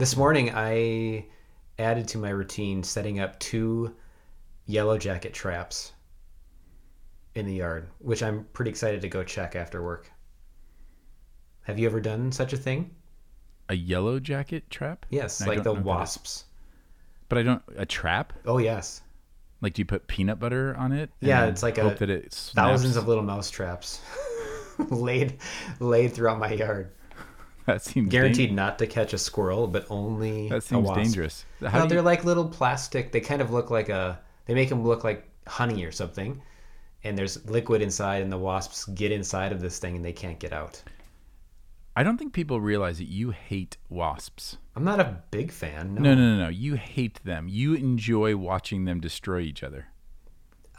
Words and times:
This 0.00 0.16
morning, 0.16 0.50
I 0.54 1.26
added 1.78 2.08
to 2.08 2.16
my 2.16 2.30
routine 2.30 2.82
setting 2.82 3.20
up 3.20 3.38
two 3.38 3.94
yellow 4.64 4.96
jacket 4.96 5.34
traps 5.34 5.92
in 7.34 7.44
the 7.44 7.52
yard, 7.56 7.90
which 7.98 8.22
I'm 8.22 8.46
pretty 8.54 8.70
excited 8.70 9.02
to 9.02 9.10
go 9.10 9.22
check 9.22 9.54
after 9.54 9.82
work. 9.82 10.10
Have 11.64 11.78
you 11.78 11.86
ever 11.86 12.00
done 12.00 12.32
such 12.32 12.54
a 12.54 12.56
thing? 12.56 12.92
A 13.68 13.74
yellow 13.74 14.18
jacket 14.18 14.70
trap? 14.70 15.04
Yes, 15.10 15.42
I 15.42 15.48
like 15.48 15.58
the 15.58 15.64
know 15.64 15.72
what 15.72 15.74
that 15.74 15.80
is. 15.80 15.84
wasps. 15.84 16.44
But 17.28 17.36
I 17.36 17.42
don't 17.42 17.62
a 17.76 17.84
trap? 17.84 18.32
Oh 18.46 18.56
yes, 18.56 19.02
Like 19.60 19.74
do 19.74 19.82
you 19.82 19.86
put 19.86 20.06
peanut 20.06 20.38
butter 20.40 20.74
on 20.78 20.92
it? 20.92 21.10
Yeah, 21.20 21.44
it's 21.44 21.62
like 21.62 21.76
hope 21.76 21.96
a 21.96 21.98
that 21.98 22.08
it 22.08 22.32
thousands 22.54 22.96
of 22.96 23.06
little 23.06 23.22
mouse 23.22 23.50
traps 23.50 24.00
laid 24.78 25.40
laid 25.78 26.14
throughout 26.14 26.38
my 26.38 26.52
yard. 26.52 26.90
that 27.66 27.82
seems 27.82 28.10
Guaranteed 28.10 28.52
not 28.52 28.78
to 28.78 28.86
catch 28.86 29.12
a 29.12 29.18
squirrel, 29.18 29.66
but 29.66 29.86
only 29.90 30.48
that 30.48 30.58
a 30.58 30.60
seems 30.60 30.86
wasp. 30.88 31.00
dangerous. 31.02 31.44
How 31.64 31.78
no, 31.78 31.84
you- 31.84 31.88
they're 31.90 32.02
like 32.02 32.24
little 32.24 32.48
plastic. 32.48 33.12
They 33.12 33.20
kind 33.20 33.40
of 33.42 33.50
look 33.50 33.70
like 33.70 33.88
a. 33.88 34.20
They 34.46 34.54
make 34.54 34.68
them 34.68 34.84
look 34.84 35.04
like 35.04 35.28
honey 35.46 35.84
or 35.84 35.92
something, 35.92 36.40
and 37.04 37.16
there's 37.16 37.44
liquid 37.48 37.82
inside, 37.82 38.22
and 38.22 38.32
the 38.32 38.38
wasps 38.38 38.84
get 38.86 39.12
inside 39.12 39.52
of 39.52 39.60
this 39.60 39.78
thing, 39.78 39.96
and 39.96 40.04
they 40.04 40.12
can't 40.12 40.38
get 40.38 40.52
out. 40.52 40.82
I 41.96 42.02
don't 42.02 42.16
think 42.16 42.32
people 42.32 42.60
realize 42.60 42.98
that 42.98 43.08
you 43.08 43.30
hate 43.30 43.76
wasps. 43.88 44.56
I'm 44.76 44.84
not 44.84 45.00
a 45.00 45.22
big 45.30 45.50
fan. 45.52 45.94
No, 45.96 46.00
No, 46.02 46.14
no, 46.14 46.36
no, 46.36 46.42
no. 46.44 46.48
You 46.48 46.74
hate 46.76 47.22
them. 47.24 47.48
You 47.48 47.74
enjoy 47.74 48.36
watching 48.36 48.84
them 48.84 49.00
destroy 49.00 49.40
each 49.40 49.62
other. 49.62 49.86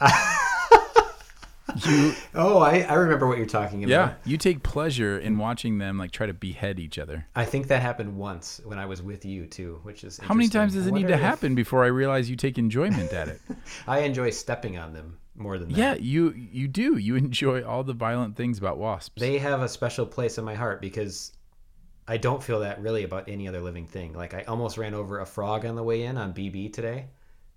you 1.86 2.14
Oh, 2.34 2.58
I, 2.58 2.80
I 2.80 2.94
remember 2.94 3.26
what 3.26 3.38
you're 3.38 3.46
talking 3.46 3.84
about. 3.84 3.90
yeah, 3.90 4.14
you 4.24 4.36
take 4.36 4.62
pleasure 4.62 5.18
in 5.18 5.38
watching 5.38 5.78
them 5.78 5.98
like 5.98 6.10
try 6.10 6.26
to 6.26 6.34
behead 6.34 6.78
each 6.80 6.98
other. 6.98 7.26
I 7.34 7.44
think 7.44 7.68
that 7.68 7.82
happened 7.82 8.16
once 8.16 8.60
when 8.64 8.78
I 8.78 8.86
was 8.86 9.02
with 9.02 9.24
you 9.24 9.46
too, 9.46 9.80
which 9.82 10.04
is 10.04 10.18
How 10.18 10.34
many 10.34 10.48
times 10.48 10.74
does 10.74 10.86
I 10.86 10.88
it 10.90 10.92
need 10.94 11.08
to 11.08 11.14
if- 11.14 11.20
happen 11.20 11.54
before 11.54 11.84
I 11.84 11.88
realize 11.88 12.28
you 12.30 12.36
take 12.36 12.58
enjoyment 12.58 13.12
at 13.12 13.28
it? 13.28 13.40
I 13.86 14.00
enjoy 14.00 14.30
stepping 14.30 14.76
on 14.78 14.92
them 14.92 15.18
more 15.34 15.58
than 15.58 15.68
that. 15.70 15.78
yeah, 15.78 15.94
you 15.94 16.32
you 16.36 16.68
do. 16.68 16.96
You 16.98 17.16
enjoy 17.16 17.62
all 17.64 17.84
the 17.84 17.94
violent 17.94 18.36
things 18.36 18.58
about 18.58 18.78
wasps. 18.78 19.20
They 19.20 19.38
have 19.38 19.62
a 19.62 19.68
special 19.68 20.04
place 20.04 20.36
in 20.38 20.44
my 20.44 20.54
heart 20.54 20.80
because 20.82 21.32
I 22.08 22.16
don't 22.16 22.42
feel 22.42 22.60
that 22.60 22.80
really 22.82 23.04
about 23.04 23.28
any 23.28 23.46
other 23.48 23.60
living 23.60 23.86
thing. 23.86 24.12
Like 24.12 24.34
I 24.34 24.42
almost 24.42 24.76
ran 24.76 24.92
over 24.94 25.20
a 25.20 25.26
frog 25.26 25.64
on 25.64 25.76
the 25.76 25.82
way 25.82 26.02
in 26.02 26.18
on 26.18 26.34
BB 26.34 26.72
today. 26.72 27.06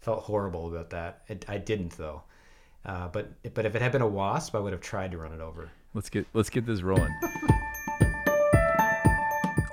Felt 0.01 0.21
horrible 0.23 0.67
about 0.67 0.91
that. 0.91 1.23
It, 1.27 1.45
I 1.49 1.57
didn't 1.57 1.97
though. 1.97 2.21
Uh, 2.85 3.07
but 3.07 3.31
but 3.53 3.65
if 3.65 3.75
it 3.75 3.81
had 3.81 3.91
been 3.91 4.01
a 4.01 4.07
wasp, 4.07 4.55
I 4.55 4.59
would 4.59 4.73
have 4.73 4.81
tried 4.81 5.11
to 5.11 5.17
run 5.17 5.33
it 5.33 5.41
over. 5.41 5.69
let's 5.93 6.09
get 6.09 6.27
let's 6.33 6.49
get 6.49 6.65
this 6.65 6.81
rolling. 6.81 7.13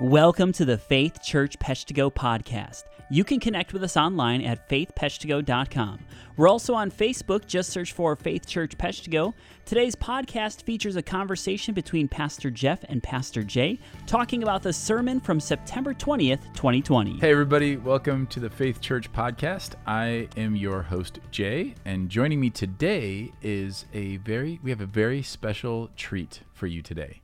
Welcome 0.03 0.51
to 0.53 0.65
the 0.65 0.77
Faith 0.77 1.23
Church 1.23 1.57
Peshtigo 1.59 2.13
podcast. 2.13 2.83
You 3.09 3.23
can 3.23 3.39
connect 3.39 3.71
with 3.71 3.85
us 3.85 3.95
online 3.95 4.41
at 4.41 4.67
faithpeshtigo.com. 4.67 5.99
We're 6.35 6.49
also 6.49 6.73
on 6.73 6.91
Facebook, 6.91 7.47
just 7.47 7.69
search 7.69 7.93
for 7.93 8.13
Faith 8.17 8.45
Church 8.45 8.77
Peshtigo. 8.77 9.33
Today's 9.63 9.95
podcast 9.95 10.63
features 10.63 10.97
a 10.97 11.01
conversation 11.01 11.73
between 11.73 12.09
Pastor 12.09 12.51
Jeff 12.51 12.83
and 12.89 13.01
Pastor 13.01 13.43
Jay 13.43 13.79
talking 14.05 14.43
about 14.43 14.61
the 14.61 14.73
sermon 14.73 15.21
from 15.21 15.39
September 15.39 15.93
20th, 15.93 16.53
2020. 16.53 17.19
Hey 17.19 17.31
everybody, 17.31 17.77
welcome 17.77 18.27
to 18.27 18.41
the 18.41 18.49
Faith 18.49 18.81
Church 18.81 19.09
podcast. 19.13 19.75
I 19.87 20.27
am 20.35 20.57
your 20.57 20.81
host 20.81 21.19
Jay, 21.31 21.75
and 21.85 22.09
joining 22.09 22.41
me 22.41 22.49
today 22.49 23.31
is 23.41 23.85
a 23.93 24.17
very 24.17 24.59
we 24.61 24.69
have 24.69 24.81
a 24.81 24.85
very 24.85 25.21
special 25.21 25.91
treat 25.95 26.41
for 26.51 26.67
you 26.67 26.81
today. 26.81 27.21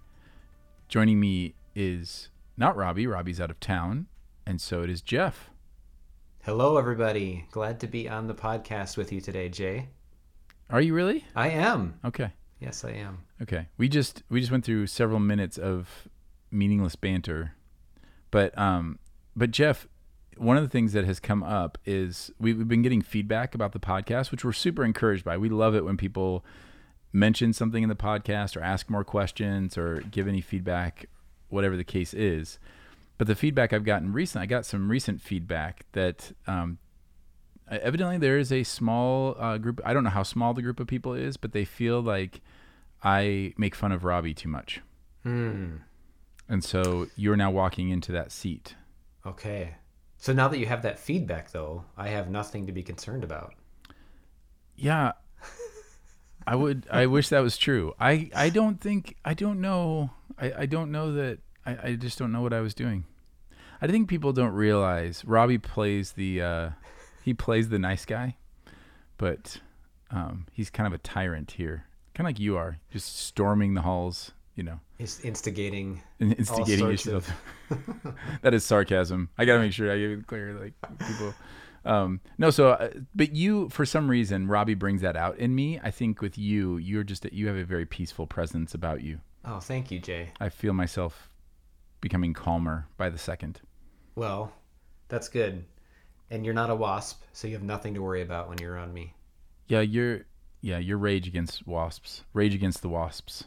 Joining 0.88 1.20
me 1.20 1.56
is 1.76 2.30
not 2.60 2.76
Robbie, 2.76 3.08
Robbie's 3.08 3.40
out 3.40 3.50
of 3.50 3.60
town, 3.62 4.08
and 4.46 4.60
so 4.60 4.84
it 4.84 4.90
is 4.90 5.02
Jeff. 5.02 5.50
Hello, 6.44 6.78
everybody. 6.78 7.46
Glad 7.52 7.80
to 7.80 7.88
be 7.88 8.10
on 8.10 8.28
the 8.28 8.36
podcast 8.36 8.98
with 8.98 9.14
you 9.14 9.22
today, 9.22 9.48
Jay. 9.48 9.88
Are 10.70 10.82
you 10.82 10.94
really? 10.94 11.26
I 11.36 11.50
am. 11.52 11.98
Okay. 12.04 12.34
Yes, 12.60 12.84
I 12.84 12.92
am. 12.92 13.20
Okay. 13.42 13.70
We 13.78 13.88
just 13.88 14.24
we 14.30 14.42
just 14.42 14.52
went 14.52 14.66
through 14.66 14.88
several 14.88 15.20
minutes 15.20 15.58
of 15.58 16.10
meaningless 16.52 16.98
banter. 16.98 17.54
But 18.30 18.56
um 18.58 19.00
but 19.38 19.52
Jeff, 19.52 19.88
one 20.36 20.58
of 20.58 20.64
the 20.64 20.70
things 20.70 20.92
that 20.92 21.06
has 21.06 21.22
come 21.22 21.44
up 21.44 21.78
is 21.86 22.30
we, 22.40 22.54
we've 22.54 22.68
been 22.68 22.82
getting 22.82 23.02
feedback 23.02 23.56
about 23.56 23.72
the 23.72 23.80
podcast, 23.80 24.32
which 24.32 24.44
we're 24.44 24.52
super 24.52 24.84
encouraged 24.84 25.24
by. 25.24 25.38
We 25.38 25.48
love 25.48 25.76
it 25.76 25.86
when 25.86 25.96
people 25.96 26.44
mention 27.14 27.54
something 27.54 27.84
in 27.84 27.90
the 27.90 27.96
podcast 27.96 28.58
or 28.58 28.62
ask 28.62 28.90
more 28.90 29.06
questions 29.06 29.78
or 29.78 30.02
give 30.12 30.28
any 30.28 30.42
feedback, 30.42 31.08
whatever 31.50 31.76
the 31.76 31.84
case 31.84 32.14
is. 32.14 32.60
But 33.18 33.28
the 33.28 33.36
feedback 33.36 33.74
I've 33.74 33.84
gotten 33.84 34.14
recent, 34.14 34.42
I 34.42 34.46
got 34.46 34.66
some 34.66 34.90
recent 34.90 35.22
feedback 35.22 35.86
that 35.92 36.32
um, 36.48 36.78
evidently 37.70 38.18
there 38.18 38.38
is 38.38 38.52
a 38.52 38.64
small 38.64 39.36
uh, 39.38 39.58
group. 39.58 39.82
I 39.84 39.94
don't 39.94 40.04
know 40.04 40.10
how 40.10 40.24
small 40.24 40.54
the 40.54 40.62
group 40.62 40.80
of 40.80 40.88
people 40.88 41.14
is, 41.14 41.36
but 41.36 41.52
they 41.52 41.66
feel 41.66 42.02
like 42.02 42.42
I 43.04 43.54
make 43.58 43.76
fun 43.76 43.92
of 43.92 44.04
Robbie 44.04 44.34
too 44.34 44.50
much. 44.50 44.82
Hmm. 45.24 45.78
And 46.48 46.64
so 46.64 47.08
you're 47.16 47.36
now 47.36 47.52
walking 47.52 47.90
into 47.90 48.12
that 48.14 48.32
seat. 48.32 48.76
Okay. 49.26 49.76
So 50.18 50.34
now 50.34 50.48
that 50.48 50.58
you 50.58 50.66
have 50.66 50.82
that 50.82 51.00
feedback, 51.00 51.52
though, 51.52 51.86
I 51.96 52.10
have 52.10 52.30
nothing 52.30 52.66
to 52.66 52.72
be 52.72 52.84
concerned 52.84 53.24
about. 53.24 53.54
Yeah. 54.76 55.14
I 56.48 56.56
would 56.56 56.88
I 56.92 57.06
wish 57.06 57.30
that 57.30 57.40
was 57.42 57.58
true. 57.58 57.94
I, 58.00 58.30
I 58.36 58.50
don't 58.50 58.80
think 58.82 59.16
I 59.24 59.34
don't 59.34 59.62
know 59.62 60.12
I, 60.38 60.54
I 60.60 60.66
don't 60.66 60.92
know 60.92 61.14
that 61.14 61.40
I, 61.66 61.78
I 61.90 61.96
just 61.96 62.18
don't 62.18 62.32
know 62.32 62.42
what 62.42 62.54
I 62.54 62.62
was 62.62 62.74
doing. 62.74 63.06
I 63.82 63.88
think 63.88 64.10
people 64.10 64.34
don't 64.34 64.54
realize 64.54 65.24
Robbie 65.26 65.58
plays 65.58 66.14
the 66.14 66.42
uh, 66.42 66.70
he 67.24 67.34
plays 67.34 67.70
the 67.70 67.80
nice 67.80 68.06
guy, 68.06 68.36
but 69.18 69.60
um, 70.12 70.48
he's 70.52 70.70
kind 70.70 70.88
of 70.88 70.94
a 70.94 70.98
tyrant 70.98 71.52
here. 71.52 71.86
Kind 72.14 72.26
of 72.28 72.30
like 72.30 72.40
you 72.40 72.58
are, 72.58 72.80
just 72.92 73.18
storming 73.18 73.76
the 73.76 73.82
halls, 73.82 74.32
you 74.56 74.64
know, 74.64 74.80
It's 74.98 75.22
instigating. 75.22 76.02
and 76.20 76.34
instigating 76.34 77.14
of- 77.14 77.32
that 78.42 78.54
is 78.54 78.66
sarcasm. 78.66 79.30
I 79.38 79.46
gotta 79.46 79.60
make 79.60 79.72
sure 79.72 79.92
I 79.92 79.98
give 79.98 80.12
it 80.20 80.28
clear, 80.28 80.54
like 80.56 80.74
people. 81.08 81.34
Um, 81.86 82.22
no, 82.38 82.50
so 82.50 82.72
uh, 82.72 82.90
but 83.16 83.34
you, 83.36 83.70
for 83.70 83.86
some 83.86 84.10
reason, 84.10 84.48
Robbie 84.48 84.74
brings 84.74 85.02
that 85.02 85.16
out 85.16 85.38
in 85.38 85.56
me. 85.56 85.80
I 85.82 85.92
think 85.92 86.22
with 86.22 86.38
you, 86.38 86.78
you're 86.78 87.04
just 87.04 87.32
you 87.32 87.48
have 87.48 87.56
a 87.56 87.64
very 87.64 87.86
peaceful 87.86 88.28
presence 88.28 88.74
about 88.74 89.02
you. 89.02 89.20
Oh, 89.46 89.60
thank 89.60 89.90
you, 89.92 90.00
Jay. 90.00 90.32
I 90.40 90.50
feel 90.50 90.74
myself 90.74 91.30
becoming 92.02 92.34
calmer 92.34 92.88
by 92.98 93.10
the 93.10 93.18
second. 93.18 93.62
Well, 94.16 94.52
that's 95.08 95.30
good. 95.30 95.66
And 96.30 96.46
you're 96.46 96.54
not 96.54 96.70
a 96.70 96.76
wasp, 96.76 97.24
so 97.34 97.48
you 97.48 97.54
have 97.54 97.64
nothing 97.64 97.94
to 97.96 98.02
worry 98.02 98.22
about 98.22 98.50
when 98.50 98.58
you're 98.60 98.74
around 98.74 98.94
me. 98.94 99.14
Yeah, 99.68 99.82
your 99.82 100.22
yeah 100.62 100.78
your 100.78 100.98
rage 100.98 101.28
against 101.28 101.66
wasps, 101.66 102.24
rage 102.34 102.54
against 102.54 102.82
the 102.82 102.90
wasps, 102.90 103.46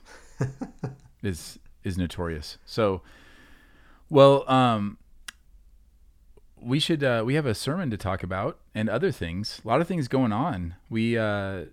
is 1.23 1.59
is 1.85 1.99
notorious. 1.99 2.59
So, 2.65 3.03
well, 4.09 4.49
um, 4.51 4.99
we 6.65 6.79
should 6.79 7.03
uh, 7.03 7.23
we 7.25 7.35
have 7.35 7.47
a 7.47 7.55
sermon 7.55 7.91
to 7.91 7.97
talk 7.97 8.23
about 8.23 8.59
and 8.75 8.89
other 8.89 9.11
things. 9.11 9.61
A 9.65 9.69
lot 9.69 9.81
of 9.81 9.89
things 9.89 10.09
going 10.09 10.33
on. 10.33 10.75
We 10.89 11.19
uh, 11.19 11.67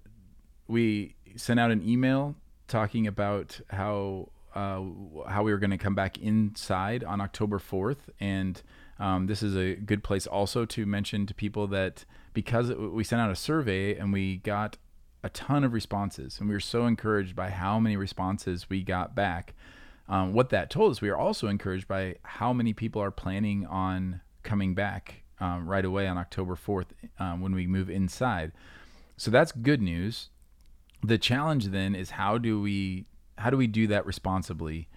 we 0.67 1.16
sent 1.35 1.59
out 1.59 1.72
an 1.72 1.88
email 1.88 2.35
talking 2.67 3.07
about 3.07 3.59
how 3.69 4.29
uh, 4.55 4.81
how 5.27 5.44
we 5.44 5.51
were 5.51 5.59
going 5.59 5.72
to 5.72 5.77
come 5.77 5.95
back 5.95 6.17
inside 6.17 7.03
on 7.03 7.22
October 7.22 7.59
fourth, 7.59 8.09
and 8.19 8.61
um, 9.00 9.27
this 9.27 9.44
is 9.44 9.55
a 9.55 9.75
good 9.75 10.03
place 10.03 10.27
also 10.27 10.66
to 10.66 10.85
mention 10.85 11.25
to 11.27 11.33
people 11.33 11.67
that 11.67 12.06
because 12.33 12.71
we 12.71 13.03
sent 13.03 13.21
out 13.21 13.31
a 13.31 13.35
survey 13.35 13.95
and 13.95 14.11
we 14.11 14.38
got 14.38 14.77
a 15.23 15.29
ton 15.29 15.63
of 15.63 15.73
responses, 15.73 16.39
and 16.39 16.47
we 16.47 16.56
were 16.56 16.59
so 16.59 16.85
encouraged 16.85 17.35
by 17.35 17.50
how 17.50 17.79
many 17.79 17.97
responses 17.97 18.69
we 18.69 18.83
got 18.83 19.16
back. 19.16 19.53
Um, 20.07 20.33
what 20.33 20.50
that 20.50 20.71
told 20.71 20.91
us, 20.91 21.01
we 21.01 21.09
are 21.09 21.17
also 21.17 21.47
encouraged 21.47 21.88
by 21.88 22.16
how 22.23 22.51
many 22.51 22.73
people 22.73 23.01
are 23.01 23.11
planning 23.11 23.66
on 23.67 24.21
coming 24.44 24.73
back 24.73 25.23
um, 25.39 25.68
right 25.68 25.86
away 25.86 26.07
on 26.07 26.18
October 26.18 26.56
4th 26.56 26.88
um, 27.19 27.41
when 27.41 27.53
we 27.53 27.68
move 27.68 27.89
inside. 27.89 28.51
So 29.18 29.31
that's 29.31 29.51
good 29.51 29.81
news. 29.81 30.30
The 31.03 31.18
challenge 31.18 31.68
then 31.68 31.95
is 31.95 32.12
how 32.12 32.38
do 32.38 32.62
we 32.62 33.06
how 33.38 33.50
do 33.50 33.57
we 33.57 33.68
do 33.68 33.88
that 33.88 34.06
responsibly? 34.06 34.89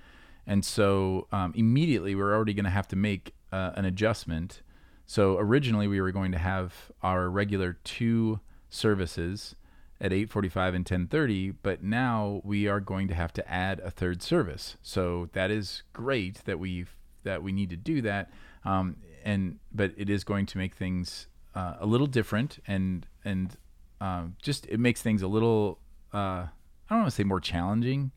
And 0.47 0.65
so 0.65 1.29
um, 1.31 1.53
immediately 1.55 2.15
we're 2.17 2.35
already 2.35 2.55
going 2.55 2.65
to 2.65 2.71
have 2.71 2.89
to 2.89 2.97
make 2.97 3.35
uh, 3.53 3.71
an 3.77 3.85
adjustment. 3.85 4.63
So 5.07 5.39
originally 5.39 5.87
we 5.87 6.01
were 6.01 6.11
going 6.11 6.33
to 6.33 6.39
have 6.39 6.91
our 7.03 7.31
regular 7.31 7.79
two 7.85 8.41
services 8.69 9.55
at 10.01 10.11
8:45 10.11 10.75
and 10.75 10.85
10:30, 10.85 11.55
but 11.63 11.83
now 11.85 12.41
we 12.45 12.67
are 12.67 12.81
going 12.81 13.07
to 13.09 13.15
have 13.15 13.33
to 13.35 13.49
add 13.49 13.79
a 13.81 13.91
third 13.91 14.23
service. 14.23 14.77
So 14.83 15.29
that 15.33 15.51
is 15.51 15.85
great 15.93 16.45
that 16.45 16.59
we 16.59 16.87
that 17.23 17.43
we 17.43 17.53
need 17.53 17.71
to 17.71 17.77
do 17.77 18.03
that, 18.03 18.31
um, 18.65 18.97
and 19.25 19.59
but 19.73 19.93
it 19.97 20.09
is 20.09 20.25
going 20.25 20.47
to 20.47 20.59
make 20.59 20.75
things 20.75 21.27
uh, 21.55 21.75
a 21.81 21.87
little 21.87 22.07
different, 22.07 22.59
and 22.67 23.07
and 23.25 23.57
um, 24.01 24.37
just 24.43 24.67
it 24.67 24.81
makes 24.81 25.03
things 25.03 25.23
a 25.23 25.29
little 25.29 25.79
uh, 26.13 26.47
I 26.93 26.95
don't 26.95 27.01
want 27.01 27.11
to 27.11 27.17
say 27.17 27.25
more 27.25 27.41
challenging. 27.41 28.13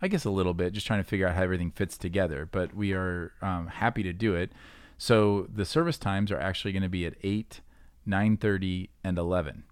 I 0.00 0.08
guess 0.08 0.24
a 0.24 0.30
little 0.30 0.54
bit, 0.54 0.72
just 0.72 0.86
trying 0.86 1.02
to 1.02 1.08
figure 1.08 1.26
out 1.26 1.34
how 1.34 1.42
everything 1.42 1.72
fits 1.72 1.98
together. 1.98 2.48
But 2.50 2.72
we 2.72 2.92
are 2.92 3.32
um, 3.42 3.66
happy 3.66 4.02
to 4.04 4.12
do 4.12 4.34
it. 4.34 4.52
So 4.96 5.48
the 5.52 5.64
service 5.64 5.98
times 5.98 6.30
are 6.30 6.38
actually 6.38 6.72
going 6.72 6.84
to 6.84 6.88
be 6.88 7.04
at 7.04 7.14
8, 7.22 7.60
9:30 8.06 8.88
and 9.04 9.18
11. 9.18 9.64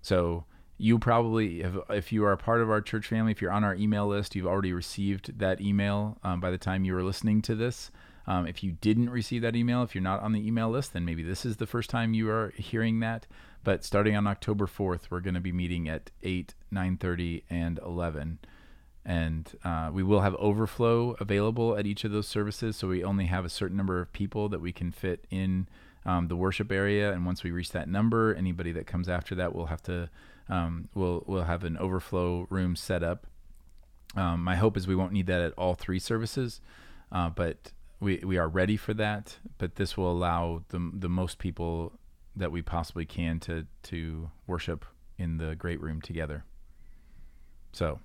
So 0.00 0.44
you 0.78 0.98
probably 0.98 1.62
have, 1.62 1.78
if 1.90 2.12
you 2.12 2.24
are 2.24 2.32
a 2.32 2.36
part 2.36 2.60
of 2.60 2.68
our 2.68 2.80
church 2.80 3.06
family, 3.06 3.30
if 3.30 3.40
you're 3.40 3.52
on 3.52 3.64
our 3.64 3.74
email 3.74 4.06
list, 4.08 4.34
you've 4.34 4.46
already 4.46 4.72
received 4.72 5.38
that 5.38 5.60
email 5.60 6.18
um, 6.24 6.40
by 6.40 6.50
the 6.50 6.58
time 6.58 6.84
you 6.84 6.94
were 6.94 7.04
listening 7.04 7.40
to 7.42 7.54
this. 7.54 7.90
Um, 8.26 8.46
if 8.46 8.62
you 8.62 8.72
didn't 8.72 9.10
receive 9.10 9.42
that 9.42 9.56
email, 9.56 9.82
if 9.82 9.94
you're 9.94 10.02
not 10.02 10.20
on 10.20 10.32
the 10.32 10.46
email 10.46 10.70
list, 10.70 10.92
then 10.92 11.04
maybe 11.04 11.22
this 11.22 11.44
is 11.44 11.56
the 11.56 11.66
first 11.66 11.90
time 11.90 12.14
you 12.14 12.30
are 12.30 12.52
hearing 12.56 13.00
that. 13.00 13.26
But 13.64 13.84
starting 13.84 14.16
on 14.16 14.26
October 14.26 14.66
4th, 14.66 15.10
we're 15.10 15.20
going 15.20 15.34
to 15.34 15.40
be 15.40 15.52
meeting 15.52 15.88
at 15.88 16.10
8, 16.22 16.54
9:30, 16.72 17.42
and 17.50 17.78
11 17.84 18.38
and 19.04 19.56
uh, 19.64 19.90
we 19.92 20.02
will 20.02 20.20
have 20.20 20.34
overflow 20.36 21.16
available 21.18 21.76
at 21.76 21.86
each 21.86 22.04
of 22.04 22.12
those 22.12 22.28
services 22.28 22.76
so 22.76 22.88
we 22.88 23.02
only 23.02 23.26
have 23.26 23.44
a 23.44 23.48
certain 23.48 23.76
number 23.76 24.00
of 24.00 24.12
people 24.12 24.48
that 24.48 24.60
we 24.60 24.72
can 24.72 24.92
fit 24.92 25.26
in 25.30 25.68
um, 26.04 26.28
the 26.28 26.36
worship 26.36 26.70
area. 26.70 27.12
And 27.12 27.26
once 27.26 27.42
we 27.42 27.50
reach 27.50 27.70
that 27.72 27.88
number 27.88 28.34
anybody 28.34 28.72
that 28.72 28.86
comes 28.86 29.08
after 29.08 29.34
that 29.36 29.54
will 29.54 29.66
have 29.66 29.82
to 29.82 30.08
um, 30.48 30.88
we'll, 30.94 31.24
we'll 31.26 31.44
have 31.44 31.64
an 31.64 31.78
overflow 31.78 32.46
room 32.50 32.76
set 32.76 33.02
up. 33.02 33.26
Um, 34.16 34.42
my 34.44 34.56
hope 34.56 34.76
is 34.76 34.86
we 34.86 34.96
won't 34.96 35.12
need 35.12 35.26
that 35.26 35.40
at 35.40 35.52
all 35.54 35.74
three 35.74 35.98
services 35.98 36.60
uh, 37.10 37.28
but 37.28 37.72
we, 38.02 38.18
we 38.24 38.36
are 38.36 38.48
ready 38.48 38.76
for 38.76 38.92
that 38.94 39.38
but 39.58 39.76
this 39.76 39.96
will 39.96 40.10
allow 40.10 40.62
the, 40.68 40.90
the 40.94 41.08
most 41.08 41.38
people 41.38 41.98
that 42.36 42.50
we 42.50 42.62
possibly 42.62 43.04
can 43.06 43.38
to 43.40 43.66
to 43.82 44.30
worship 44.46 44.84
in 45.18 45.38
the 45.38 45.54
great 45.54 45.80
room 45.80 46.00
together 46.00 46.44
so 47.72 47.98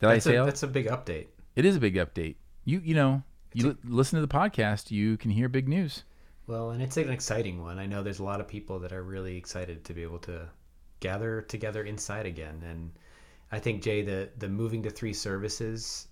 did 0.00 0.08
That's, 0.08 0.26
I 0.26 0.30
say 0.30 0.36
a, 0.36 0.44
that's 0.44 0.62
a 0.62 0.66
big 0.66 0.86
update. 0.86 1.26
It 1.56 1.64
is 1.66 1.76
a 1.76 1.80
big 1.80 1.96
update. 1.96 2.36
You 2.64 2.80
you 2.82 2.94
know 2.94 3.22
you 3.52 3.68
li- 3.68 3.76
listen 3.84 4.18
to 4.18 4.26
the 4.26 4.32
podcast, 4.32 4.90
you 4.90 5.16
can 5.16 5.30
hear 5.30 5.48
big 5.48 5.68
news. 5.68 6.04
Well, 6.46 6.70
and 6.70 6.82
it's 6.82 6.96
an 6.96 7.10
exciting 7.10 7.62
one. 7.62 7.78
I 7.78 7.86
know 7.86 8.02
there's 8.02 8.18
a 8.18 8.24
lot 8.24 8.40
of 8.40 8.48
people 8.48 8.78
that 8.80 8.92
are 8.92 9.02
really 9.02 9.36
excited 9.36 9.84
to 9.84 9.94
be 9.94 10.02
able 10.02 10.18
to 10.20 10.48
gather 11.00 11.42
together 11.42 11.84
inside 11.84 12.26
again. 12.26 12.62
And 12.66 12.92
I 13.52 13.58
think 13.58 13.82
Jay, 13.82 14.02
the 14.02 14.30
the 14.38 14.48
moving 14.48 14.82
to 14.84 14.90
three 14.90 15.12
services 15.12 16.08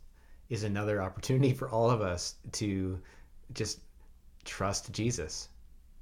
is 0.49 0.65
another 0.65 1.03
opportunity 1.03 1.53
for 1.53 1.69
all 1.69 1.91
of 1.91 2.00
us 2.00 2.37
to 2.53 3.00
just 3.53 3.81
trust 4.45 4.93
Jesus. 4.93 5.49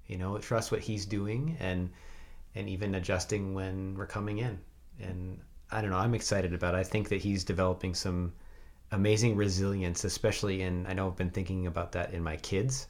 You 0.06 0.18
know, 0.18 0.38
trust 0.38 0.70
what 0.70 0.80
he's 0.80 1.04
doing 1.06 1.56
and 1.58 1.90
and 2.54 2.68
even 2.68 2.94
adjusting 2.94 3.54
when 3.54 3.94
we're 3.96 4.06
coming 4.06 4.38
in. 4.38 4.58
And 5.00 5.40
I 5.70 5.80
don't 5.80 5.90
know, 5.90 5.98
I'm 5.98 6.14
excited 6.14 6.54
about 6.54 6.74
it. 6.74 6.78
I 6.78 6.84
think 6.84 7.08
that 7.08 7.20
he's 7.20 7.44
developing 7.44 7.94
some 7.94 8.32
amazing 8.92 9.36
resilience, 9.36 10.04
especially 10.04 10.62
in 10.62 10.86
I 10.86 10.92
know 10.92 11.08
I've 11.08 11.16
been 11.16 11.30
thinking 11.30 11.66
about 11.66 11.92
that 11.92 12.14
in 12.14 12.22
my 12.22 12.36
kids 12.36 12.86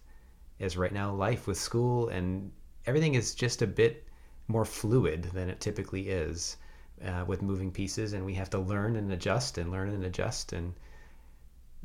as 0.61 0.77
right 0.77 0.93
now 0.93 1.13
life 1.13 1.47
with 1.47 1.59
school 1.59 2.09
and 2.09 2.51
everything 2.87 3.15
is 3.15 3.35
just 3.35 3.63
a 3.63 3.67
bit 3.67 4.07
more 4.49 4.65
fluid 4.65 5.25
than 5.35 5.49
it 5.51 5.61
typically 5.61 6.09
is 6.09 6.57
uh, 7.05 7.25
with 7.27 7.43
moving 7.43 7.71
pieces 7.71 8.13
and 8.13 8.25
we 8.25 8.35
have 8.35 8.51
to 8.51 8.59
learn 8.59 8.97
and 8.97 9.13
adjust 9.13 9.59
and 9.59 9.71
learn 9.71 9.91
and 9.91 10.05
adjust 10.05 10.53
and 10.53 10.75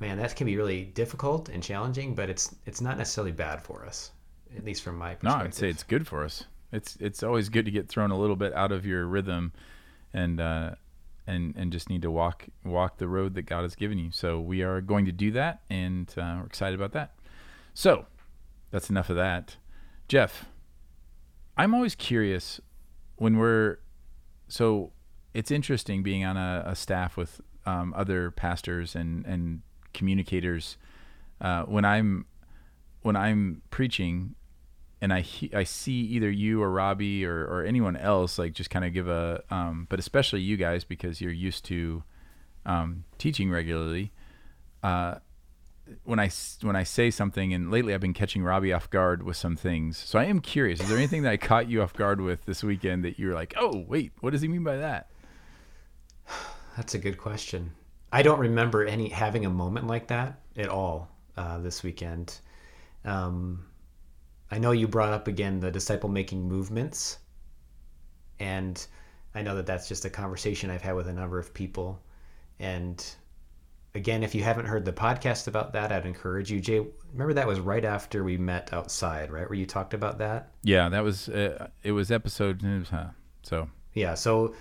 man 0.01 0.17
that 0.17 0.35
can 0.35 0.45
be 0.45 0.57
really 0.57 0.83
difficult 0.83 1.49
and 1.49 1.63
challenging 1.63 2.13
but 2.13 2.29
it's 2.29 2.55
it's 2.65 2.81
not 2.81 2.97
necessarily 2.97 3.31
bad 3.31 3.61
for 3.61 3.85
us 3.85 4.11
at 4.57 4.65
least 4.65 4.83
from 4.83 4.97
my 4.97 5.15
perspective. 5.15 5.39
No, 5.39 5.45
I'd 5.45 5.53
say 5.53 5.69
it's 5.69 5.83
good 5.83 6.07
for 6.07 6.23
us. 6.23 6.45
It's 6.71 6.97
it's 6.99 7.23
always 7.23 7.49
good 7.49 7.65
to 7.65 7.71
get 7.71 7.89
thrown 7.89 8.11
a 8.11 8.17
little 8.17 8.35
bit 8.35 8.53
out 8.53 8.71
of 8.71 8.85
your 8.85 9.05
rhythm, 9.05 9.53
and 10.13 10.39
uh, 10.39 10.71
and 11.27 11.53
and 11.57 11.71
just 11.71 11.89
need 11.89 12.01
to 12.03 12.11
walk 12.11 12.47
walk 12.63 12.97
the 12.97 13.07
road 13.07 13.35
that 13.35 13.43
God 13.43 13.63
has 13.63 13.75
given 13.75 13.97
you. 13.97 14.11
So 14.11 14.39
we 14.39 14.61
are 14.61 14.81
going 14.81 15.05
to 15.05 15.11
do 15.11 15.31
that, 15.31 15.61
and 15.69 16.09
uh, 16.17 16.37
we're 16.39 16.45
excited 16.45 16.79
about 16.79 16.93
that. 16.93 17.15
So 17.73 18.05
that's 18.71 18.89
enough 18.89 19.09
of 19.09 19.15
that, 19.17 19.57
Jeff. 20.07 20.45
I'm 21.57 21.73
always 21.73 21.95
curious 21.95 22.61
when 23.17 23.37
we're 23.37 23.79
so 24.47 24.91
it's 25.33 25.51
interesting 25.51 26.03
being 26.03 26.23
on 26.23 26.37
a, 26.37 26.63
a 26.65 26.75
staff 26.75 27.17
with 27.17 27.41
um, 27.65 27.93
other 27.95 28.31
pastors 28.31 28.95
and 28.95 29.25
and 29.25 29.61
communicators. 29.93 30.77
Uh, 31.39 31.63
when 31.63 31.85
I'm 31.85 32.25
when 33.01 33.15
I'm 33.15 33.61
preaching 33.71 34.35
and 35.01 35.11
I 35.11 35.25
I 35.53 35.63
see 35.63 36.01
either 36.01 36.29
you 36.29 36.61
or 36.61 36.69
Robbie 36.69 37.25
or, 37.25 37.45
or 37.45 37.65
anyone 37.65 37.97
else 37.97 38.37
like 38.37 38.53
just 38.53 38.69
kind 38.69 38.85
of 38.85 38.93
give 38.93 39.07
a 39.07 39.43
um, 39.49 39.87
but 39.89 39.99
especially 39.99 40.41
you 40.41 40.57
guys 40.57 40.83
because 40.83 41.19
you're 41.19 41.31
used 41.31 41.65
to 41.65 42.03
um, 42.65 43.03
teaching 43.17 43.49
regularly. 43.49 44.11
Uh, 44.83 45.15
I 46.07 46.31
when 46.61 46.75
I 46.75 46.83
say 46.83 47.09
something, 47.11 47.53
and 47.53 47.71
lately 47.71 47.93
I've 47.93 48.01
been 48.01 48.13
catching 48.13 48.43
Robbie 48.43 48.71
off 48.73 48.89
guard 48.89 49.23
with 49.23 49.37
some 49.37 49.55
things. 49.55 49.97
So 49.97 50.19
I 50.19 50.25
am 50.25 50.39
curious: 50.39 50.79
is 50.79 50.89
there 50.89 50.97
anything 50.97 51.23
that 51.23 51.31
I 51.31 51.37
caught 51.37 51.67
you 51.67 51.81
off 51.81 51.93
guard 51.93 52.21
with 52.21 52.45
this 52.45 52.63
weekend 52.63 53.03
that 53.03 53.19
you're 53.19 53.33
like, 53.33 53.53
oh 53.57 53.83
wait, 53.87 54.11
what 54.21 54.31
does 54.31 54.41
he 54.41 54.47
mean 54.47 54.63
by 54.63 54.77
that? 54.77 55.09
That's 56.77 56.93
a 56.93 56.99
good 56.99 57.17
question. 57.17 57.71
I 58.11 58.21
don't 58.21 58.39
remember 58.39 58.85
any 58.85 59.09
having 59.09 59.45
a 59.45 59.49
moment 59.49 59.87
like 59.87 60.07
that 60.07 60.39
at 60.57 60.69
all 60.69 61.09
uh, 61.37 61.59
this 61.59 61.83
weekend. 61.83 62.39
Um, 63.05 63.65
I 64.51 64.57
know 64.57 64.71
you 64.71 64.87
brought 64.87 65.13
up 65.13 65.27
again 65.27 65.59
the 65.59 65.71
disciple 65.71 66.09
making 66.09 66.47
movements, 66.47 67.19
and 68.39 68.85
I 69.33 69.41
know 69.41 69.55
that 69.55 69.65
that's 69.65 69.87
just 69.87 70.03
a 70.03 70.09
conversation 70.09 70.69
I've 70.69 70.81
had 70.81 70.95
with 70.95 71.07
a 71.07 71.13
number 71.13 71.39
of 71.39 71.53
people. 71.53 72.01
And 72.59 73.03
again, 73.95 74.23
if 74.23 74.35
you 74.35 74.43
haven't 74.43 74.65
heard 74.65 74.83
the 74.83 74.91
podcast 74.91 75.47
about 75.47 75.73
that, 75.73 75.91
I'd 75.91 76.05
encourage 76.05 76.51
you. 76.51 76.59
Jay, 76.59 76.85
remember 77.13 77.33
that 77.33 77.47
was 77.47 77.59
right 77.59 77.85
after 77.85 78.23
we 78.23 78.37
met 78.37 78.73
outside, 78.73 79.31
right? 79.31 79.49
Where 79.49 79.57
you 79.57 79.65
talked 79.65 79.93
about 79.93 80.17
that? 80.17 80.51
Yeah, 80.63 80.89
that 80.89 81.03
was 81.03 81.29
uh, 81.29 81.69
it 81.83 81.93
was 81.93 82.11
episode 82.11 82.63
uh, 82.91 83.05
so 83.43 83.69
Yeah, 83.93 84.15
so 84.15 84.53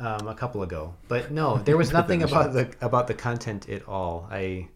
um, 0.00 0.28
a 0.28 0.34
couple 0.34 0.62
ago, 0.62 0.94
but 1.08 1.30
no, 1.30 1.58
there 1.64 1.76
was 1.76 1.92
nothing 1.92 2.22
about 2.22 2.52
the 2.52 2.74
about 2.80 3.06
the 3.06 3.14
content 3.14 3.68
at 3.68 3.86
all. 3.86 4.26
I 4.30 4.68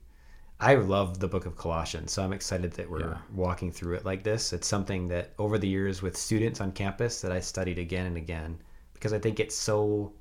I 0.60 0.76
love 0.76 1.18
the 1.18 1.28
book 1.28 1.46
of 1.46 1.56
Colossians, 1.56 2.12
so 2.12 2.22
I'm 2.22 2.32
excited 2.32 2.72
that 2.72 2.88
we're 2.88 3.00
Yeah. 3.00 3.18
walking 3.34 3.72
through 3.72 3.94
it 3.96 4.04
like 4.04 4.22
this. 4.22 4.52
It's 4.52 4.68
something 4.68 5.08
that 5.08 5.32
over 5.38 5.58
the 5.58 5.68
years 5.68 6.02
with 6.02 6.16
students 6.16 6.60
on 6.60 6.72
campus 6.72 7.20
that 7.22 7.32
I 7.32 7.40
studied 7.40 7.78
again 7.78 8.06
and 8.06 8.16
again 8.16 8.58
because 8.92 9.12
I 9.12 9.18
think 9.18 9.40
it 9.40 9.52
so 9.52 10.12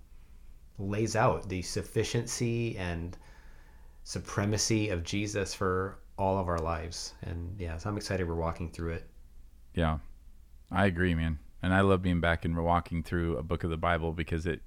lays 0.79 1.15
out 1.15 1.47
the 1.49 1.61
sufficiency 1.61 2.77
and 2.77 3.15
supremacy 4.03 4.89
of 4.89 5.03
Jesus 5.03 5.53
for 5.53 5.99
all 6.17 6.37
of 6.37 6.47
our 6.47 6.59
lives. 6.59 7.13
And 7.21 7.55
yeah, 7.59 7.77
so 7.77 7.89
I'm 7.89 7.97
excited 7.97 8.27
we're 8.27 8.35
walking 8.35 8.69
through 8.69 8.93
it. 8.93 9.09
Yeah, 9.75 9.99
I 10.71 10.85
agree, 10.85 11.15
man. 11.15 11.39
And 11.61 11.73
I 11.73 11.81
love 11.81 12.01
being 12.01 12.19
back 12.19 12.43
and 12.43 12.57
walking 12.57 13.03
through 13.03 13.37
a 13.37 13.43
book 13.43 13.63
of 13.63 13.69
the 13.69 13.77
Bible 13.77 14.11
because 14.11 14.45
it 14.45 14.61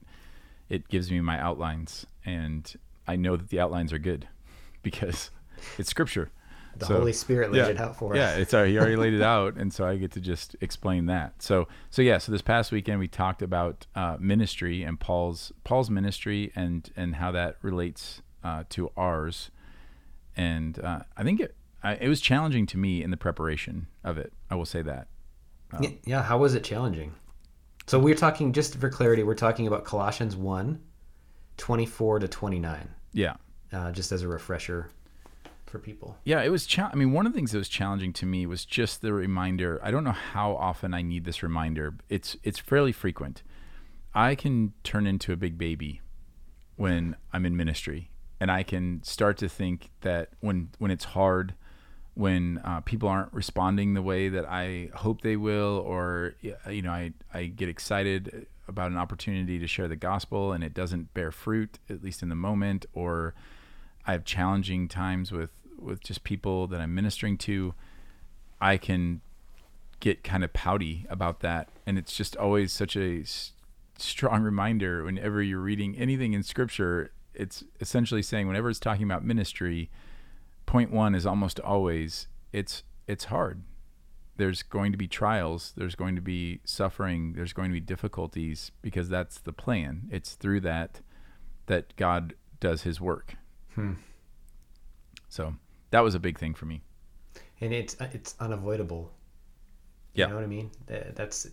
it 0.69 0.89
gives 0.89 1.11
me 1.11 1.21
my 1.21 1.39
outlines, 1.41 2.07
and 2.25 2.73
I 3.07 3.17
know 3.17 3.37
that 3.37 3.49
the 3.49 3.61
outlines 3.61 3.93
are 3.93 3.99
good 3.99 4.29
because 4.83 5.31
it's 5.79 5.91
Scripture. 5.91 6.31
The 6.79 6.87
So, 6.87 6.99
Holy 6.99 7.13
Spirit 7.15 7.53
laid 7.53 7.61
yeah, 7.61 7.67
it 7.69 7.81
out 7.81 7.97
for 7.97 8.13
us. 8.13 8.19
Yeah, 8.19 8.37
it's 8.37 8.53
already, 8.53 8.73
he 8.73 8.79
already 8.79 8.97
laid 8.97 9.15
it 9.15 9.23
out, 9.37 9.55
and 9.57 9.73
so 9.73 9.87
I 9.87 9.97
get 9.97 10.13
to 10.13 10.21
just 10.21 10.57
explain 10.61 11.07
that. 11.07 11.43
So, 11.43 11.69
so 11.91 12.03
yeah. 12.03 12.19
So 12.19 12.33
this 12.33 12.43
past 12.43 12.71
weekend 12.71 12.99
we 12.99 13.09
talked 13.09 13.41
about 13.41 13.87
uh, 13.95 14.17
ministry 14.21 14.83
and 14.83 15.01
Paul's 15.01 15.53
Paul's 15.65 15.89
ministry 15.89 16.53
and 16.55 16.91
and 16.97 17.17
how 17.17 17.33
that 17.33 17.57
relates 17.63 18.21
uh, 18.45 18.65
to 18.71 18.91
ours, 18.97 19.51
and 20.37 20.79
uh, 20.79 21.01
I 21.17 21.23
think 21.23 21.41
it 21.41 21.55
I, 21.83 21.95
it 21.95 22.09
was 22.09 22.21
challenging 22.21 22.67
to 22.67 22.79
me 22.79 23.03
in 23.03 23.11
the 23.11 23.17
preparation 23.17 23.87
of 24.05 24.19
it. 24.19 24.33
I 24.51 24.55
will 24.55 24.67
say 24.67 24.83
that. 24.83 25.09
Yeah, 25.81 25.91
yeah, 26.05 26.23
how 26.23 26.39
was 26.39 26.55
it 26.55 26.63
challenging? 26.65 27.15
So 27.87 28.01
we're 28.01 28.17
talking, 28.17 28.53
just 28.53 28.77
for 28.77 28.89
clarity, 28.91 29.23
we're 29.23 29.35
talking 29.35 29.67
about 29.69 29.85
Colossians 29.85 30.35
1, 30.35 30.81
24 31.57 32.19
to 32.19 32.29
29, 32.29 32.89
Yeah. 33.13 33.37
uh, 33.73 33.93
just 33.93 34.11
as 34.11 34.23
a 34.23 34.29
refresher 34.29 34.91
for 35.67 35.79
people. 35.79 36.19
Yeah, 36.25 36.43
it 36.43 36.49
was. 36.51 36.67
Cha- 36.67 36.91
I 36.93 36.97
mean, 36.97 37.13
one 37.13 37.27
of 37.27 37.33
the 37.33 37.37
things 37.37 37.53
that 37.53 37.59
was 37.59 37.69
challenging 37.69 38.13
to 38.15 38.27
me 38.27 38.45
was 38.47 38.65
just 38.65 39.03
the 39.03 39.13
reminder. 39.13 39.79
I 39.85 39.91
don't 39.93 40.03
know 40.05 40.11
how 40.13 40.57
often 40.57 40.95
I 40.95 41.03
need 41.03 41.25
this 41.25 41.43
reminder. 41.45 41.95
It's 42.09 42.37
it's 42.43 42.59
fairly 42.59 42.93
frequent. 42.93 43.43
I 44.15 44.35
can 44.35 44.73
turn 44.83 45.07
into 45.07 45.33
a 45.33 45.37
big 45.37 45.57
baby 45.59 46.01
when 46.77 47.15
I'm 47.33 47.45
in 47.47 47.57
ministry, 47.57 48.11
and 48.41 48.51
I 48.51 48.63
can 48.63 49.03
start 49.05 49.39
to 49.39 49.49
think 49.49 49.91
that 50.01 50.31
when 50.41 50.71
when 50.79 50.91
it's 50.91 51.05
hard, 51.05 51.55
when 52.17 52.59
uh, 52.65 52.81
people 52.81 53.11
aren't 53.11 53.31
responding 53.35 53.93
the 53.93 54.01
way 54.01 54.31
that 54.31 54.47
I 54.47 54.89
hope 54.95 55.21
they 55.21 55.37
will, 55.37 55.85
or 55.87 56.35
you 56.41 56.83
know, 56.83 56.91
I 56.91 57.13
I 57.33 57.45
get 57.45 57.69
excited 57.69 58.47
about 58.67 58.91
an 58.91 58.97
opportunity 58.97 59.59
to 59.59 59.67
share 59.67 59.87
the 59.87 59.97
gospel 59.97 60.53
and 60.53 60.65
it 60.65 60.73
doesn't 60.73 61.13
bear 61.13 61.31
fruit, 61.31 61.79
at 61.91 62.03
least 62.03 62.23
in 62.23 62.31
the 62.31 62.35
moment, 62.35 62.87
or 62.95 63.35
I 64.07 64.13
have 64.13 64.25
challenging 64.25 64.89
times 64.89 65.31
with 65.31 65.51
with 65.79 66.01
just 66.03 66.25
people 66.25 66.67
that 66.69 66.81
I'm 66.81 66.95
ministering 66.95 67.37
to, 67.39 67.75
I 68.63 68.79
can 68.79 69.21
get 70.01 70.25
kind 70.25 70.43
of 70.43 70.55
pouty 70.55 71.05
about 71.11 71.41
that, 71.41 71.69
and 71.87 71.99
it's 71.99 72.17
just 72.17 72.35
always 72.35 72.73
such 72.73 72.97
a 72.97 73.25
strong 73.99 74.43
reminder 74.43 75.05
whenever 75.05 75.43
you're 75.43 75.61
reading 75.61 75.95
anything 75.99 76.33
in 76.33 76.43
Scripture. 76.43 77.13
It's 77.35 77.63
essentially 77.79 78.23
saying 78.23 78.47
whenever 78.47 78.71
it's 78.71 78.81
talking 78.81 79.05
about 79.05 79.23
ministry, 79.23 79.91
point 80.67 80.91
one 80.91 81.15
is 81.15 81.25
almost 81.27 81.61
always 81.61 82.29
it's 82.53 82.83
it's 83.07 83.25
hard, 83.25 83.63
there's 84.37 84.63
going 84.63 84.93
to 84.93 84.99
be 84.99 85.07
trials, 85.09 85.73
there's 85.77 85.95
going 85.95 86.17
to 86.17 86.21
be 86.21 86.61
suffering, 86.65 87.33
there's 87.35 87.53
going 87.53 87.69
to 87.71 87.73
be 87.75 87.81
difficulties 87.81 88.73
because 88.83 89.09
that's 89.09 89.39
the 89.39 89.53
plan. 89.53 90.09
It's 90.11 90.35
through 90.35 90.61
that 90.61 91.01
that 91.67 91.95
God 91.97 92.35
does 92.61 92.83
his 92.83 93.01
work. 93.01 93.35
Hmm. 93.75 93.95
So 95.29 95.55
that 95.91 96.01
was 96.01 96.15
a 96.15 96.19
big 96.21 96.39
thing 96.39 96.55
for 96.55 96.67
me. 96.67 96.83
And 97.61 97.73
it's 97.73 97.97
it's 98.01 98.35
unavoidable. 98.41 99.13
You 100.15 100.23
Yeah. 100.25 100.27
know 100.29 100.35
what 100.37 100.45
I 100.45 100.49
mean? 100.49 100.71
That- 100.87 101.15
That's 101.17 101.47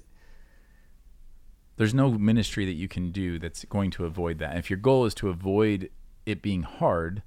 There's 1.75 1.93
no 1.93 2.11
ministry 2.11 2.65
that 2.65 2.73
you 2.73 2.87
can 2.87 3.11
do 3.11 3.39
that's 3.39 3.65
going 3.65 3.89
to 3.91 4.05
avoid 4.05 4.37
that. 4.39 4.57
If 4.57 4.69
your 4.69 4.77
goal 4.77 5.05
is 5.05 5.13
to 5.15 5.29
avoid 5.29 5.89
it 6.25 6.41
being 6.41 6.61
hard, 6.63 7.23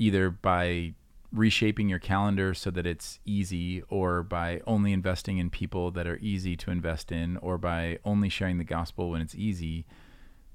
either 0.00 0.30
by 0.30 0.94
reshaping 1.30 1.88
your 1.88 1.98
calendar 2.00 2.54
so 2.54 2.70
that 2.70 2.86
it's 2.86 3.20
easy, 3.24 3.82
or 3.88 4.22
by 4.24 4.60
only 4.66 4.92
investing 4.92 5.38
in 5.38 5.50
people 5.50 5.90
that 5.92 6.06
are 6.06 6.16
easy 6.20 6.56
to 6.56 6.70
invest 6.72 7.12
in, 7.12 7.36
or 7.36 7.58
by 7.58 7.98
only 8.04 8.28
sharing 8.28 8.58
the 8.58 8.64
gospel 8.64 9.10
when 9.10 9.20
it's 9.20 9.34
easy, 9.36 9.84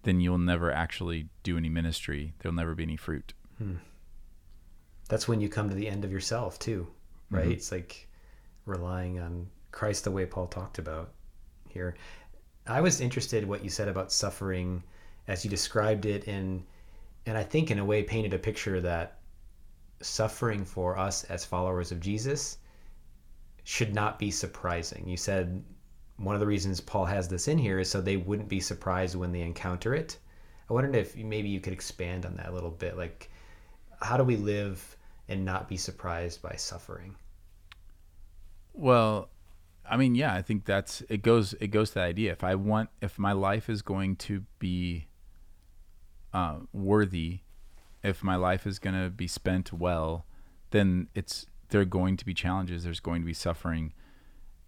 then 0.03 0.19
you'll 0.19 0.37
never 0.37 0.71
actually 0.71 1.29
do 1.43 1.55
any 1.57 1.69
ministry. 1.69 2.33
There'll 2.39 2.55
never 2.55 2.75
be 2.75 2.83
any 2.83 2.97
fruit. 2.97 3.33
that's 5.07 5.27
when 5.27 5.39
you 5.39 5.47
come 5.47 5.69
to 5.69 5.75
the 5.75 5.87
end 5.87 6.03
of 6.03 6.11
yourself 6.11 6.57
too, 6.57 6.87
right? 7.29 7.45
Mhm. 7.47 7.51
It's 7.51 7.71
like 7.71 8.09
relying 8.65 9.19
on 9.19 9.47
Christ 9.71 10.03
the 10.03 10.11
way 10.11 10.25
Paul 10.25 10.47
talked 10.47 10.79
about 10.79 11.13
here. 11.69 11.95
I 12.65 12.81
was 12.81 12.99
interested 12.99 13.47
what 13.47 13.63
you 13.63 13.69
said 13.69 13.87
about 13.87 14.11
suffering 14.11 14.81
as 15.27 15.43
you 15.45 15.49
described 15.51 16.05
it 16.07 16.27
in 16.27 16.65
and 17.27 17.37
I 17.37 17.43
think 17.43 17.69
in 17.71 17.77
a 17.79 17.85
way 17.85 18.01
painted 18.03 18.33
a 18.33 18.39
picture 18.39 18.81
that 18.81 19.19
suffering 20.05 20.63
for 20.63 20.97
us 20.97 21.23
as 21.25 21.43
followers 21.43 21.91
of 21.91 21.99
Jesus 21.99 22.57
should 23.63 23.93
not 23.93 24.19
be 24.19 24.31
surprising. 24.31 25.07
You 25.07 25.17
said 25.17 25.63
one 26.17 26.35
of 26.35 26.39
the 26.39 26.47
reasons 26.47 26.79
Paul 26.79 27.05
has 27.05 27.27
this 27.27 27.47
in 27.47 27.57
here 27.57 27.79
is 27.79 27.89
so 27.89 27.99
they 27.99 28.17
wouldn't 28.17 28.47
be 28.47 28.59
surprised 28.59 29.15
when 29.15 29.31
they 29.31 29.41
encounter 29.41 29.93
it. 29.93 30.17
I 30.69 30.73
wondered 30.73 30.95
if 30.95 31.15
maybe 31.15 31.49
you 31.49 31.59
could 31.59 31.73
expand 31.73 32.25
on 32.25 32.35
that 32.37 32.49
a 32.49 32.51
little 32.51 32.71
bit. 32.71 32.97
Like, 32.97 33.29
how 34.01 34.17
do 34.17 34.23
we 34.23 34.37
live 34.37 34.97
and 35.27 35.43
not 35.43 35.67
be 35.67 35.77
surprised 35.77 36.41
by 36.41 36.55
suffering? 36.55 37.15
Well, 38.73 39.29
I 39.87 39.97
mean, 39.97 40.15
yeah, 40.15 40.33
I 40.33 40.41
think 40.41 40.65
that's 40.65 41.01
it 41.09 41.21
goes 41.21 41.53
it 41.59 41.67
goes 41.67 41.89
to 41.89 41.95
that 41.95 42.05
idea. 42.05 42.31
If 42.31 42.43
I 42.43 42.55
want 42.55 42.89
if 43.01 43.19
my 43.19 43.31
life 43.31 43.69
is 43.69 43.81
going 43.81 44.15
to 44.17 44.43
be 44.59 45.07
uh, 46.33 46.57
worthy, 46.73 47.41
if 48.05 48.23
my 48.23 48.35
life 48.35 48.67
is 48.67 48.79
going 48.79 49.01
to 49.01 49.09
be 49.09 49.27
spent 49.27 49.73
well, 49.73 50.25
then 50.71 51.07
it's 51.15 51.47
there 51.69 51.81
are 51.81 51.85
going 51.85 52.17
to 52.17 52.25
be 52.25 52.33
challenges. 52.33 52.83
There's 52.83 52.99
going 52.99 53.21
to 53.21 53.25
be 53.25 53.33
suffering, 53.33 53.93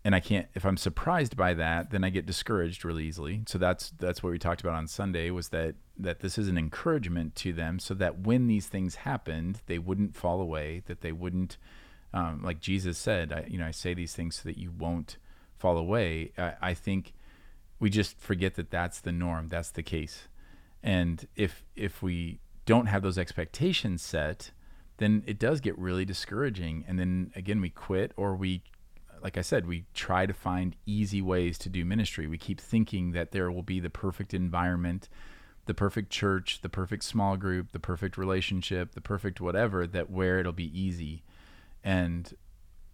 and 0.03 0.15
I 0.15 0.19
can't. 0.19 0.47
If 0.55 0.65
I'm 0.65 0.77
surprised 0.77 1.37
by 1.37 1.53
that, 1.53 1.91
then 1.91 2.03
I 2.03 2.09
get 2.09 2.25
discouraged 2.25 2.83
really 2.83 3.05
easily. 3.05 3.43
So 3.47 3.57
that's 3.57 3.91
that's 3.91 4.23
what 4.23 4.31
we 4.31 4.39
talked 4.39 4.61
about 4.61 4.75
on 4.75 4.87
Sunday 4.87 5.29
was 5.29 5.49
that 5.49 5.75
that 5.97 6.19
this 6.19 6.37
is 6.37 6.47
an 6.47 6.57
encouragement 6.57 7.35
to 7.35 7.53
them, 7.53 7.79
so 7.79 7.93
that 7.95 8.19
when 8.19 8.47
these 8.47 8.67
things 8.67 8.95
happened, 8.95 9.61
they 9.67 9.79
wouldn't 9.79 10.15
fall 10.15 10.41
away. 10.41 10.83
That 10.87 11.01
they 11.01 11.11
wouldn't 11.11 11.57
um, 12.13 12.41
like 12.43 12.59
Jesus 12.59 12.97
said, 12.97 13.31
I, 13.33 13.45
you 13.47 13.57
know, 13.57 13.67
I 13.67 13.71
say 13.71 13.93
these 13.93 14.13
things 14.13 14.37
so 14.37 14.43
that 14.49 14.57
you 14.57 14.71
won't 14.71 15.17
fall 15.57 15.77
away. 15.77 16.31
I, 16.37 16.53
I 16.61 16.73
think 16.73 17.13
we 17.79 17.89
just 17.89 18.19
forget 18.19 18.55
that 18.55 18.71
that's 18.71 18.99
the 18.99 19.11
norm, 19.11 19.49
that's 19.49 19.71
the 19.71 19.83
case, 19.83 20.27
and 20.81 21.27
if 21.35 21.63
if 21.75 22.01
we 22.01 22.39
don't 22.67 22.85
have 22.85 23.01
those 23.01 23.17
expectations 23.17 24.03
set, 24.03 24.51
then 24.97 25.23
it 25.25 25.39
does 25.39 25.59
get 25.59 25.75
really 25.79 26.05
discouraging, 26.05 26.85
and 26.87 26.99
then 26.99 27.31
again 27.35 27.59
we 27.59 27.71
quit 27.71 28.11
or 28.15 28.35
we. 28.35 28.61
Like 29.19 29.35
I 29.35 29.41
said, 29.41 29.65
we 29.65 29.85
try 29.95 30.27
to 30.27 30.33
find 30.33 30.75
easy 30.85 31.23
ways 31.23 31.57
to 31.59 31.69
do 31.69 31.83
ministry. 31.83 32.27
We 32.27 32.37
keep 32.37 32.61
thinking 32.61 33.13
that 33.13 33.31
there 33.31 33.51
will 33.51 33.63
be 33.63 33.79
the 33.79 33.89
perfect 33.89 34.31
environment, 34.31 35.09
the 35.65 35.73
perfect 35.73 36.11
church, 36.11 36.61
the 36.61 36.69
perfect 36.69 37.03
small 37.03 37.35
group, 37.35 37.71
the 37.71 37.79
perfect 37.79 38.15
relationship, 38.15 38.93
the 38.93 39.01
perfect 39.01 39.41
whatever, 39.41 39.87
that 39.87 40.11
where 40.11 40.37
it'll 40.37 40.53
be 40.53 40.79
easy 40.79 41.23
and 41.83 42.35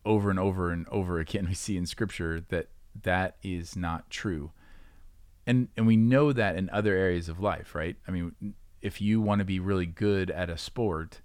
over 0.05 0.29
and 0.29 0.39
over 0.39 0.71
and 0.71 0.87
over 0.89 1.19
again 1.19 1.45
we 1.49 1.53
see 1.53 1.75
in 1.75 1.85
scripture 1.85 2.43
that 2.49 2.69
that 3.01 3.35
is 3.43 3.75
not 3.75 4.09
true 4.09 4.51
and 5.47 5.67
and 5.75 5.87
we 5.87 5.97
know 5.97 6.31
that 6.31 6.55
in 6.55 6.69
other 6.69 6.95
areas 6.95 7.27
of 7.27 7.39
life 7.39 7.73
right 7.73 7.95
i 8.07 8.11
mean 8.11 8.33
if 8.83 9.01
you 9.01 9.19
want 9.19 9.39
to 9.39 9.45
be 9.45 9.59
really 9.59 9.85
good 9.87 10.29
at 10.29 10.49
a 10.49 10.57
sport 10.57 11.21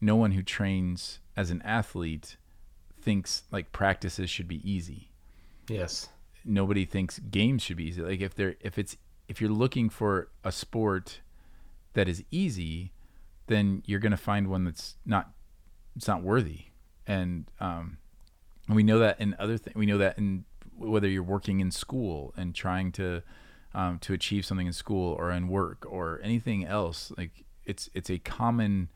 no 0.00 0.16
one 0.16 0.32
who 0.32 0.42
trains 0.42 1.20
as 1.36 1.50
an 1.50 1.62
athlete 1.62 2.36
thinks 3.00 3.44
like 3.52 3.70
practices 3.72 4.28
should 4.28 4.48
be 4.48 4.68
easy 4.68 5.10
Yes. 5.68 6.08
nobody 6.44 6.84
thinks 6.84 7.18
games 7.20 7.62
should 7.62 7.76
be 7.76 7.84
easy. 7.84 8.02
Like 8.02 8.20
if 8.20 8.34
they're 8.34 8.56
if 8.60 8.76
it's 8.78 8.96
if 9.28 9.40
you're 9.40 9.48
looking 9.50 9.88
for 9.88 10.28
a 10.42 10.50
sport 10.50 11.20
that 11.94 12.08
is 12.08 12.24
easy, 12.32 12.92
then 13.46 13.82
you're 13.86 14.00
gonna 14.00 14.16
find 14.16 14.48
one 14.48 14.64
that's 14.64 14.96
not 15.06 15.30
it's 15.96 16.08
not 16.08 16.22
worthy. 16.22 16.62
And 17.06 17.46
um, 17.60 17.98
we 18.68 18.82
know 18.82 18.98
that 18.98 19.20
in 19.20 19.36
other 19.38 19.56
things. 19.56 19.76
We 19.76 19.86
know 19.86 19.98
that 19.98 20.18
in 20.18 20.44
whether 20.76 21.08
you're 21.08 21.22
working 21.22 21.60
in 21.60 21.70
school 21.70 22.34
and 22.36 22.54
trying 22.54 22.90
to 22.92 23.22
um, 23.74 23.98
to 24.00 24.12
achieve 24.12 24.44
something 24.44 24.66
in 24.66 24.72
school 24.72 25.14
or 25.14 25.30
in 25.30 25.48
work 25.48 25.84
or 25.88 26.20
anything 26.22 26.64
else. 26.64 27.12
Like 27.16 27.44
it's 27.64 27.88
it's 27.94 28.10
a 28.10 28.18
common 28.18 28.88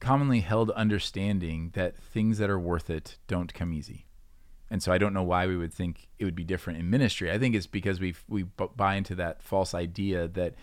commonly 0.00 0.40
held 0.40 0.70
understanding 0.70 1.70
that 1.74 1.96
things 1.96 2.38
that 2.38 2.50
are 2.50 2.58
worth 2.58 2.90
it 2.90 3.18
don't 3.28 3.54
come 3.54 3.72
easy. 3.72 4.06
And 4.70 4.82
so 4.82 4.90
I 4.90 4.98
don't 4.98 5.12
know 5.12 5.22
why 5.22 5.46
we 5.46 5.56
would 5.56 5.72
think 5.72 6.08
it 6.18 6.24
would 6.24 6.34
be 6.34 6.44
different 6.44 6.78
in 6.78 6.88
ministry. 6.88 7.30
I 7.30 7.38
think 7.38 7.54
it's 7.54 7.66
because 7.66 8.00
we 8.00 8.14
we 8.28 8.44
buy 8.76 8.94
into 8.96 9.14
that 9.16 9.42
false 9.42 9.74
idea 9.74 10.28
that 10.28 10.54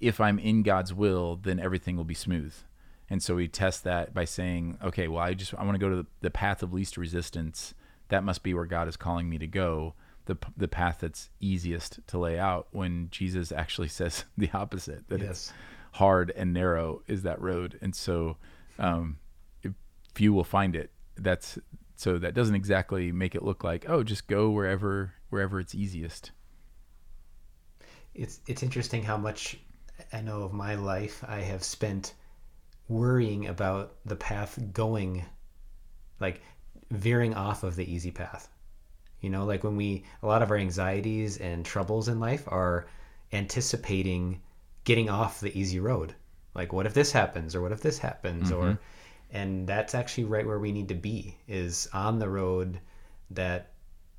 if 0.00 0.20
I'm 0.20 0.38
in 0.38 0.62
God's 0.62 0.94
will, 0.94 1.36
then 1.36 1.58
everything 1.58 1.96
will 1.96 2.04
be 2.04 2.14
smooth. 2.14 2.54
And 3.10 3.22
so 3.22 3.34
we 3.34 3.48
test 3.48 3.84
that 3.84 4.12
by 4.12 4.26
saying, 4.26 4.78
okay, 4.82 5.08
well, 5.08 5.22
I 5.22 5.34
just 5.34 5.54
I 5.54 5.64
want 5.64 5.74
to 5.74 5.80
go 5.80 5.90
to 5.90 5.96
the, 5.96 6.06
the 6.20 6.30
path 6.30 6.62
of 6.62 6.72
least 6.72 6.96
resistance. 6.96 7.74
That 8.08 8.24
must 8.24 8.42
be 8.42 8.54
where 8.54 8.66
God 8.66 8.88
is 8.88 8.96
calling 8.96 9.28
me 9.28 9.38
to 9.38 9.46
go. 9.46 9.94
The 10.28 10.36
the 10.56 10.68
path 10.68 10.98
that's 11.00 11.30
easiest 11.40 12.06
to 12.06 12.18
lay 12.18 12.38
out. 12.38 12.68
When 12.70 13.08
Jesus 13.10 13.50
actually 13.50 13.88
says 14.00 14.24
the 14.36 14.50
opposite, 14.54 15.08
that 15.08 15.20
it's 15.20 15.52
hard 15.92 16.30
and 16.36 16.52
narrow 16.52 17.02
is 17.08 17.22
that 17.24 17.40
road. 17.40 17.78
And 17.82 17.94
so 17.94 18.36
um, 18.78 19.18
if 19.62 19.72
few 20.14 20.32
will 20.32 20.44
find 20.44 20.76
it. 20.76 20.90
That's 21.16 21.58
so 21.96 22.18
that 22.18 22.34
doesn't 22.34 22.54
exactly 22.54 23.10
make 23.10 23.34
it 23.34 23.42
look 23.42 23.64
like 23.64 23.88
oh 23.88 24.04
just 24.04 24.28
go 24.28 24.50
wherever 24.50 25.14
wherever 25.30 25.58
it's 25.58 25.74
easiest 25.74 26.30
It's 28.14 28.40
it's 28.46 28.62
interesting 28.62 29.02
how 29.02 29.16
much 29.16 29.58
I 30.12 30.20
know 30.20 30.42
of 30.42 30.52
my 30.52 30.76
life 30.76 31.24
I 31.26 31.40
have 31.40 31.64
spent 31.64 32.14
worrying 32.88 33.48
about 33.48 33.96
the 34.06 34.16
path 34.16 34.58
going 34.72 35.24
like 36.20 36.40
veering 36.90 37.34
off 37.34 37.64
of 37.64 37.76
the 37.76 37.92
easy 37.92 38.10
path. 38.10 38.48
You 39.20 39.30
know, 39.30 39.44
like 39.44 39.64
when 39.64 39.76
we 39.76 40.04
a 40.22 40.26
lot 40.26 40.42
of 40.42 40.50
our 40.50 40.56
anxieties 40.56 41.38
and 41.38 41.64
troubles 41.64 42.08
in 42.08 42.20
life 42.20 42.44
are 42.48 42.86
anticipating 43.32 44.40
getting 44.84 45.10
off 45.10 45.40
the 45.40 45.56
easy 45.58 45.80
road. 45.80 46.14
Like 46.54 46.72
what 46.72 46.86
if 46.86 46.94
this 46.94 47.12
happens 47.12 47.54
or 47.54 47.60
what 47.60 47.72
if 47.72 47.80
this 47.80 47.98
happens 47.98 48.50
or 48.50 48.64
mm-hmm. 48.64 49.36
and 49.36 49.66
that's 49.66 49.94
actually 49.94 50.24
right 50.24 50.46
where 50.46 50.58
we 50.58 50.72
need 50.72 50.88
to 50.88 50.94
be 50.94 51.36
is 51.46 51.88
on 51.92 52.18
the 52.18 52.28
road 52.28 52.80
that 53.30 53.72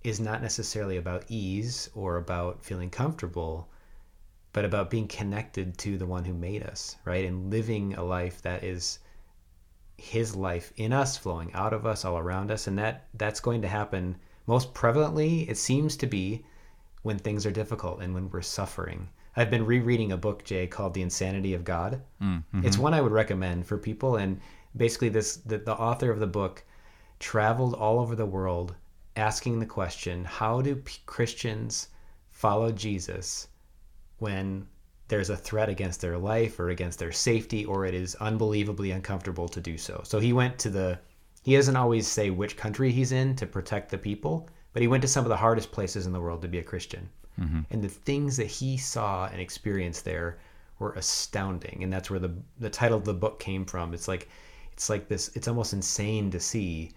is 0.04 0.20
not 0.20 0.42
necessarily 0.42 0.98
about 0.98 1.26
ease 1.28 1.90
or 1.94 2.18
about 2.18 2.64
feeling 2.64 2.90
comfortable 2.90 3.70
but 4.54 4.66
about 4.66 4.90
being 4.90 5.08
connected 5.08 5.78
to 5.78 5.98
the 5.98 6.06
one 6.06 6.26
who 6.26 6.34
made 6.34 6.64
us, 6.64 6.98
right? 7.06 7.26
And 7.26 7.52
living 7.52 7.94
a 7.94 8.04
life 8.04 8.42
that 8.42 8.64
is 8.64 9.00
his 9.98 10.36
life 10.36 10.74
in 10.78 10.92
us, 10.92 11.18
flowing 11.18 11.54
out 11.54 11.74
of 11.74 11.86
us, 11.86 12.04
all 12.04 12.18
around 12.18 12.52
us. 12.52 12.68
And 12.68 12.78
that 12.80 13.08
that's 13.14 13.40
going 13.40 13.62
to 13.62 13.68
happen 13.68 14.18
most 14.48 14.74
prevalently, 14.74 15.50
it 15.50 15.58
seems 15.58 15.96
to 15.98 16.08
be 16.08 16.46
when 17.04 17.18
things 17.18 17.46
are 17.46 17.52
difficult 17.52 18.02
and 18.02 18.14
when 18.14 18.30
we're 18.30 18.42
suffering. 18.42 19.10
I've 19.36 19.50
been 19.50 19.66
rereading 19.66 20.12
a 20.12 20.18
book, 20.18 20.44
Jay, 20.44 20.68
called 20.68 20.94
The 20.94 21.02
Insanity 21.02 21.54
of 21.54 21.64
God. 21.64 22.02
Mm-hmm. 22.22 22.66
It's 22.66 22.78
one 22.78 22.94
I 22.94 23.02
would 23.02 23.12
recommend 23.12 23.66
for 23.66 23.78
people. 23.78 24.18
And 24.18 24.40
basically 24.76 25.10
this 25.10 25.38
the, 25.38 25.60
the 25.60 25.76
author 25.76 26.12
of 26.12 26.20
the 26.20 26.28
book 26.28 26.64
traveled 27.20 27.74
all 27.74 28.00
over 28.00 28.16
the 28.16 28.26
world 28.26 28.76
asking 29.16 29.60
the 29.60 29.66
question, 29.66 30.26
how 30.26 30.62
do 30.62 30.76
p- 30.76 30.98
Christians 31.06 31.90
follow 32.30 32.72
Jesus 32.72 33.48
when 34.20 34.68
there's 35.10 35.30
a 35.30 35.38
threat 35.38 35.70
against 35.70 36.02
their 36.02 36.18
life 36.18 36.60
or 36.60 36.70
against 36.70 37.00
their 37.00 37.12
safety 37.12 37.66
or 37.66 37.86
it 37.86 37.94
is 37.94 38.16
unbelievably 38.16 38.92
uncomfortable 38.92 39.50
to 39.50 39.60
do 39.60 39.78
so. 39.78 40.02
So 40.06 40.20
he 40.20 40.34
went 40.34 40.58
to 40.60 40.70
the 40.70 41.00
he 41.50 41.56
doesn't 41.56 41.76
always 41.76 42.08
say 42.08 42.30
which 42.30 42.56
country 42.56 42.92
he's 42.92 43.12
in 43.12 43.36
to 43.38 43.48
protect 43.48 43.90
the 43.90 43.98
people, 43.98 44.48
but 44.72 44.84
he 44.84 44.88
went 44.88 45.02
to 45.02 45.08
some 45.08 45.26
of 45.26 45.30
the 45.30 45.38
hardest 45.38 45.72
places 45.72 46.06
in 46.06 46.14
the 46.14 46.22
world 46.22 46.44
to 46.44 46.48
be 46.48 46.60
a 46.60 46.64
Christian. 46.64 47.10
Mm-hmm. 47.42 47.62
And 47.72 47.84
the 47.84 47.90
things 47.90 48.38
that 48.38 48.46
he 48.46 48.78
saw 48.78 49.28
and 49.28 49.42
experienced 49.42 50.06
there 50.06 50.38
were 50.78 50.94
astounding. 50.94 51.84
And 51.84 51.92
that's 51.92 52.12
where 52.12 52.20
the 52.20 52.36
the 52.60 52.70
title 52.70 53.00
of 53.00 53.06
the 53.06 53.16
book 53.16 53.40
came 53.40 53.66
from. 53.66 53.96
It's 53.96 54.08
like 54.08 54.30
it's 54.72 54.92
like 54.92 55.08
this 55.08 55.32
it's 55.36 55.48
almost 55.48 55.74
insane 55.74 56.30
to 56.30 56.40
see 56.40 56.92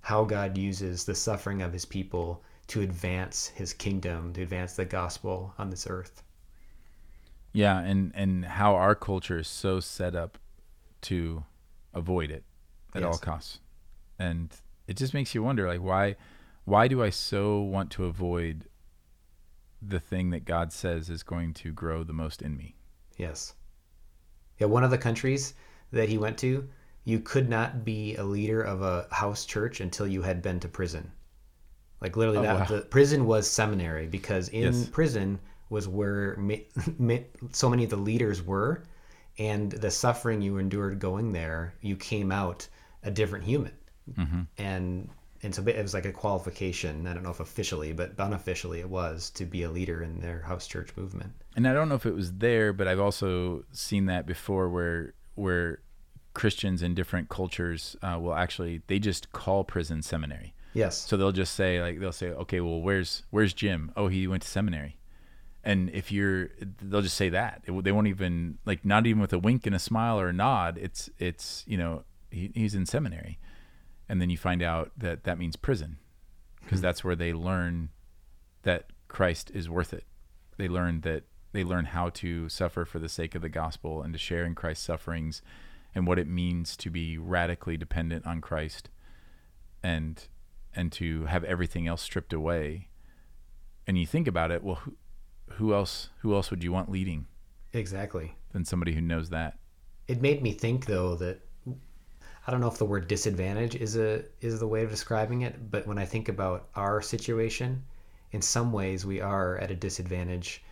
how 0.00 0.24
God 0.24 0.58
uses 0.58 1.04
the 1.04 1.14
suffering 1.14 1.62
of 1.62 1.72
his 1.72 1.86
people 1.86 2.42
to 2.66 2.82
advance 2.82 3.46
his 3.48 3.72
kingdom, 3.72 4.34
to 4.34 4.42
advance 4.42 4.74
the 4.74 4.84
gospel 4.84 5.54
on 5.56 5.70
this 5.70 5.86
earth. 5.88 6.22
Yeah, 7.54 7.80
and 7.80 8.12
and 8.14 8.44
how 8.44 8.74
our 8.74 8.94
culture 8.94 9.38
is 9.38 9.48
so 9.48 9.80
set 9.80 10.14
up 10.14 10.36
to 11.02 11.44
avoid 11.94 12.30
it 12.30 12.44
at 12.94 13.02
all 13.02 13.16
costs. 13.16 13.60
And 14.18 14.54
it 14.86 14.96
just 14.96 15.14
makes 15.14 15.34
you 15.34 15.42
wonder 15.42 15.68
like 15.68 15.80
why 15.82 16.16
why 16.64 16.88
do 16.88 17.02
I 17.02 17.10
so 17.10 17.60
want 17.60 17.90
to 17.92 18.04
avoid 18.06 18.68
the 19.80 20.00
thing 20.00 20.30
that 20.30 20.44
God 20.44 20.72
says 20.72 21.08
is 21.08 21.22
going 21.22 21.54
to 21.54 21.72
grow 21.72 22.02
the 22.02 22.12
most 22.12 22.42
in 22.42 22.56
me? 22.56 22.74
Yes. 23.16 23.54
Yeah, 24.58 24.66
one 24.66 24.82
of 24.82 24.90
the 24.90 24.98
countries 24.98 25.54
that 25.92 26.08
he 26.08 26.18
went 26.18 26.38
to, 26.38 26.68
you 27.04 27.20
could 27.20 27.48
not 27.48 27.84
be 27.84 28.16
a 28.16 28.24
leader 28.24 28.60
of 28.62 28.82
a 28.82 29.06
house 29.12 29.44
church 29.44 29.80
until 29.80 30.08
you 30.08 30.22
had 30.22 30.42
been 30.42 30.58
to 30.60 30.68
prison. 30.68 31.12
Like 32.00 32.16
literally, 32.16 32.38
Oh, 32.38 32.42
that 32.42 32.54
wow. 32.54 32.64
the 32.66 32.82
prison 32.82 33.26
was 33.26 33.50
seminary 33.50 34.06
because 34.06 34.48
in 34.50 34.62
Yes. 34.62 34.88
prison 34.90 35.40
was 35.70 35.88
where 35.88 36.36
ma- 36.36 36.56
ma- 36.98 37.18
so 37.52 37.70
many 37.70 37.84
of 37.84 37.90
the 37.90 37.96
leaders 37.96 38.42
were, 38.42 38.84
and 39.38 39.72
the 39.72 39.90
suffering 39.90 40.42
you 40.42 40.58
endured 40.58 40.98
going 41.00 41.32
there, 41.32 41.74
you 41.80 41.96
came 41.96 42.32
out 42.32 42.68
a 43.04 43.10
different 43.10 43.44
human, 43.44 43.72
Mm-hmm. 44.18 44.42
and 44.58 45.08
and 45.42 45.54
so 45.54 45.62
it 45.66 45.80
was 45.82 45.92
like 45.94 46.06
a 46.06 46.12
qualification. 46.12 47.06
I 47.06 47.12
don't 47.14 47.22
know 47.22 47.30
if 47.30 47.40
officially, 47.40 47.92
but 47.92 48.12
unofficially, 48.18 48.80
it 48.80 48.88
was 48.88 49.28
to 49.30 49.44
be 49.44 49.62
a 49.62 49.70
leader 49.70 50.02
in 50.02 50.20
their 50.20 50.40
house 50.40 50.66
church 50.66 50.90
movement. 50.96 51.32
and 51.56 51.68
I 51.68 51.72
don't 51.74 51.88
know 51.88 51.94
if 51.96 52.06
it 52.06 52.14
was 52.14 52.32
there, 52.34 52.72
but 52.72 52.88
I've 52.88 53.00
also 53.00 53.64
seen 53.72 54.06
that 54.06 54.26
before, 54.26 54.68
where 54.70 55.12
where 55.34 55.80
Christians 56.32 56.82
in 56.82 56.94
different 56.94 57.28
cultures 57.28 57.94
uh, 58.02 58.18
will 58.20 58.34
actually 58.34 58.82
they 58.86 58.98
just 58.98 59.32
call 59.32 59.64
prison 59.64 60.02
seminary. 60.02 60.54
Yes. 60.72 60.98
So 60.98 61.16
they'll 61.16 61.30
just 61.32 61.54
say 61.54 61.80
like 61.80 62.00
they'll 62.00 62.10
say, 62.12 62.28
okay, 62.30 62.60
well, 62.60 62.80
where's 62.80 63.22
where's 63.30 63.52
Jim? 63.54 63.92
Oh, 63.96 64.08
he 64.08 64.26
went 64.26 64.42
to 64.42 64.48
seminary. 64.48 64.96
And 65.66 65.88
if 65.90 66.12
you're, 66.12 66.50
they'll 66.82 67.00
just 67.00 67.16
say 67.16 67.30
that 67.30 67.62
It- 67.64 67.84
they 67.84 67.92
won't 67.92 68.06
even 68.08 68.58
like 68.66 68.84
not 68.84 69.06
even 69.06 69.20
with 69.22 69.32
a 69.32 69.38
wink 69.38 69.66
and 69.66 69.74
a 69.74 69.78
smile 69.78 70.18
or 70.20 70.28
a 70.28 70.32
nod. 70.32 70.76
It's 70.78 71.08
it's 71.18 71.64
you 71.66 71.76
know 71.78 72.04
he, 72.30 72.50
he's 72.54 72.74
in 72.74 72.86
seminary, 72.86 73.38
and 74.08 74.20
then 74.20 74.30
you 74.30 74.36
find 74.36 74.62
out 74.62 74.92
that 74.96 75.24
that 75.24 75.38
means 75.38 75.56
prison, 75.56 75.98
because 76.62 76.80
hmm. 76.80 76.84
that's 76.84 77.04
where 77.04 77.16
they 77.16 77.32
learn 77.32 77.90
that 78.62 78.86
Christ 79.08 79.50
is 79.54 79.68
worth 79.68 79.92
it. 79.92 80.04
They 80.56 80.68
learn 80.68 81.00
that 81.02 81.24
they 81.52 81.64
learn 81.64 81.86
how 81.86 82.08
to 82.10 82.48
suffer 82.48 82.84
for 82.84 82.98
the 82.98 83.08
sake 83.08 83.34
of 83.34 83.42
the 83.42 83.48
gospel 83.48 84.02
and 84.02 84.12
to 84.12 84.18
share 84.18 84.44
in 84.44 84.54
Christ's 84.54 84.84
sufferings, 84.84 85.42
and 85.94 86.06
what 86.06 86.18
it 86.18 86.26
means 86.26 86.76
to 86.78 86.90
be 86.90 87.16
radically 87.16 87.76
dependent 87.76 88.26
on 88.26 88.40
Christ, 88.40 88.90
and 89.82 90.26
and 90.74 90.90
to 90.92 91.26
have 91.26 91.44
everything 91.44 91.86
else 91.86 92.02
stripped 92.02 92.32
away. 92.32 92.88
And 93.86 93.98
you 93.98 94.06
think 94.06 94.26
about 94.26 94.50
it, 94.50 94.64
well, 94.64 94.76
who, 94.76 94.96
who 95.50 95.74
else? 95.74 96.10
Who 96.22 96.34
else 96.34 96.50
would 96.50 96.64
you 96.64 96.72
want 96.72 96.90
leading 96.90 97.26
Exactly. 97.72 98.34
than 98.52 98.64
somebody 98.64 98.94
who 98.94 99.00
knows 99.00 99.30
that? 99.30 99.58
It 100.08 100.20
made 100.20 100.42
me 100.42 100.52
think 100.52 100.86
though 100.86 101.14
that 101.16 101.40
I 102.46 102.50
don't 102.50 102.60
know 102.60 102.68
if 102.68 102.78
the 102.78 102.84
word 102.84 103.08
disadvantage 103.08 103.74
is 103.74 103.96
a 103.96 104.24
is 104.40 104.60
the 104.60 104.66
way 104.68 104.82
of 104.84 104.90
describing 104.90 105.42
it, 105.42 105.70
but 105.70 105.86
when 105.86 105.98
I 105.98 106.04
think 106.04 106.28
about 106.28 106.68
our 106.74 107.00
situation, 107.00 107.84
in 108.32 108.42
some 108.42 108.72
ways 108.72 109.06
we 109.06 109.20
are 109.20 109.56
at 109.58 109.70
a 109.70 109.76
disadvantage. 109.76 110.62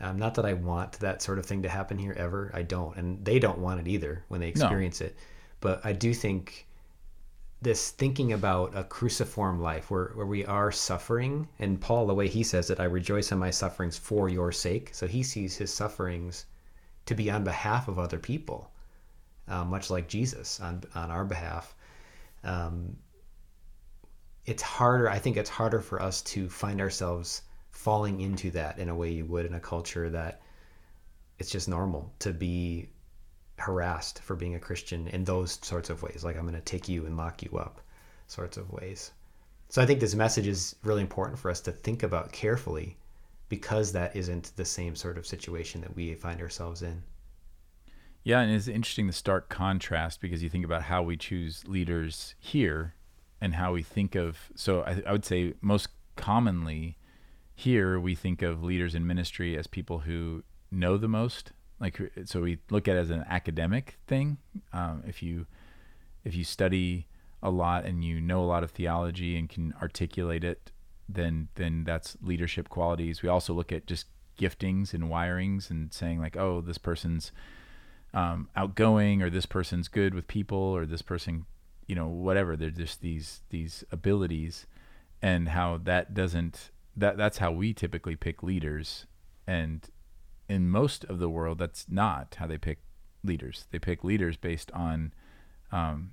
Um, 0.00 0.16
not 0.16 0.36
that 0.36 0.46
I 0.46 0.52
want 0.52 0.92
that 1.00 1.20
sort 1.22 1.40
of 1.40 1.46
thing 1.46 1.62
to 1.62 1.68
happen 1.68 1.98
here 1.98 2.14
ever. 2.16 2.52
I 2.54 2.62
don't, 2.62 2.96
and 2.96 3.24
they 3.24 3.40
don't 3.40 3.58
want 3.58 3.80
it 3.80 3.88
either 3.88 4.24
when 4.28 4.40
they 4.40 4.52
No. 4.52 4.52
experience 4.52 5.00
it. 5.00 5.16
But 5.60 5.84
I 5.84 5.92
do 5.92 6.14
think 6.14 6.68
this 7.60 7.90
thinking 7.90 8.32
about 8.32 8.76
a 8.76 8.84
cruciform 8.84 9.60
life 9.60 9.90
where, 9.90 10.12
where 10.14 10.24
we 10.26 10.46
are 10.46 10.70
suffering, 10.70 11.48
and 11.58 11.80
Paul, 11.80 12.06
the 12.06 12.14
way 12.14 12.28
he 12.28 12.44
says 12.44 12.70
it, 12.70 12.78
I 12.78 12.84
rejoice 12.84 13.32
in 13.32 13.38
my 13.38 13.50
sufferings 13.50 13.98
for 13.98 14.28
your 14.28 14.52
sake. 14.52 14.90
So 14.92 15.08
he 15.08 15.24
sees 15.24 15.56
his 15.56 15.74
sufferings 15.74 16.46
to 17.06 17.16
be 17.16 17.28
on 17.28 17.42
behalf 17.42 17.88
of 17.88 17.98
other 17.98 18.20
people, 18.20 18.70
uh, 19.48 19.64
much 19.64 19.90
like 19.90 20.08
Jesus 20.08 20.60
on 20.60 20.82
on 20.94 21.10
our 21.10 21.24
behalf. 21.24 21.74
Um, 22.44 22.96
it's 24.44 24.62
harder. 24.62 25.10
I 25.10 25.18
think 25.18 25.36
it's 25.36 25.50
harder 25.50 25.80
for 25.80 26.00
us 26.00 26.22
to 26.22 26.48
find 26.48 26.80
ourselves 26.80 27.42
falling 27.70 28.20
into 28.20 28.50
that 28.52 28.78
in 28.78 28.88
a 28.88 28.94
way 28.94 29.10
you 29.10 29.24
would 29.26 29.46
in 29.46 29.54
a 29.54 29.60
culture 29.60 30.08
that 30.10 30.40
it's 31.38 31.50
just 31.50 31.68
normal 31.68 32.12
to 32.18 32.32
be 32.32 32.88
harassed 33.56 34.20
for 34.20 34.34
being 34.34 34.54
a 34.54 34.60
Christian 34.60 35.08
in 35.08 35.24
those 35.24 35.58
sorts 35.62 35.90
of 35.90 36.02
ways. 36.02 36.24
Like 36.24 36.36
I'm 36.36 36.42
going 36.42 36.54
to 36.54 36.60
take 36.60 36.88
you 36.88 37.06
and 37.06 37.16
lock 37.16 37.42
you 37.42 37.58
up, 37.58 37.80
sorts 38.26 38.56
of 38.56 38.70
ways. 38.72 39.12
So 39.68 39.82
I 39.82 39.86
think 39.86 40.00
this 40.00 40.14
message 40.14 40.46
is 40.46 40.76
really 40.82 41.02
important 41.02 41.38
for 41.38 41.50
us 41.50 41.60
to 41.62 41.72
think 41.72 42.02
about 42.02 42.32
carefully 42.32 42.96
because 43.48 43.92
that 43.92 44.16
isn't 44.16 44.52
the 44.56 44.64
same 44.64 44.96
sort 44.96 45.18
of 45.18 45.26
situation 45.26 45.80
that 45.82 45.94
we 45.94 46.14
find 46.14 46.40
ourselves 46.40 46.82
in. 46.82 47.02
Yeah, 48.28 48.40
and 48.40 48.52
it's 48.52 48.68
interesting 48.68 49.06
the 49.06 49.14
stark 49.14 49.48
contrast 49.48 50.20
because 50.20 50.42
you 50.42 50.50
think 50.50 50.62
about 50.62 50.82
how 50.82 51.02
we 51.02 51.16
choose 51.16 51.66
leaders 51.66 52.34
here 52.38 52.92
and 53.40 53.54
how 53.54 53.72
we 53.72 53.82
think 53.82 54.14
of. 54.14 54.50
So 54.54 54.82
I, 54.82 55.02
I 55.06 55.12
would 55.12 55.24
say 55.24 55.54
most 55.62 55.88
commonly 56.14 56.98
here 57.54 57.98
we 57.98 58.14
think 58.14 58.42
of 58.42 58.62
leaders 58.62 58.94
in 58.94 59.06
ministry 59.06 59.56
as 59.56 59.66
people 59.66 60.00
who 60.00 60.44
know 60.70 60.98
the 60.98 61.08
most. 61.08 61.52
Like 61.80 61.98
so, 62.26 62.42
we 62.42 62.58
look 62.68 62.86
at 62.86 62.96
it 62.96 62.98
as 62.98 63.08
an 63.08 63.24
academic 63.30 63.96
thing. 64.06 64.36
Um, 64.74 65.04
if 65.06 65.22
you 65.22 65.46
if 66.22 66.34
you 66.34 66.44
study 66.44 67.06
a 67.42 67.48
lot 67.48 67.86
and 67.86 68.04
you 68.04 68.20
know 68.20 68.42
a 68.42 68.44
lot 68.44 68.62
of 68.62 68.72
theology 68.72 69.38
and 69.38 69.48
can 69.48 69.72
articulate 69.80 70.44
it, 70.44 70.70
then 71.08 71.48
then 71.54 71.82
that's 71.84 72.18
leadership 72.20 72.68
qualities. 72.68 73.22
We 73.22 73.30
also 73.30 73.54
look 73.54 73.72
at 73.72 73.86
just 73.86 74.04
giftings 74.38 74.92
and 74.92 75.04
wirings 75.04 75.70
and 75.70 75.94
saying 75.94 76.20
like, 76.20 76.36
oh, 76.36 76.60
this 76.60 76.76
person's 76.76 77.32
um, 78.14 78.48
outgoing 78.56 79.22
or 79.22 79.30
this 79.30 79.46
person's 79.46 79.88
good 79.88 80.14
with 80.14 80.26
people 80.26 80.58
or 80.58 80.86
this 80.86 81.02
person 81.02 81.44
you 81.88 81.94
know 81.94 82.06
whatever. 82.06 82.56
They're 82.56 82.70
just 82.70 83.00
these 83.00 83.40
these 83.48 83.82
abilities 83.90 84.66
and 85.20 85.48
how 85.48 85.78
that 85.84 86.14
doesn't 86.14 86.70
that 86.96 87.16
that's 87.16 87.38
how 87.38 87.50
we 87.50 87.72
typically 87.72 88.14
pick 88.14 88.42
leaders. 88.42 89.06
And 89.46 89.88
in 90.48 90.68
most 90.68 91.04
of 91.04 91.18
the 91.18 91.30
world 91.30 91.58
that's 91.58 91.86
not 91.88 92.36
how 92.38 92.46
they 92.46 92.58
pick 92.58 92.78
leaders. 93.24 93.66
They 93.72 93.78
pick 93.78 94.04
leaders 94.04 94.36
based 94.36 94.70
on 94.72 95.12
um, 95.72 96.12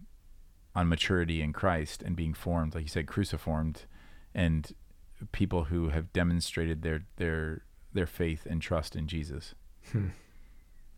on 0.74 0.88
maturity 0.88 1.42
in 1.42 1.54
Christ 1.54 2.02
and 2.02 2.16
being 2.16 2.34
formed 2.34 2.74
like 2.74 2.84
you 2.84 2.90
said 2.90 3.06
cruciformed 3.06 3.84
and 4.34 4.74
people 5.32 5.66
who 5.66 5.90
have 5.90 6.12
demonstrated 6.14 6.82
their 6.82 7.06
their 7.18 7.64
their 7.94 8.08
faith 8.08 8.46
and 8.50 8.62
trust 8.62 8.96
in 8.96 9.08
Jesus 9.08 9.56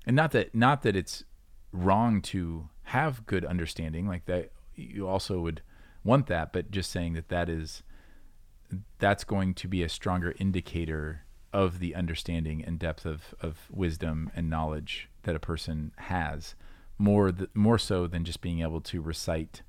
and 0.07 0.15
not 0.15 0.31
that 0.31 0.55
not 0.55 0.81
that 0.81 0.95
it's 0.95 1.23
wrong 1.71 2.21
to 2.21 2.69
have 2.83 3.25
good 3.27 3.45
understanding 3.45 4.07
like 4.07 4.25
that 4.25 4.51
you 4.73 5.07
also 5.07 5.39
would 5.41 5.61
want 6.03 6.25
that 6.27 6.51
but 6.53 6.71
just 6.71 6.89
saying 6.89 7.13
that 7.13 7.27
that 7.27 7.49
is 7.49 7.83
that's 8.97 9.23
going 9.23 9.53
to 9.53 9.67
be 9.67 9.83
a 9.83 9.89
stronger 9.89 10.33
indicator 10.39 11.25
of 11.53 11.79
the 11.79 11.95
understanding 11.95 12.63
and 12.63 12.79
depth 12.79 13.05
of, 13.05 13.35
of 13.41 13.67
wisdom 13.71 14.31
and 14.35 14.49
knowledge 14.49 15.09
that 15.23 15.35
a 15.35 15.39
person 15.39 15.91
has 15.97 16.55
more 16.97 17.31
th- 17.31 17.49
more 17.53 17.77
so 17.77 18.07
than 18.07 18.23
just 18.23 18.41
being 18.41 18.61
able 18.61 18.81
to 18.81 19.01
recite 19.01 19.61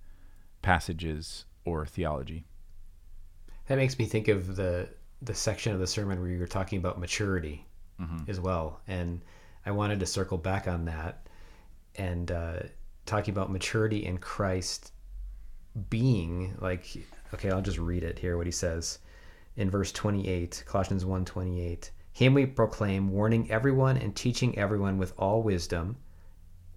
passages 0.63 1.45
or 1.65 1.85
theology. 1.87 2.47
That 3.67 3.77
makes 3.77 3.99
me 3.99 4.07
think 4.07 4.29
of 4.29 4.57
the 4.57 4.89
the 5.21 5.35
section 5.35 5.73
of 5.73 5.81
the 5.81 5.87
sermon 5.87 6.21
where 6.21 6.31
you 6.31 6.39
were 6.39 6.47
talking 6.47 6.79
about 6.79 6.99
maturity 6.99 7.67
mm-hmm. 8.01 8.31
as 8.31 8.41
well, 8.41 8.81
and 8.87 9.21
I 9.69 9.71
wanted 9.71 10.01
to 10.01 10.07
circle 10.07 10.39
back 10.39 10.67
on 10.67 10.87
that 10.87 11.29
and 11.95 12.31
uh, 12.31 12.61
talking 13.05 13.35
about 13.35 13.53
maturity 13.53 14.07
in 14.07 14.17
Christ 14.17 14.93
being 15.91 16.57
like 16.59 16.87
okay, 17.35 17.51
I'll 17.51 17.61
just 17.61 17.77
read 17.77 18.03
it 18.03 18.19
here. 18.19 18.39
What 18.39 18.47
he 18.47 18.51
says 18.51 18.99
in 19.57 19.69
verse 19.69 19.93
twenty 19.93 20.27
eight, 20.27 20.65
Colossians 20.67 21.05
1, 21.05 21.27
28. 21.27 21.91
Him 22.13 22.33
we 22.33 22.47
proclaim, 22.47 23.11
warning 23.11 23.51
everyone 23.51 23.99
and 23.99 24.17
teaching 24.17 24.57
everyone 24.57 24.97
with 24.97 25.13
all 25.19 25.43
wisdom, 25.43 25.99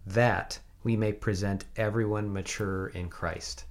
that 0.06 0.60
we 0.84 0.98
may 0.98 1.14
present 1.14 1.64
everyone 1.78 2.34
mature 2.34 2.88
in 2.88 3.08
Christ. 3.08 3.64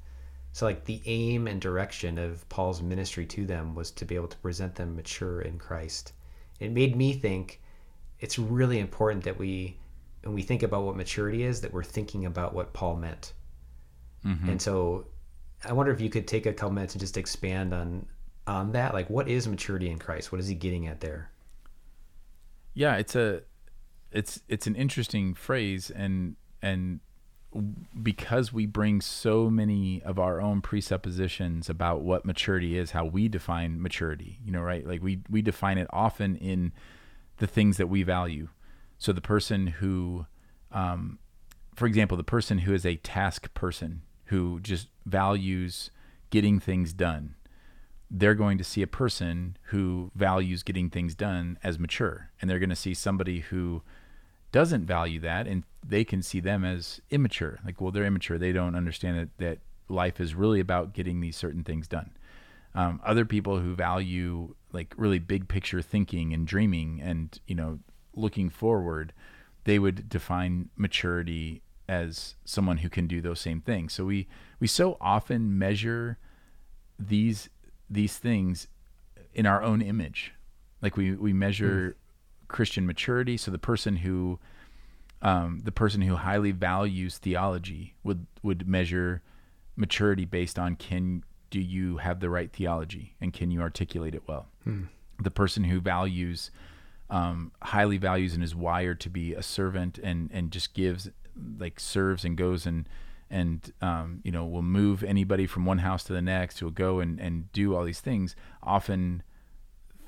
So, 0.52 0.64
like, 0.64 0.87
the 0.87 1.02
aim 1.04 1.46
and 1.46 1.61
direction 1.61 2.16
of 2.16 2.48
Paul's 2.48 2.80
ministry 2.80 3.26
to 3.26 3.44
them 3.44 3.74
was 3.74 3.90
to 3.90 4.06
be 4.06 4.14
able 4.14 4.28
to 4.28 4.38
present 4.38 4.76
them 4.76 4.96
mature 4.96 5.42
in 5.42 5.59
Christ. 5.59 6.14
It 6.59 6.72
made 6.72 6.96
me 6.96 7.12
think 7.12 7.61
it's 8.20 8.38
really 8.38 8.78
important 8.78 9.24
that 9.24 9.38
we, 9.38 9.76
when 10.22 10.35
we 10.35 10.42
think 10.42 10.62
about 10.62 10.85
what 10.85 10.96
maturity 10.96 11.42
is, 11.42 11.61
that 11.62 11.72
we're 11.72 11.83
thinking 11.83 12.26
about 12.26 12.54
what 12.54 12.72
Paul 12.72 12.96
meant. 12.96 13.33
Mm-hmm. 14.24 14.50
And 14.50 14.62
so, 14.62 15.06
I 15.64 15.72
wonder 15.72 15.92
if 15.92 16.00
you 16.00 16.09
could 16.09 16.26
take 16.26 16.46
a 16.46 16.52
couple 16.52 16.72
minutes 16.72 16.94
and 16.94 17.00
just 17.00 17.16
expand 17.16 17.74
on 17.74 18.06
on 18.46 18.72
that. 18.72 18.94
Like, 18.94 19.11
what 19.11 19.28
is 19.28 19.46
maturity 19.46 19.90
in 19.90 19.98
Christ? 19.98 20.33
What 20.33 20.40
is 20.40 20.48
he 20.48 20.54
getting 20.54 20.87
at 20.87 21.00
there? 21.00 21.30
yeah 22.74 22.96
it's 22.96 23.14
a 23.16 23.42
it's 24.12 24.40
it's 24.48 24.66
an 24.66 24.74
interesting 24.74 25.35
phrase 25.35 25.90
and 25.90 26.37
and 26.62 27.00
because 28.00 28.52
we 28.52 28.64
bring 28.64 29.00
so 29.00 29.50
many 29.50 30.00
of 30.04 30.20
our 30.20 30.40
own 30.40 30.61
presuppositions 30.61 31.68
about 31.68 32.00
what 32.00 32.24
maturity 32.24 32.78
is, 32.78 32.92
how 32.92 33.04
we 33.04 33.26
define 33.26 33.83
maturity, 33.83 34.38
you 34.44 34.52
know, 34.52 34.61
right? 34.61 34.87
Like 34.87 35.02
we 35.02 35.22
we 35.28 35.42
define 35.42 35.76
it 35.76 35.88
often 35.90 36.37
in 36.37 36.72
the 37.40 37.46
things 37.46 37.76
that 37.79 37.88
we 37.88 38.03
value. 38.03 38.48
So 38.98 39.12
the 39.12 39.20
person 39.20 39.66
who, 39.66 40.26
um, 40.70 41.18
for 41.74 41.87
example, 41.87 42.16
the 42.16 42.22
person 42.22 42.59
who 42.59 42.72
is 42.72 42.87
a 42.87 42.96
task 42.96 43.53
person 43.55 44.03
who 44.26 44.61
just 44.61 44.88
values 45.05 45.90
getting 46.31 46.61
things 46.61 46.92
done, 46.92 47.35
they're 48.11 48.35
going 48.35 48.59
to 48.59 48.64
see 48.64 48.83
a 48.83 48.87
person 48.87 49.57
who 49.64 50.12
values 50.14 50.62
getting 50.62 50.90
things 50.90 51.14
done 51.14 51.59
as 51.64 51.79
mature, 51.79 52.31
and 52.40 52.48
they're 52.48 52.59
going 52.59 52.70
to 52.70 52.76
see 52.76 52.94
somebody 52.94 53.40
who 53.40 53.83
doesn't 54.53 54.85
value 54.85 55.20
that 55.20 55.46
and 55.46 55.62
they 55.87 56.05
can 56.05 56.22
see 56.22 56.40
them 56.40 56.64
as 56.64 57.00
immature. 57.11 57.61
Like 57.64 57.81
well 57.81 57.92
they're 57.92 58.05
immature. 58.05 58.37
They 58.37 58.53
don't 58.53 58.74
understand 58.74 59.18
that, 59.18 59.38
that 59.38 59.59
life 59.88 60.20
is 60.20 60.35
really 60.35 60.61
about 60.61 60.92
getting 60.92 61.20
these 61.20 61.37
certain 61.37 61.62
things 61.62 61.87
done. 61.87 62.11
Um, 62.74 63.00
other 63.05 63.24
people 63.24 63.61
who 63.61 63.74
value 63.74 64.55
like 64.72 64.94
really 64.96 65.18
big 65.18 65.48
picture 65.48 65.83
thinking 65.83 66.33
and 66.33 66.46
dreaming 66.46 67.00
and 67.02 67.40
you 67.46 67.54
know 67.54 67.78
looking 68.14 68.50
forward 68.50 69.12
they 69.64 69.78
would 69.78 70.09
define 70.09 70.68
maturity 70.76 71.62
as 71.88 72.37
someone 72.44 72.78
who 72.78 72.88
can 72.88 73.09
do 73.09 73.20
those 73.20 73.40
same 73.40 73.61
things. 73.61 73.92
So 73.92 74.04
we 74.04 74.28
we 74.61 74.66
so 74.66 74.96
often 75.00 75.59
measure 75.59 76.18
these 76.98 77.50
these 77.88 78.16
things 78.16 78.68
in 79.35 79.44
our 79.44 79.62
own 79.62 79.83
image. 79.83 80.33
Like 80.80 80.96
we 80.96 81.12
we 81.12 81.33
measure 81.33 81.96
Christian 82.48 82.87
maturity. 82.87 83.37
So 83.37 83.50
the 83.50 83.59
person 83.59 83.96
who 83.96 84.38
um, 85.20 85.62
the 85.64 85.72
person 85.72 86.02
who 86.02 86.16
highly 86.16 86.52
values 86.52 87.18
theology 87.18 87.96
would 88.04 88.26
would 88.42 88.68
measure 88.68 89.22
maturity 89.76 90.24
based 90.24 90.59
on 90.59 90.76
can 90.76 91.24
do 91.50 91.60
you 91.60 91.98
have 91.98 92.20
the 92.20 92.30
right 92.30 92.52
theology 92.52 93.16
and 93.20 93.32
can 93.32 93.50
you 93.50 93.60
articulate 93.60 94.14
it 94.14 94.22
well. 94.26 94.46
Hmm. 94.64 94.84
The 95.18 95.30
person 95.30 95.64
who 95.64 95.80
values 95.80 96.50
um, 97.10 97.50
highly 97.62 97.98
values 97.98 98.34
and 98.34 98.42
is 98.42 98.54
wired 98.54 99.00
to 99.00 99.10
be 99.10 99.34
a 99.34 99.42
servant 99.42 99.98
and 99.98 100.30
and 100.32 100.50
just 100.50 100.74
gives 100.74 101.10
like 101.58 101.80
serves 101.80 102.24
and 102.24 102.36
goes 102.36 102.66
and 102.66 102.88
and 103.28 103.72
um, 103.82 104.20
you 104.22 104.30
know 104.30 104.44
will 104.44 104.62
move 104.62 105.02
anybody 105.02 105.46
from 105.46 105.64
one 105.64 105.78
house 105.78 106.04
to 106.04 106.12
the 106.12 106.22
next 106.22 106.58
who 106.58 106.66
will 106.66 106.72
go 106.72 107.00
and 107.00 107.20
and 107.20 107.52
do 107.52 107.74
all 107.74 107.84
these 107.84 108.00
things 108.00 108.36
often 108.62 109.22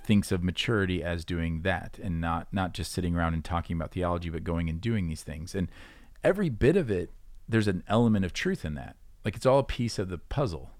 thinks 0.05 0.33
of 0.33 0.42
maturity 0.42 1.02
as 1.02 1.24
doing 1.24 1.62
that 1.62 1.98
and 2.02 2.20
not 2.20 2.46
not 2.52 2.72
just 2.72 2.92
sitting 2.92 3.16
around 3.16 3.35
and 3.35 3.44
talking 3.44 3.76
about 3.76 3.92
theology 3.92 4.31
but 4.31 4.44
going 4.44 4.68
and 4.68 4.81
doing 4.81 5.09
these 5.09 5.22
things 5.22 5.55
and 5.55 5.68
every 6.22 6.48
bit 6.48 6.76
of 6.76 6.90
it 6.90 7.11
there's 7.48 7.68
an 7.68 7.83
element 7.88 8.24
of 8.24 8.33
truth 8.33 8.64
in 8.64 8.74
that 8.74 8.96
like 9.24 9.37
it's 9.37 9.46
all 9.46 9.59
a 9.59 9.64
piece 9.64 9.98
of 9.98 10.09
the 10.09 10.18
puzzle 10.18 10.70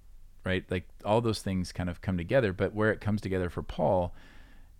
right 0.45 0.65
like 0.69 0.87
all 1.05 1.21
those 1.21 1.41
things 1.41 1.71
kind 1.71 1.89
of 1.89 2.01
come 2.01 2.17
together 2.17 2.53
but 2.53 2.73
where 2.73 2.91
it 2.91 3.01
comes 3.01 3.21
together 3.21 3.49
for 3.49 3.61
paul 3.61 4.13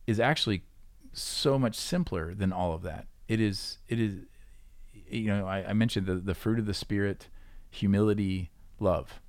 is 0.08 0.20
actually 0.20 0.64
so 1.14 1.58
much 1.60 1.76
simpler 1.76 2.34
than 2.34 2.52
all 2.52 2.74
of 2.74 2.82
that 2.82 3.08
it 3.28 3.40
is 3.40 3.78
it 3.88 4.00
is 4.00 4.20
you 5.10 5.28
know 5.28 5.46
i, 5.46 5.70
I 5.70 5.74
mentioned 5.74 6.06
the, 6.06 6.16
the 6.16 6.36
fruit 6.36 6.60
of 6.60 6.66
the 6.66 6.74
spirit 6.74 7.28
humility 7.70 8.52
love 8.80 9.20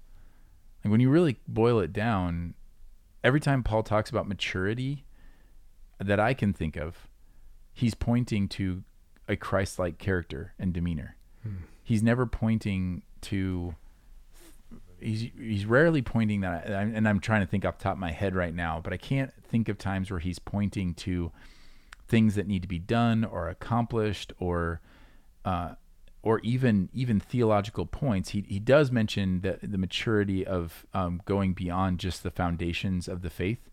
and 0.83 0.91
when 0.91 1.01
you 1.01 1.09
really 1.09 1.39
boil 1.49 1.81
it 1.81 1.93
down 1.93 2.55
every 3.25 3.41
time 3.41 3.63
Paul 3.63 3.83
talks 3.83 4.11
about 4.11 4.29
maturity 4.29 5.07
that 5.99 6.21
I 6.21 6.35
can 6.35 6.53
think 6.53 6.77
of, 6.77 7.09
he's 7.73 7.95
pointing 7.95 8.47
to 8.51 8.85
a 9.27 9.35
Christ 9.35 9.79
like 9.79 9.99
character 9.99 10.53
and 10.59 10.73
demeanor. 10.73 11.17
Hmm. 11.43 11.65
He's 11.83 12.03
never 12.03 12.27
pointing 12.27 13.03
to 13.23 13.75
he's 15.05 15.31
he's 15.39 15.67
rarely 15.67 16.03
pointing 16.03 16.41
that 16.41 16.67
and 16.67 17.09
I'm 17.09 17.21
trying 17.21 17.41
to 17.41 17.47
think 17.47 17.65
off 17.65 17.79
top 17.79 17.95
of 17.95 17.99
my 17.99 18.13
head 18.13 18.35
right 18.35 18.55
now, 18.55 18.81
but 18.83 18.93
I 18.93 18.97
can't 18.97 19.33
think 19.43 19.69
of 19.69 19.79
times 19.79 20.11
where 20.11 20.21
he's 20.21 20.39
pointing 20.39 20.95
to 20.95 21.31
things 22.09 22.35
that 22.35 22.47
need 22.47 22.63
to 22.63 22.69
be 22.69 22.79
done 22.79 23.25
or 23.25 23.49
accomplished 23.49 24.33
or 24.39 24.81
uh, 25.45 25.75
or 26.23 26.41
even 26.41 26.89
even 26.95 27.21
theological 27.21 27.85
points, 27.87 28.31
he 28.31 28.45
he 28.49 28.59
does 28.59 28.91
mention 28.91 29.43
the 29.43 29.59
the 29.63 29.79
maturity 29.79 30.47
of 30.47 30.87
um, 30.95 31.21
going 31.27 31.53
beyond 31.53 32.01
just 32.01 32.23
the 32.23 32.31
foundations 32.31 33.09
of 33.09 33.21
the 33.21 33.31
faith, 33.31 33.71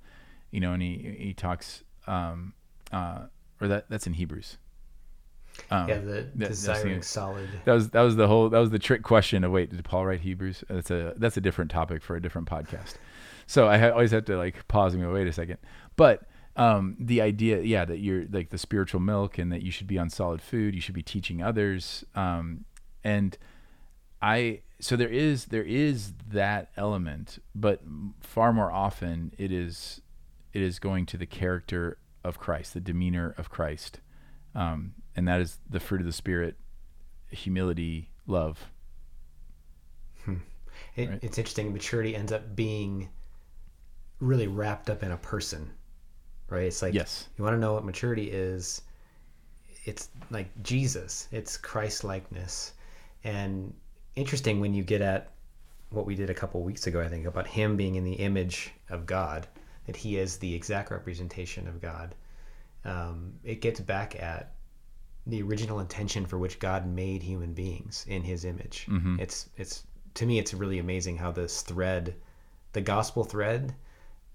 you 0.52 0.60
know, 0.60 0.74
and 0.74 0.84
he 0.84 1.16
he 1.18 1.34
talks 1.34 1.84
um, 2.08 2.54
uh, 2.92 3.24
or 3.62 3.70
that 3.70 3.90
that's 3.90 4.06
in 4.06 4.14
Hebrews. 4.14 4.58
Um, 5.70 5.88
yeah, 5.88 6.00
the 6.00 6.28
that, 6.36 6.50
desiring 6.50 7.02
solid. 7.02 7.50
That 7.66 7.74
was 7.74 7.90
that 7.92 8.02
was 8.02 8.16
the 8.16 8.28
whole 8.28 8.50
that 8.50 8.60
was 8.60 8.72
the 8.72 8.80
trick 8.80 9.04
question 9.04 9.44
of 9.44 9.52
wait, 9.52 9.70
did 9.70 9.84
Paul 9.84 10.06
write 10.06 10.22
Hebrews? 10.22 10.64
That's 10.70 10.92
a 10.92 11.14
that's 11.18 11.38
a 11.38 11.42
different 11.42 11.72
topic 11.72 12.02
for 12.04 12.16
a 12.16 12.22
different 12.22 12.50
podcast. 12.50 12.96
So 13.48 13.68
I 13.68 13.78
ha- 13.78 13.90
always 13.90 14.12
have 14.12 14.26
to 14.26 14.38
like 14.38 14.68
pause 14.68 14.94
and 14.94 15.04
go, 15.04 15.14
wait 15.14 15.28
a 15.28 15.34
second. 15.34 15.58
But 15.96 16.24
um, 16.56 16.96
the 17.00 17.22
idea, 17.22 17.62
yeah, 17.62 17.86
that 17.86 18.00
you're 18.00 18.26
like 18.32 18.50
the 18.50 18.58
spiritual 18.58 19.00
milk 19.00 19.38
and 19.38 19.52
that 19.52 19.62
you 19.62 19.72
should 19.72 19.88
be 19.88 19.98
on 19.98 20.10
solid 20.10 20.42
food, 20.42 20.76
you 20.76 20.82
should 20.82 20.96
be 20.96 21.04
teaching 21.04 21.42
others. 21.42 22.04
Um, 22.16 22.66
and 23.04 23.38
I, 24.22 24.62
so 24.80 24.96
there 24.96 25.10
is, 25.10 25.46
there 25.46 25.64
is 25.64 26.14
that 26.30 26.72
element, 26.76 27.40
but 27.56 27.82
far 28.20 28.52
more 28.54 28.72
often 28.72 29.34
it 29.38 29.52
is, 29.52 30.02
it 30.54 30.62
is 30.62 30.80
going 30.80 31.06
to 31.08 31.18
the 31.18 31.26
character 31.26 31.98
of 32.24 32.38
Christ, 32.38 32.74
the 32.74 32.82
demeanor 32.82 33.34
of 33.38 33.50
Christ. 33.50 34.00
Um, 34.54 34.94
and 35.16 35.28
that 35.28 35.42
is 35.42 35.58
the 35.70 35.80
fruit 35.80 36.02
of 36.02 36.08
the 36.08 36.14
spirit, 36.14 36.56
humility, 37.30 38.10
love. 38.28 38.66
Hmm. 40.26 40.36
It, 40.96 41.10
right? 41.10 41.20
It's 41.22 41.38
interesting. 41.38 41.74
Maturity 41.74 42.16
ends 42.16 42.32
up 42.32 42.56
being 42.56 43.10
really 44.20 44.48
wrapped 44.48 44.90
up 44.90 45.04
in 45.04 45.12
a 45.12 45.18
person 45.18 45.72
right? 46.52 46.66
It's 46.66 46.84
like 46.84 46.94
yes. 46.94 47.30
you 47.38 47.44
want 47.44 47.56
to 47.56 47.60
know 47.60 47.74
what 47.74 47.84
maturity 47.84 48.30
is. 48.30 48.84
It's 49.86 50.10
like 50.30 50.48
Jesus. 50.62 51.28
It's 51.32 51.58
Christ 51.58 52.04
likeness, 52.04 52.74
and 53.24 53.74
interesting 54.16 54.60
when 54.60 54.76
you 54.76 54.84
get 54.84 55.02
at 55.02 55.32
what 55.90 56.06
we 56.06 56.14
did 56.14 56.30
a 56.30 56.34
couple 56.34 56.62
weeks 56.62 56.86
ago. 56.86 57.02
I 57.02 57.08
think 57.08 57.26
about 57.26 57.48
him 57.48 57.76
being 57.76 57.96
in 57.96 58.04
the 58.04 58.14
image 58.14 58.72
of 58.90 59.08
God, 59.08 59.48
that 59.88 59.96
he 59.96 60.18
is 60.18 60.38
the 60.38 60.54
exact 60.54 60.92
representation 60.92 61.68
of 61.68 61.82
God. 61.82 62.14
Um, 62.86 63.34
it 63.44 63.62
gets 63.62 63.80
back 63.80 64.22
at 64.22 64.54
the 65.28 65.42
original 65.42 65.80
intention 65.80 66.26
for 66.26 66.38
which 66.38 66.60
God 66.60 66.88
made 66.88 67.22
human 67.22 67.54
beings 67.54 68.06
in 68.08 68.24
His 68.24 68.46
image. 68.46 68.88
Mm-hmm. 68.90 69.20
It's 69.20 69.50
it's 69.58 69.84
to 70.16 70.26
me, 70.26 70.40
it's 70.40 70.54
really 70.54 70.80
amazing 70.80 71.18
how 71.18 71.32
this 71.32 71.62
thread, 71.62 72.16
the 72.74 72.82
gospel 72.82 73.24
thread, 73.24 73.74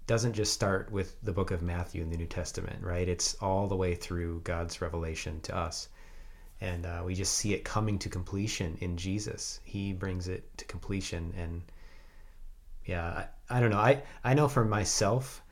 doesn't 0.06 0.34
just 0.34 0.52
start 0.52 0.90
with 0.90 1.16
the 1.22 1.32
book 1.32 1.50
of 1.50 1.62
Matthew 1.62 2.02
in 2.02 2.10
the 2.10 2.16
New 2.16 2.26
Testament, 2.26 2.82
right? 2.82 3.08
It's 3.08 3.34
all 3.34 3.66
the 3.66 3.76
way 3.76 3.94
through 3.94 4.40
God's 4.44 4.80
revelation 4.80 5.40
to 5.42 5.56
us. 5.56 5.88
And 6.60 6.86
uh, 6.86 7.02
we 7.04 7.14
just 7.14 7.34
see 7.34 7.52
it 7.52 7.64
coming 7.64 7.98
to 7.98 8.08
completion 8.08 8.78
in 8.80 8.96
Jesus. 8.96 9.60
He 9.64 9.92
brings 9.92 10.28
it 10.28 10.56
to 10.58 10.64
completion. 10.64 11.34
And 11.36 11.62
yeah, 12.86 13.26
I, 13.50 13.56
I 13.58 13.60
don't 13.60 13.70
know. 13.70 13.78
I, 13.78 14.02
I 14.24 14.32
know 14.34 14.48
for 14.48 14.64
myself, 14.64 15.42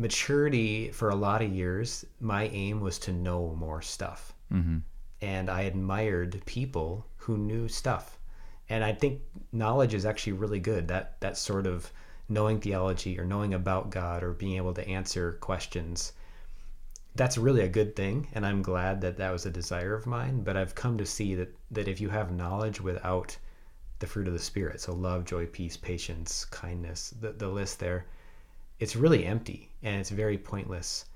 maturity 0.00 0.90
for 0.90 1.10
a 1.10 1.14
lot 1.14 1.42
of 1.42 1.52
years, 1.52 2.06
my 2.20 2.44
aim 2.48 2.80
was 2.80 2.98
to 3.00 3.12
know 3.12 3.54
more 3.54 3.82
stuff. 3.82 4.32
Mm-hmm. 4.50 4.78
And 5.20 5.50
I 5.50 5.62
admired 5.62 6.42
people 6.46 7.06
who 7.18 7.36
knew 7.36 7.68
stuff. 7.68 8.18
And 8.70 8.82
I 8.82 8.94
think 8.94 9.20
knowledge 9.52 9.92
is 9.92 10.06
actually 10.06 10.32
really 10.32 10.58
good. 10.58 10.88
That 10.88 11.20
that 11.20 11.36
sort 11.36 11.66
of 11.66 11.92
knowing 12.30 12.60
theology 12.60 13.18
or 13.18 13.24
knowing 13.26 13.52
about 13.52 13.90
God 13.90 14.22
or 14.22 14.32
being 14.32 14.56
able 14.56 14.72
to 14.74 14.88
answer 14.88 15.32
questions, 15.32 16.14
that's 17.14 17.36
really 17.36 17.62
a 17.62 17.68
good 17.68 17.94
thing. 17.94 18.28
And 18.32 18.46
I'm 18.46 18.62
glad 18.62 19.02
that 19.02 19.18
that 19.18 19.32
was 19.32 19.44
a 19.44 19.50
desire 19.50 19.94
of 19.94 20.06
mine. 20.06 20.42
But 20.42 20.56
I've 20.56 20.74
come 20.74 20.96
to 20.96 21.04
see 21.04 21.34
that, 21.34 21.54
that 21.72 21.88
if 21.88 22.00
you 22.00 22.08
have 22.08 22.32
knowledge 22.32 22.80
without 22.80 23.36
the 23.98 24.06
fruit 24.06 24.28
of 24.28 24.32
the 24.32 24.38
Spirit, 24.38 24.80
so 24.80 24.94
love, 24.94 25.26
joy, 25.26 25.44
peace, 25.44 25.76
patience, 25.76 26.46
kindness, 26.46 27.12
the, 27.20 27.32
the 27.32 27.48
list 27.48 27.80
there, 27.80 28.06
it's 28.78 28.96
really 28.96 29.26
empty 29.26 29.69
and 29.82 30.00
it's 30.00 30.10
very 30.10 30.38
pointless. 30.38 31.06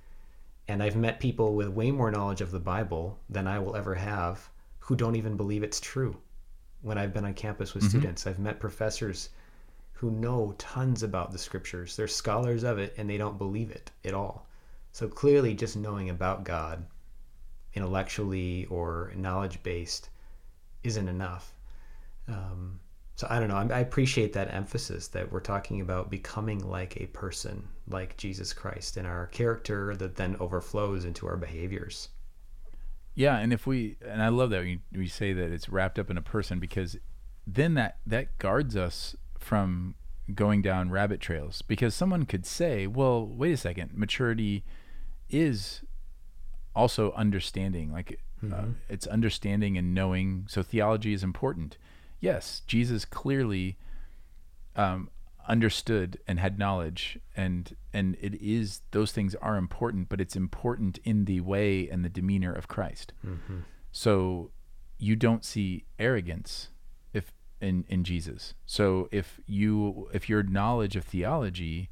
And 0.68 0.82
I've 0.82 0.96
met 0.96 1.20
people 1.20 1.54
with 1.54 1.68
way 1.68 1.90
more 1.90 2.10
knowledge 2.10 2.40
of 2.40 2.50
the 2.50 2.60
Bible 2.60 3.18
than 3.28 3.46
I 3.46 3.58
will 3.58 3.76
ever 3.76 3.94
have 3.94 4.48
who 4.78 4.96
don't 4.96 5.16
even 5.16 5.36
believe 5.36 5.62
it's 5.62 5.80
true. 5.80 6.16
When 6.82 6.98
I've 6.98 7.14
been 7.14 7.24
on 7.24 7.34
campus 7.34 7.74
with 7.74 7.84
mm-hmm. 7.84 7.98
students, 7.98 8.26
I've 8.26 8.38
met 8.38 8.60
professors 8.60 9.30
who 9.92 10.10
know 10.10 10.54
tons 10.58 11.02
about 11.02 11.32
the 11.32 11.38
scriptures. 11.38 11.96
They're 11.96 12.08
scholars 12.08 12.64
of 12.64 12.78
it 12.78 12.94
and 12.98 13.08
they 13.08 13.16
don't 13.16 13.38
believe 13.38 13.70
it 13.70 13.90
at 14.04 14.12
all. 14.12 14.46
So 14.92 15.08
clearly, 15.08 15.54
just 15.54 15.76
knowing 15.76 16.10
about 16.10 16.44
God 16.44 16.84
intellectually 17.74 18.66
or 18.66 19.12
knowledge 19.16 19.62
based 19.62 20.08
isn't 20.82 21.08
enough. 21.08 21.54
Um, 22.28 22.80
so 23.16 23.26
I 23.30 23.38
don't 23.38 23.48
know. 23.48 23.74
I 23.74 23.80
appreciate 23.80 24.32
that 24.32 24.52
emphasis 24.52 25.08
that 25.08 25.30
we're 25.30 25.40
talking 25.40 25.80
about 25.80 26.10
becoming 26.10 26.68
like 26.68 27.00
a 27.00 27.06
person, 27.06 27.68
like 27.88 28.16
Jesus 28.16 28.52
Christ, 28.52 28.96
and 28.96 29.06
our 29.06 29.26
character 29.28 29.94
that 29.96 30.16
then 30.16 30.36
overflows 30.40 31.04
into 31.04 31.26
our 31.26 31.36
behaviors. 31.36 32.08
Yeah, 33.14 33.36
and 33.38 33.52
if 33.52 33.66
we 33.66 33.96
and 34.04 34.20
I 34.20 34.28
love 34.28 34.50
that 34.50 34.62
we 34.62 34.80
we 34.92 35.06
say 35.06 35.32
that 35.32 35.52
it's 35.52 35.68
wrapped 35.68 35.98
up 35.98 36.10
in 36.10 36.16
a 36.16 36.22
person 36.22 36.58
because 36.58 36.96
then 37.46 37.74
that 37.74 37.98
that 38.06 38.38
guards 38.38 38.76
us 38.76 39.14
from 39.38 39.94
going 40.34 40.62
down 40.62 40.90
rabbit 40.90 41.20
trails 41.20 41.62
because 41.62 41.94
someone 41.94 42.24
could 42.24 42.44
say, 42.44 42.88
"Well, 42.88 43.24
wait 43.24 43.52
a 43.52 43.56
second, 43.56 43.92
maturity 43.94 44.64
is 45.30 45.82
also 46.74 47.12
understanding. 47.12 47.92
Like 47.92 48.18
uh, 48.52 48.64
it's 48.88 49.06
understanding 49.06 49.78
and 49.78 49.94
knowing. 49.94 50.46
So 50.48 50.62
theology 50.62 51.12
is 51.12 51.22
important. 51.22 51.78
Yes, 52.24 52.62
Jesus 52.66 53.04
clearly 53.04 53.76
um, 54.76 55.10
understood 55.46 56.18
and 56.26 56.40
had 56.40 56.58
knowledge, 56.58 57.18
and 57.36 57.76
and 57.92 58.16
it 58.18 58.34
is 58.40 58.80
those 58.92 59.12
things 59.12 59.34
are 59.36 59.56
important, 59.58 60.08
but 60.08 60.20
it's 60.22 60.34
important 60.34 60.98
in 61.04 61.26
the 61.26 61.40
way 61.40 61.86
and 61.90 62.02
the 62.02 62.08
demeanor 62.08 62.52
of 62.52 62.66
Christ. 62.66 63.12
So 63.92 64.50
you 64.98 65.16
don't 65.16 65.44
see 65.44 65.84
arrogance 65.98 66.68
if 67.12 67.32
in 67.60 67.84
in 67.88 68.04
Jesus. 68.04 68.54
So 68.64 69.08
if 69.12 69.38
you 69.46 70.08
if 70.14 70.28
your 70.30 70.42
knowledge 70.42 70.96
of 70.96 71.04
theology 71.04 71.90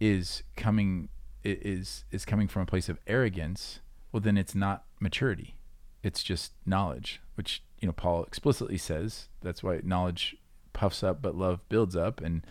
is 0.00 0.44
coming 0.56 1.08
is 1.42 2.04
is 2.12 2.24
coming 2.24 2.46
from 2.46 2.62
a 2.62 2.66
place 2.66 2.88
of 2.88 2.98
arrogance, 3.08 3.80
well 4.12 4.20
then 4.20 4.38
it's 4.38 4.54
not 4.54 4.84
maturity. 5.00 5.56
It's 6.02 6.22
just 6.22 6.52
knowledge, 6.66 7.20
which 7.34 7.62
you 7.80 7.86
know 7.86 7.92
Paul 7.92 8.24
explicitly 8.24 8.78
says. 8.78 9.28
That's 9.42 9.62
why 9.62 9.80
knowledge 9.84 10.36
puffs 10.72 11.02
up, 11.02 11.22
but 11.22 11.36
love 11.36 11.60
builds 11.68 11.96
up, 11.96 12.20
and 12.20 12.46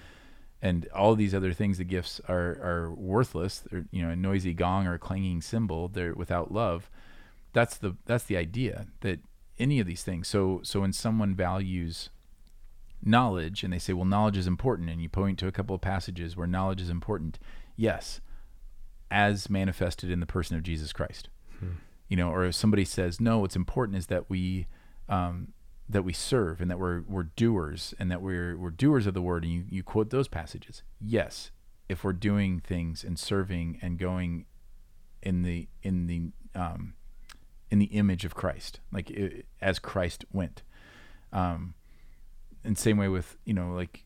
and 0.61 0.87
all 0.93 1.15
these 1.15 1.33
other 1.33 1.53
things, 1.53 1.77
the 1.77 1.83
gifts 1.83 2.21
are 2.27 2.57
are 2.61 2.93
worthless. 2.93 3.59
They're 3.59 3.85
you 3.91 4.03
know 4.03 4.09
a 4.09 4.15
noisy 4.15 4.53
gong 4.53 4.87
or 4.87 4.93
a 4.93 4.99
clanging 4.99 5.41
cymbal. 5.41 5.87
They're 5.87 6.13
without 6.13 6.51
love. 6.51 6.89
That's 7.53 7.77
the 7.77 7.95
that's 8.05 8.25
the 8.25 8.37
idea 8.37 8.87
that 9.01 9.19
any 9.59 9.79
of 9.79 9.87
these 9.87 10.03
things. 10.03 10.27
So 10.27 10.61
so 10.63 10.81
when 10.81 10.93
someone 10.93 11.35
values 11.35 12.09
knowledge 13.03 13.63
and 13.63 13.73
they 13.73 13.79
say, 13.79 13.93
well, 13.93 14.05
knowledge 14.05 14.37
is 14.37 14.47
important, 14.47 14.89
and 14.89 15.01
you 15.01 15.09
point 15.09 15.39
to 15.39 15.47
a 15.47 15.51
couple 15.51 15.75
of 15.75 15.81
passages 15.81 16.37
where 16.37 16.47
knowledge 16.47 16.81
is 16.81 16.89
important, 16.89 17.39
yes, 17.75 18.21
as 19.09 19.49
manifested 19.49 20.11
in 20.11 20.19
the 20.19 20.25
person 20.25 20.55
of 20.55 20.63
Jesus 20.63 20.93
Christ. 20.93 21.29
Hmm. 21.59 21.71
You 22.11 22.17
know, 22.17 22.29
or 22.29 22.43
if 22.43 22.55
somebody 22.55 22.83
says, 22.83 23.21
no, 23.21 23.39
what's 23.39 23.55
important 23.55 23.97
is 23.97 24.07
that 24.07 24.29
we 24.29 24.67
um, 25.07 25.53
that 25.87 26.03
we 26.03 26.11
serve 26.11 26.59
and 26.59 26.69
that 26.69 26.77
we're 26.77 27.03
we're 27.07 27.23
doers 27.23 27.93
and 27.97 28.11
that 28.11 28.21
we're 28.21 28.57
we're 28.57 28.69
doers 28.69 29.07
of 29.07 29.13
the 29.13 29.21
word, 29.21 29.45
and 29.45 29.53
you, 29.53 29.63
you 29.69 29.81
quote 29.81 30.09
those 30.09 30.27
passages. 30.27 30.83
Yes, 30.99 31.51
if 31.87 32.03
we're 32.03 32.11
doing 32.11 32.59
things 32.59 33.05
and 33.05 33.17
serving 33.17 33.79
and 33.81 33.97
going 33.97 34.43
in 35.23 35.43
the 35.43 35.69
in 35.83 36.07
the 36.07 36.31
um, 36.53 36.95
in 37.69 37.79
the 37.79 37.85
image 37.85 38.25
of 38.25 38.35
Christ, 38.35 38.81
like 38.91 39.09
i 39.17 39.43
as 39.61 39.79
Christ 39.79 40.25
went. 40.33 40.63
Um, 41.31 41.75
and 42.61 42.77
same 42.77 42.97
way 42.97 43.07
with 43.07 43.37
you 43.45 43.53
know 43.53 43.71
like 43.71 44.03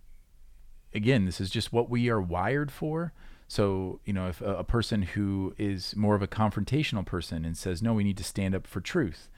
again 0.94 1.26
this 1.26 1.42
is 1.42 1.50
just 1.50 1.74
what 1.74 1.90
we 1.90 2.08
are 2.12 2.22
wired 2.22 2.72
for 2.72 3.14
so 3.48 4.00
you 4.06 4.14
know 4.14 4.28
if 4.28 4.42
a, 4.42 4.58
a 4.58 4.64
person 4.64 5.02
who 5.02 5.54
is 5.58 5.96
more 5.96 6.16
of 6.16 6.22
a 6.22 6.28
confrontational 6.28 7.06
person 7.06 7.46
and 7.46 7.58
says 7.58 7.82
no 7.82 7.94
we 7.94 8.04
need 8.04 8.18
to 8.18 8.24
stand 8.24 8.56
up 8.56 8.66
for 8.66 8.82
truth 8.82 9.30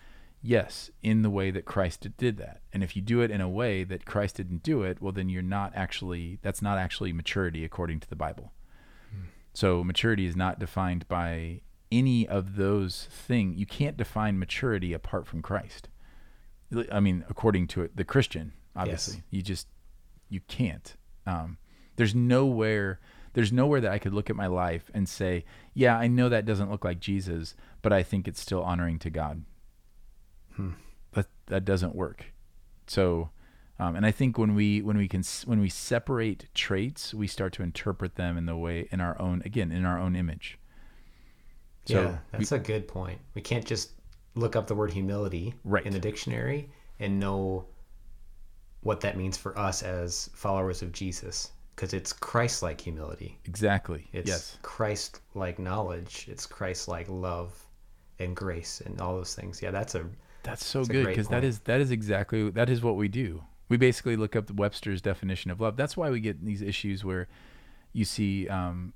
yes 0.41 0.89
in 1.01 1.21
the 1.23 1.29
way 1.29 1.51
that 1.51 1.65
christ 1.65 2.07
did 2.17 2.37
that. 2.37 2.61
And 2.71 2.83
if 2.83 2.95
you 2.95 3.01
do 3.01 3.21
it 3.21 3.31
in 3.31 3.41
a 3.41 3.49
way 3.49 3.83
that 3.83 4.05
christ 4.05 4.37
didn't 4.37 4.63
do 4.63 4.83
it 4.83 5.01
well 5.01 5.11
then 5.11 5.29
you're 5.29 5.41
not 5.41 5.73
actually 5.75 6.39
that's 6.41 6.61
not 6.61 6.77
actually 6.77 7.11
maturity 7.11 7.65
according 7.65 7.99
to 8.01 8.09
the 8.09 8.15
bible. 8.15 8.53
So 9.53 9.83
maturity 9.83 10.25
is 10.27 10.35
not 10.35 10.59
defined 10.59 11.07
by 11.07 11.61
any 11.91 12.27
of 12.27 12.55
those 12.57 13.07
things 13.11 13.57
you 13.57 13.65
can't 13.65 13.97
define 13.97 14.37
maturity 14.37 14.93
apart 14.93 15.25
from 15.25 15.41
christ. 15.41 15.89
I 16.91 16.99
mean, 16.99 17.23
according 17.29 17.67
to 17.67 17.81
it, 17.83 17.95
the 17.95 18.03
Christian, 18.03 18.51
obviously, 18.75 19.23
you 19.31 19.41
just 19.41 19.67
you 20.29 20.41
can't. 20.47 20.95
Um, 21.25 21.57
there's 21.95 22.13
nowhere, 22.13 22.99
there's 23.37 23.53
nowhere 23.53 23.79
that 23.79 23.91
I 23.91 23.99
could 23.99 24.15
look 24.15 24.31
at 24.31 24.35
my 24.35 24.47
life 24.47 24.89
and 24.95 25.07
say, 25.07 25.45
yeah, 25.75 25.95
I 25.95 26.07
know 26.07 26.27
that 26.27 26.43
doesn't 26.43 26.71
look 26.71 26.83
like 26.83 26.99
Jesus, 26.99 27.53
but 27.83 27.93
I 27.93 28.01
think 28.01 28.27
it's 28.27 28.41
still 28.41 28.63
honoring 28.63 28.97
to 28.97 29.11
God. 29.11 29.43
That 31.11 31.27
that 31.45 31.63
doesn't 31.63 31.93
work. 31.93 32.33
So, 32.87 33.29
um, 33.77 33.95
and 33.95 34.07
I 34.07 34.11
think 34.11 34.39
when 34.39 34.55
we 34.55 34.81
when 34.81 34.97
we 34.97 35.07
can 35.07 35.21
when 35.45 35.59
we 35.59 35.69
separate 35.69 36.47
traits, 36.55 37.13
we 37.13 37.27
start 37.27 37.53
to 37.53 37.61
interpret 37.61 38.15
them 38.15 38.39
in 38.39 38.47
the 38.47 38.57
way 38.57 38.87
in 38.91 39.01
our 39.01 39.21
own 39.21 39.43
again 39.45 39.71
in 39.71 39.85
our 39.85 39.99
own 39.99 40.15
image. 40.15 40.57
So 41.85 42.01
yeah, 42.01 42.17
that's 42.31 42.51
a 42.53 42.57
good 42.57 42.87
point. 42.87 43.21
We 43.35 43.41
can't 43.43 43.65
just 43.65 43.91
look 44.33 44.55
up 44.55 44.65
the 44.65 44.73
word 44.73 44.91
humility 44.91 45.53
Right. 45.63 45.85
in 45.85 45.93
the 45.93 45.99
dictionary 45.99 46.71
and 46.99 47.19
know 47.19 47.67
what 48.81 49.01
that 49.01 49.15
means 49.15 49.37
for 49.37 49.55
us 49.59 49.83
as 49.83 50.27
followers 50.33 50.81
of 50.81 50.91
Jesus 50.91 51.51
because 51.77 51.93
it's 51.93 52.11
Christ-like 52.11 52.81
humility. 52.81 53.37
Exactly. 53.45 54.07
It's 54.11 54.27
yes. 54.27 54.57
Christ-like 54.63 55.59
knowledge. 55.59 56.25
It's 56.27 56.47
Christ-like 56.47 57.05
love 57.07 57.53
and 58.17 58.35
grace 58.35 58.81
and 58.83 58.99
all 58.99 59.15
those 59.15 59.35
things. 59.35 59.61
Yeah, 59.61 59.69
that's 59.69 59.93
a 59.93 60.09
That's 60.41 60.65
so 60.65 60.79
That's 60.79 60.89
good 60.89 61.05
because 61.05 61.27
that 61.27 61.43
is 61.43 61.59
that 61.61 61.79
is 61.79 61.91
exactly 61.91 62.49
that 62.49 62.67
is 62.67 62.81
what 62.81 62.95
we 62.95 63.07
do. 63.07 63.43
We 63.69 63.77
basically 63.77 64.15
look 64.15 64.35
up 64.35 64.49
Webster's 64.49 65.01
definition 65.03 65.51
of 65.51 65.61
love. 65.61 65.77
That's 65.77 65.95
why 65.95 66.09
we 66.09 66.19
get 66.19 66.43
these 66.43 66.63
issues 66.63 67.05
where 67.05 67.27
you 67.93 68.05
see, 68.05 68.47
um, 68.47 68.93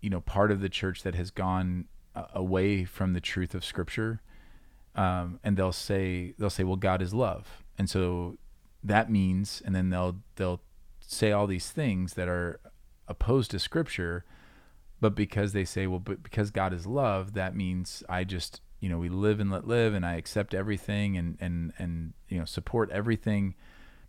you 0.00 0.10
know, 0.10 0.20
part 0.20 0.50
of 0.50 0.60
the 0.60 0.68
church 0.68 1.04
that 1.04 1.14
has 1.14 1.30
gone 1.30 1.86
uh, 2.16 2.24
away 2.34 2.84
from 2.84 3.12
the 3.12 3.20
truth 3.20 3.54
of 3.54 3.64
Scripture, 3.64 4.22
um, 4.96 5.38
and 5.44 5.56
they'll 5.56 5.72
say 5.72 6.34
they'll 6.36 6.50
say, 6.50 6.64
"Well, 6.64 6.76
God 6.76 7.00
is 7.00 7.14
love," 7.14 7.62
and 7.78 7.88
so 7.88 8.38
that 8.82 9.08
means, 9.08 9.62
and 9.64 9.72
then 9.72 9.90
they'll 9.90 10.16
they'll 10.34 10.62
say 11.12 11.32
all 11.32 11.46
these 11.46 11.70
things 11.70 12.14
that 12.14 12.28
are 12.28 12.60
opposed 13.08 13.50
to 13.52 13.58
Scripture, 13.58 14.24
but 15.00 15.14
because 15.14 15.52
they 15.52 15.64
say, 15.64 15.86
well, 15.86 15.98
but 15.98 16.22
because 16.22 16.50
God 16.50 16.72
is 16.72 16.86
love, 16.86 17.34
that 17.34 17.54
means 17.54 18.02
I 18.08 18.24
just, 18.24 18.60
you 18.80 18.88
know, 18.88 18.98
we 18.98 19.08
live 19.08 19.40
and 19.40 19.50
let 19.50 19.66
live, 19.66 19.94
and 19.94 20.06
I 20.06 20.14
accept 20.16 20.54
everything, 20.54 21.16
and 21.16 21.36
and 21.40 21.72
and 21.78 22.14
you 22.28 22.38
know, 22.38 22.44
support 22.44 22.90
everything 22.90 23.54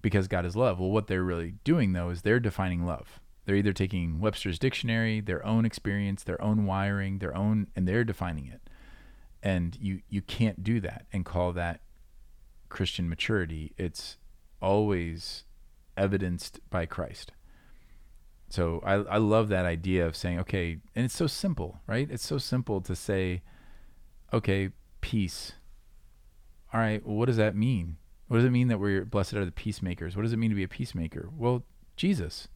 because 0.01 0.27
God 0.27 0.45
is 0.45 0.55
love. 0.55 0.79
Well, 0.79 0.91
what 0.91 1.07
they're 1.07 1.23
really 1.23 1.55
doing 1.63 1.93
though 1.93 2.09
is 2.09 2.21
they're 2.21 2.39
defining 2.39 2.85
love. 2.85 3.19
They're 3.45 3.55
either 3.55 3.73
taking 3.73 4.19
Webster's 4.19 4.59
dictionary, 4.59 5.19
their 5.19 5.45
own 5.45 5.65
experience, 5.65 6.23
their 6.23 6.41
own 6.41 6.65
wiring, 6.65 7.19
their 7.19 7.35
own, 7.35 7.67
and 7.75 7.87
they're 7.87 8.05
defining 8.05 8.47
it. 8.47 8.61
And 9.41 9.77
you 9.81 10.01
you 10.09 10.21
can't 10.21 10.63
do 10.63 10.79
that 10.81 11.05
and 11.11 11.25
call 11.25 11.51
that 11.53 11.81
Christian 12.69 13.09
maturity. 13.09 13.73
It's 13.77 14.17
always 14.61 15.43
evidenced 15.97 16.60
by 16.69 16.86
Christ. 16.86 17.32
So 18.49 18.82
I, 18.86 18.93
I 18.93 19.17
love 19.17 19.49
that 19.49 19.65
idea 19.65 20.06
of 20.06 20.15
saying, 20.15 20.39
okay, 20.41 20.77
and 20.95 21.06
it's 21.06 21.15
so 21.15 21.27
simple, 21.27 21.82
right? 21.88 22.08
It's 22.12 22.25
so 22.25 22.38
simple 22.38 22.82
to 22.82 22.95
say, 22.95 23.41
okay, 24.32 24.69
peace. 25.01 25.53
All 26.71 26.79
right, 26.79 27.06
well, 27.06 27.15
what 27.15 27.25
does 27.25 27.38
that 27.38 27.56
mean? 27.56 27.97
What 28.27 28.38
does 28.38 28.45
it 28.45 28.51
mean 28.51 28.67
that 28.67 28.79
we're 28.79 29.06
blessed 29.06 29.34
are 29.34 29.45
the 29.45 29.51
peacemakers? 29.51 30.15
What 30.15 30.21
does 30.23 30.34
it 30.34 30.38
mean 30.38 30.49
to 30.49 30.56
be 30.56 30.63
a 30.63 30.67
peacemaker? 30.67 31.29
Well, 31.36 31.63
Jesus. 31.95 32.47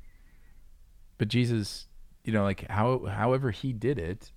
But 1.18 1.28
Jesus, 1.28 1.88
you 2.24 2.32
know, 2.34 2.44
like 2.44 2.70
how 2.70 3.06
however 3.06 3.52
he 3.52 3.74
did 3.74 3.98
it, 3.98 4.32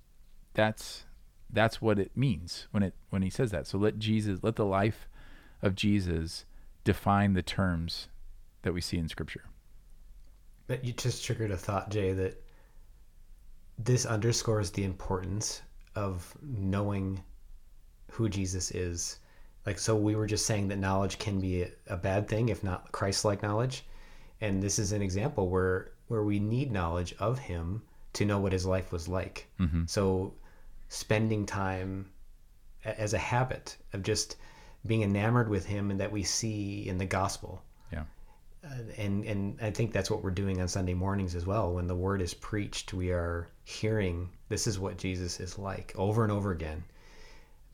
that's 0.54 1.04
that's 1.50 1.80
what 1.80 1.98
it 1.98 2.16
means 2.16 2.68
when 2.70 2.82
it 2.82 2.94
when 3.10 3.22
he 3.22 3.30
says 3.30 3.50
that. 3.50 3.66
So 3.66 3.78
let 3.78 3.98
Jesus 3.98 4.40
let 4.42 4.56
the 4.56 4.64
life 4.64 5.08
of 5.62 5.74
Jesus 5.74 6.44
define 6.84 7.34
the 7.34 7.42
terms 7.42 8.08
that 8.62 8.72
we 8.72 8.80
see 8.80 8.98
in 8.98 9.08
scripture. 9.08 9.44
But 10.66 10.84
you 10.84 10.92
just 10.92 11.24
triggered 11.24 11.50
a 11.50 11.56
thought, 11.56 11.90
Jay, 11.90 12.12
that 12.12 12.42
this 13.78 14.06
underscores 14.06 14.70
the 14.70 14.84
importance 14.84 15.62
of 15.94 16.32
knowing 16.42 17.22
who 18.10 18.28
Jesus 18.28 18.70
is. 18.70 19.18
Like, 19.66 19.78
so 19.78 19.96
we 19.96 20.14
were 20.14 20.26
just 20.26 20.46
saying 20.46 20.68
that 20.68 20.78
knowledge 20.78 21.18
can 21.18 21.40
be 21.40 21.62
a, 21.62 21.70
a 21.88 21.96
bad 21.96 22.28
thing 22.28 22.48
if 22.48 22.62
not 22.62 22.92
Christ-like 22.92 23.42
knowledge, 23.42 23.84
and 24.40 24.62
this 24.62 24.78
is 24.78 24.92
an 24.92 25.02
example 25.02 25.48
where 25.48 25.92
where 26.08 26.24
we 26.24 26.40
need 26.40 26.72
knowledge 26.72 27.14
of 27.20 27.38
Him 27.38 27.82
to 28.14 28.24
know 28.24 28.40
what 28.40 28.52
His 28.52 28.66
life 28.66 28.90
was 28.90 29.06
like. 29.06 29.46
Mm-hmm. 29.60 29.84
So, 29.86 30.34
spending 30.88 31.46
time 31.46 32.10
as 32.84 33.14
a 33.14 33.18
habit 33.18 33.76
of 33.92 34.02
just 34.02 34.36
being 34.86 35.02
enamored 35.02 35.48
with 35.48 35.66
Him 35.66 35.90
and 35.90 36.00
that 36.00 36.10
we 36.10 36.22
see 36.22 36.88
in 36.88 36.98
the 36.98 37.06
gospel 37.06 37.62
Yeah. 37.92 38.04
And 38.96 39.24
and 39.24 39.58
I 39.60 39.70
think 39.70 39.92
that's 39.92 40.10
what 40.10 40.22
we're 40.22 40.30
doing 40.30 40.60
on 40.60 40.68
Sunday 40.68 40.94
mornings 40.94 41.34
as 41.34 41.46
well. 41.46 41.72
When 41.72 41.86
the 41.86 41.94
word 41.96 42.20
is 42.22 42.34
preached, 42.34 42.92
we 42.94 43.10
are 43.10 43.48
hearing 43.64 44.30
this 44.48 44.66
is 44.66 44.78
what 44.78 44.98
Jesus 44.98 45.40
is 45.40 45.58
like 45.58 45.92
over 45.96 46.22
and 46.22 46.32
over 46.32 46.50
again. 46.52 46.84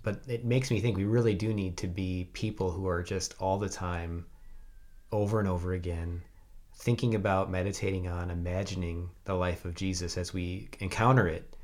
But 0.02 0.22
it 0.28 0.44
makes 0.44 0.70
me 0.70 0.80
think 0.80 0.96
we 0.96 1.04
really 1.04 1.34
do 1.34 1.52
need 1.52 1.76
to 1.78 1.88
be 1.88 2.30
people 2.32 2.70
who 2.70 2.86
are 2.88 3.02
just 3.02 3.34
all 3.40 3.58
the 3.58 3.68
time, 3.68 4.26
over 5.12 5.40
and 5.40 5.48
over 5.48 5.72
again, 5.72 6.22
thinking 6.74 7.14
about, 7.14 7.50
meditating 7.50 8.06
on, 8.08 8.30
imagining 8.30 9.10
the 9.24 9.34
life 9.34 9.64
of 9.64 9.74
Jesus 9.74 10.16
as 10.16 10.32
we 10.32 10.68
encounter 10.80 11.26
it 11.26 11.56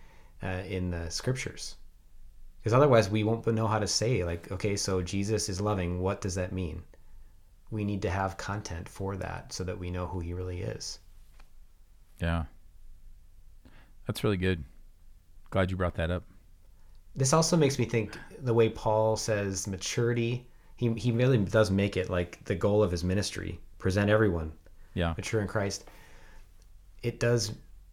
uh, 0.43 0.63
in 0.67 0.91
the 0.91 1.09
scriptures. 1.11 1.77
because 2.61 2.73
otherwise 2.73 3.11
we 3.11 3.25
won't 3.25 3.47
know 3.47 3.67
how 3.67 3.79
to 3.79 3.87
say 3.87 4.25
like 4.25 4.51
okay 4.53 4.77
so 4.77 5.03
jesus 5.03 5.49
is 5.49 5.61
loving 5.61 6.01
what 6.01 6.21
does 6.21 6.35
that 6.35 6.53
mean 6.53 6.83
we 7.73 7.85
need 7.85 8.03
to 8.03 8.11
have 8.11 8.37
content 8.37 8.89
for 8.89 9.17
that 9.17 9.53
so 9.53 9.65
that 9.65 9.77
we 9.79 9.91
know 9.91 10.07
who 10.07 10.21
he 10.21 10.33
really 10.35 10.61
is 10.63 11.01
Yeah. 12.21 12.45
That's 14.07 14.23
really 14.25 14.37
good. 14.37 14.63
Glad 15.51 15.71
you 15.71 15.77
brought 15.77 15.95
that 15.97 16.11
up. 16.11 16.25
this 17.17 17.33
also 17.33 17.57
makes 17.57 17.79
me 17.79 17.85
think 17.85 18.17
the 18.43 18.55
way 18.55 18.69
paul 18.69 19.17
says 19.17 19.67
maturity 19.67 20.47
he, 20.77 20.93
he 20.95 21.13
really 21.13 21.39
does 21.39 21.71
make 21.71 21.97
it 21.97 22.09
like 22.11 22.43
the 22.45 22.55
goal 22.55 22.83
of 22.83 22.91
his 22.91 23.05
ministry 23.05 23.59
present 23.79 24.09
everyone 24.11 24.53
Yeah. 24.95 25.15
mature 25.17 25.41
in 25.43 25.49
christ 25.49 25.85
it 27.03 27.21
does 27.21 27.53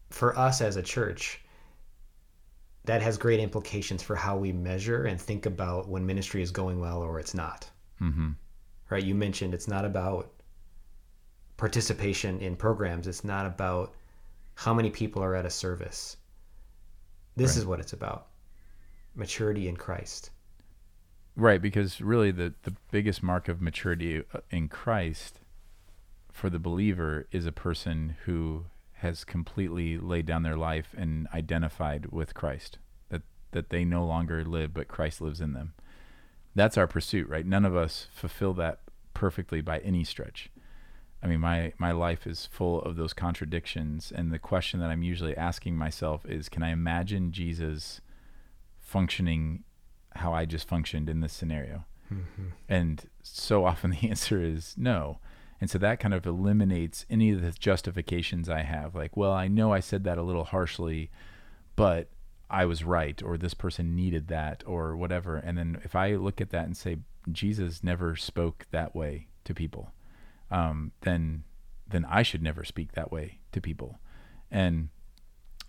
for 0.10 0.38
us 0.38 0.62
as 0.62 0.76
a 0.78 0.82
church 0.84 1.42
that 2.86 3.02
has 3.02 3.18
great 3.18 3.40
implications 3.40 4.02
for 4.02 4.16
how 4.16 4.38
we 4.38 4.52
measure 4.54 5.04
and 5.06 5.20
think 5.22 5.46
about 5.46 5.88
when 5.90 6.06
ministry 6.06 6.42
is 6.42 6.52
going 6.52 6.80
well 6.80 7.02
or 7.02 7.20
it's 7.20 7.34
not 7.34 7.70
Mm-hmm. 8.02 8.30
Right 8.90 9.04
you 9.04 9.16
mentioned 9.16 9.54
it's 9.54 9.68
not 9.68 9.86
about 9.86 10.32
participation 11.58 12.40
in 12.40 12.56
programs 12.56 13.08
it's 13.08 13.24
not 13.24 13.46
about 13.46 13.94
how 14.56 14.74
many 14.74 14.90
people 14.90 15.24
are 15.24 15.36
at 15.36 15.46
a 15.46 15.50
service 15.50 16.18
this 17.36 17.52
Right. 17.52 17.58
is 17.58 17.66
what 17.66 17.80
it's 17.80 17.94
about 17.94 18.28
maturity 19.16 19.68
in 19.68 19.76
christ 19.76 20.32
Right, 21.36 21.62
because 21.62 22.02
really 22.02 22.32
the, 22.32 22.54
the 22.64 22.76
biggest 22.92 23.24
mark 23.24 23.48
of 23.48 23.62
maturity 23.62 24.24
uh, 24.34 24.40
in 24.50 24.68
Christ 24.68 25.40
for 26.34 26.50
the 26.50 26.60
believer 26.60 27.28
is 27.32 27.46
a 27.46 27.54
person 27.54 28.18
who 28.26 28.66
has 28.96 29.24
completely 29.24 29.98
laid 29.98 30.26
down 30.26 30.44
their 30.44 30.58
life 30.58 30.94
and 30.98 31.30
identified 31.34 32.08
with 32.08 32.34
Christ. 32.34 32.78
That 33.08 33.22
that 33.52 33.70
they 33.70 33.86
no 33.86 34.06
longer 34.06 34.44
live 34.44 34.74
but 34.74 34.90
Christ 34.90 35.22
lives 35.22 35.40
in 35.40 35.54
them. 35.54 35.74
That's 36.56 36.78
our 36.78 36.88
pursuit, 36.88 37.30
right? 37.30 37.46
None 37.46 37.66
of 37.66 37.76
us 37.76 38.08
fulfill 38.14 38.54
that 38.56 38.80
perfectly 39.14 39.62
by 39.62 39.80
any 39.80 40.04
stretch. 40.04 40.50
I 41.22 41.28
mean, 41.28 41.42
my 41.42 41.74
my 41.78 41.92
life 41.92 42.26
is 42.26 42.46
full 42.46 42.82
of 42.82 42.96
those 42.96 43.14
contradictions 43.14 44.12
and 44.16 44.32
the 44.32 44.40
question 44.40 44.80
that 44.80 44.90
I'm 44.90 45.04
usually 45.04 45.36
asking 45.36 45.76
myself 45.76 46.26
is 46.26 46.50
can 46.50 46.64
I 46.64 46.70
imagine 46.70 47.32
Jesus 47.32 48.02
functioning 48.80 49.64
how 50.16 50.34
I 50.34 50.46
just 50.46 50.68
functioned 50.68 51.10
in 51.10 51.20
this 51.20 51.34
scenario? 51.34 51.86
Mm-hmm. 52.12 52.48
And 52.68 53.06
so 53.22 53.66
often 53.66 53.92
the 54.02 54.10
answer 54.10 54.42
is 54.42 54.76
no. 54.78 55.20
And 55.62 55.70
so 55.70 55.78
that 55.80 56.00
kind 56.00 56.14
of 56.14 56.26
eliminates 56.26 57.06
any 57.10 57.32
of 57.32 57.42
the 57.42 57.52
justifications 57.52 58.48
I 58.48 58.62
have. 58.62 58.96
Like, 58.96 59.18
well, 59.18 59.34
I 59.34 59.50
know 59.50 59.74
I 59.74 59.82
said 59.82 60.06
that 60.06 60.18
a 60.18 60.24
little 60.24 60.46
harshly, 60.46 61.12
but 61.76 62.08
I 62.50 62.66
was 62.66 62.84
right, 62.84 63.22
or 63.22 63.38
this 63.38 63.54
person 63.54 63.96
needed 63.96 64.28
that, 64.30 64.64
or 64.66 64.96
whatever. 64.96 65.36
And 65.38 65.58
then 65.58 65.80
if 65.84 65.96
I 65.96 66.16
look 66.16 66.42
at 66.42 66.50
that 66.50 66.66
and 66.66 66.76
say, 66.76 66.98
Jesus 67.32 67.84
never 67.84 68.16
spoke 68.16 68.66
that 68.72 68.96
way 68.96 69.28
to 69.44 69.54
people, 69.54 69.92
um, 70.50 70.92
then 71.02 71.44
then 71.88 72.06
I 72.06 72.22
should 72.22 72.44
never 72.44 72.64
speak 72.64 72.92
that 72.94 73.12
way 73.12 73.40
to 73.52 73.62
people. 73.62 74.00
And 74.52 74.90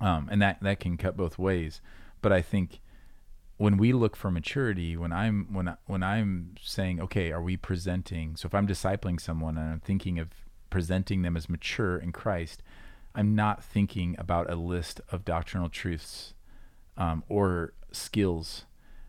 um, 0.00 0.28
and 0.30 0.40
that 0.40 0.62
that 0.62 0.80
can 0.80 0.96
cut 0.96 1.16
both 1.16 1.38
ways. 1.38 1.80
But 2.22 2.32
I 2.32 2.42
think 2.42 2.80
when 3.56 3.76
we 3.76 3.92
look 3.92 4.16
for 4.16 4.30
maturity, 4.30 4.96
when 4.96 5.12
I'm 5.12 5.52
when 5.52 5.68
I, 5.68 5.76
when 5.86 6.02
I'm 6.02 6.54
saying, 6.62 7.00
okay, 7.00 7.30
are 7.30 7.42
we 7.42 7.58
presenting? 7.58 8.36
So 8.36 8.46
if 8.46 8.54
I'm 8.54 8.66
discipling 8.66 9.20
someone 9.20 9.58
and 9.58 9.72
I'm 9.72 9.80
thinking 9.80 10.18
of 10.18 10.28
presenting 10.70 11.22
them 11.22 11.36
as 11.36 11.48
mature 11.48 11.98
in 11.98 12.12
Christ, 12.12 12.62
I'm 13.14 13.34
not 13.34 13.62
thinking 13.62 14.16
about 14.18 14.50
a 14.50 14.54
list 14.54 15.00
of 15.10 15.26
doctrinal 15.26 15.68
truths 15.68 16.32
um, 17.00 17.24
or 17.28 17.72
skills. 17.90 18.66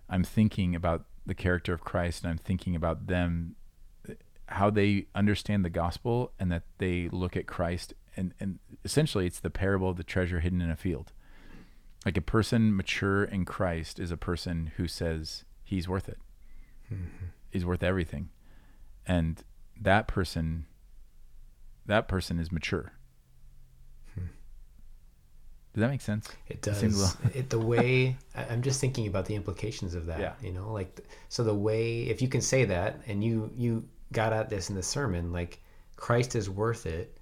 I'm 0.10 0.24
thinking 0.24 0.74
about 0.76 1.06
the 1.28 1.36
character 1.36 1.74
of 1.74 1.82
Christ, 1.82 2.24
and 2.24 2.32
I'm 2.32 2.40
thinking 2.40 2.76
about 2.76 3.06
them, 3.06 3.56
how 4.48 4.72
they 4.72 5.06
understand 5.14 5.64
the 5.64 5.70
gospel, 5.70 6.32
and 6.40 6.52
that 6.52 6.64
they 6.80 7.08
look 7.10 7.38
at 7.38 7.46
Christ, 7.46 7.94
and 8.18 8.34
and 8.40 8.58
essentially, 8.84 9.28
it's 9.28 9.40
the 9.40 9.52
parable 9.52 9.90
of 9.90 9.98
the 9.98 10.04
treasure 10.04 10.40
hidden 10.40 10.62
in 10.62 10.72
a 10.72 10.76
field 10.76 11.12
like 12.06 12.18
a 12.18 12.22
person 12.22 12.76
mature 12.76 13.24
in 13.24 13.46
Christ 13.46 14.00
is 14.00 14.12
a 14.12 14.18
person 14.18 14.72
who 14.78 14.88
says 14.88 15.46
he's 15.64 15.88
worth 15.88 16.10
it. 16.10 16.18
He's 17.52 17.66
worth 17.66 17.84
everything. 17.84 18.30
And 19.06 19.44
that 19.80 20.08
person 20.08 20.66
that 21.86 22.08
person 22.08 22.40
is 22.40 22.52
mature. 22.52 22.94
Does 25.74 25.82
that 25.82 25.90
make 25.90 26.02
sense? 26.02 26.28
It 26.48 26.56
It 26.56 26.62
does. 26.62 26.82
little- 26.84 27.40
it, 27.40 27.50
the 27.50 27.60
way 27.60 28.18
I'm 28.36 28.62
just 28.62 28.82
thinking 28.82 29.08
about 29.08 29.26
the 29.26 29.36
implications 29.36 29.96
of 29.96 30.06
that. 30.08 30.20
Yeah. 30.20 30.34
You 30.42 30.52
know, 30.52 30.72
like 30.72 31.00
so 31.30 31.44
the 31.44 31.54
way 31.56 32.02
if 32.04 32.22
you 32.22 32.28
can 32.28 32.42
say 32.42 32.66
that 32.66 33.00
and 33.08 33.24
you 33.24 33.52
you 33.56 33.88
got 34.12 34.34
at 34.34 34.50
this 34.50 34.70
in 34.70 34.76
the 34.76 34.84
sermon, 34.84 35.32
like 35.32 35.62
Christ 35.96 36.36
is 36.36 36.50
worth 36.50 36.86
it. 36.86 37.18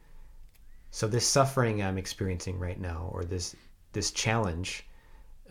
So 0.91 1.07
this 1.07 1.27
suffering 1.27 1.83
I'm 1.83 1.97
experiencing 1.99 2.57
right 2.57 2.79
now, 2.79 3.09
or 3.13 3.23
this 3.23 3.55
this 3.93 4.09
challenge 4.11 4.87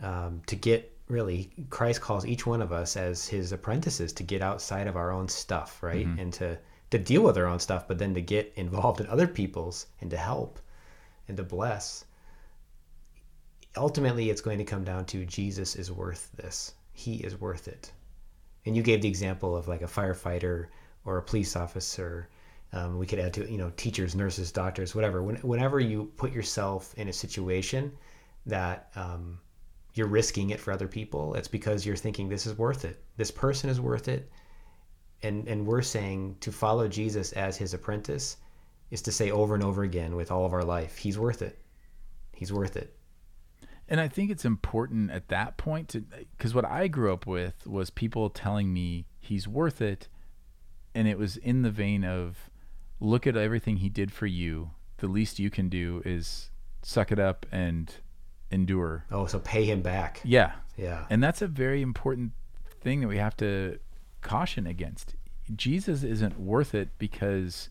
um, 0.01 0.41
to 0.47 0.55
get 0.55 0.93
really 1.07 1.49
Christ 1.69 2.01
calls 2.01 2.25
each 2.25 2.45
one 2.45 2.61
of 2.61 2.71
us 2.73 2.97
as 2.97 3.27
his 3.27 3.51
apprentices 3.53 4.11
to 4.13 4.23
get 4.23 4.41
outside 4.41 4.87
of 4.87 4.95
our 4.97 5.11
own 5.11 5.27
stuff, 5.29 5.81
right? 5.81 6.05
And 6.19 6.33
to 6.33 6.57
to 6.91 6.97
deal 6.99 7.21
with 7.23 7.37
our 7.37 7.45
own 7.45 7.59
stuff, 7.59 7.87
but 7.87 7.97
then 7.97 8.13
to 8.15 8.21
get 8.21 8.51
involved 8.57 8.99
in 8.99 9.07
other 9.07 9.27
people's 9.27 9.85
and 10.01 10.09
to 10.11 10.17
help 10.17 10.59
and 11.27 11.37
to 11.37 11.43
bless 11.43 12.03
ultimately 13.79 14.29
it's 14.29 14.41
going 14.41 14.57
to 14.57 14.63
come 14.63 14.83
down 14.83 15.05
to 15.05 15.25
Jesus 15.25 15.75
is 15.75 15.91
worth 15.91 16.29
this. 16.35 16.73
He 16.91 17.15
is 17.15 17.39
worth 17.39 17.67
it. 17.67 17.91
And 18.65 18.75
you 18.75 18.83
gave 18.83 19.01
the 19.01 19.07
example 19.07 19.55
of 19.55 19.67
like 19.67 19.81
a 19.81 19.85
firefighter 19.85 20.67
or 21.05 21.17
a 21.17 21.23
police 21.23 21.55
officer. 21.55 22.29
Um, 22.73 22.99
we 22.99 23.07
could 23.07 23.19
add 23.19 23.33
to 23.35 23.49
you 23.49 23.57
know 23.57 23.71
teachers, 23.77 24.15
nurses, 24.15 24.51
doctors, 24.51 24.93
whatever. 24.93 25.23
When, 25.23 25.37
whenever 25.37 25.79
you 25.79 26.11
put 26.17 26.33
yourself 26.33 26.93
in 26.97 27.07
a 27.07 27.13
situation 27.13 27.91
that 28.45 28.89
um, 28.95 29.39
you're 29.93 30.07
risking 30.07 30.49
it 30.49 30.59
for 30.59 30.71
other 30.71 30.87
people, 30.87 31.33
it's 31.35 31.47
because 31.47 31.85
you're 31.85 31.95
thinking 31.95 32.27
this 32.27 32.45
is 32.45 32.57
worth 32.57 32.85
it. 32.85 33.01
This 33.17 33.31
person 33.31 33.69
is 33.69 33.79
worth 33.79 34.07
it. 34.07 34.29
And 35.23 35.47
and 35.47 35.65
we're 35.65 35.81
saying 35.81 36.35
to 36.41 36.51
follow 36.51 36.87
Jesus 36.87 37.31
as 37.31 37.57
his 37.57 37.73
apprentice 37.73 38.37
is 38.91 39.01
to 39.03 39.11
say 39.11 39.31
over 39.31 39.55
and 39.55 39.63
over 39.63 39.83
again 39.83 40.15
with 40.15 40.31
all 40.31 40.45
of 40.45 40.53
our 40.53 40.63
life, 40.63 40.97
he's 40.97 41.17
worth 41.17 41.41
it. 41.41 41.57
He's 42.33 42.51
worth 42.51 42.75
it. 42.75 42.98
And 43.89 43.99
I 43.99 44.07
think 44.07 44.29
it's 44.29 44.45
important 44.45 45.09
at 45.11 45.27
that 45.29 45.57
point 45.57 45.89
to 45.89 46.01
because 46.37 46.53
what 46.53 46.63
I 46.65 46.87
grew 46.87 47.11
up 47.11 47.25
with 47.25 47.65
was 47.67 47.89
people 47.89 48.29
telling 48.29 48.71
me 48.71 49.07
he's 49.19 49.47
worth 49.47 49.81
it, 49.81 50.07
and 50.95 51.07
it 51.07 51.17
was 51.17 51.37
in 51.37 51.63
the 51.63 51.71
vein 51.71 52.03
of, 52.05 52.49
look 52.99 53.25
at 53.25 53.35
everything 53.35 53.77
he 53.77 53.89
did 53.89 54.11
for 54.11 54.27
you. 54.27 54.71
The 54.97 55.07
least 55.07 55.39
you 55.39 55.49
can 55.49 55.69
do 55.69 56.01
is 56.05 56.51
suck 56.83 57.11
it 57.11 57.19
up 57.19 57.45
and 57.51 57.91
endure. 58.51 59.05
Oh, 59.11 59.25
so 59.25 59.39
pay 59.39 59.65
him 59.65 59.81
back. 59.81 60.21
Yeah, 60.23 60.53
Yeah. 60.77 61.05
and 61.09 61.23
that's 61.23 61.41
a 61.41 61.47
very 61.47 61.81
important 61.81 62.33
thing 62.81 63.01
that 63.01 63.07
we 63.07 63.17
have 63.17 63.35
to 63.37 63.79
caution 64.21 64.67
against. 64.67 65.15
Jesus 65.55 66.03
isn't 66.03 66.39
worth 66.39 66.75
it 66.75 66.89
because 66.99 67.69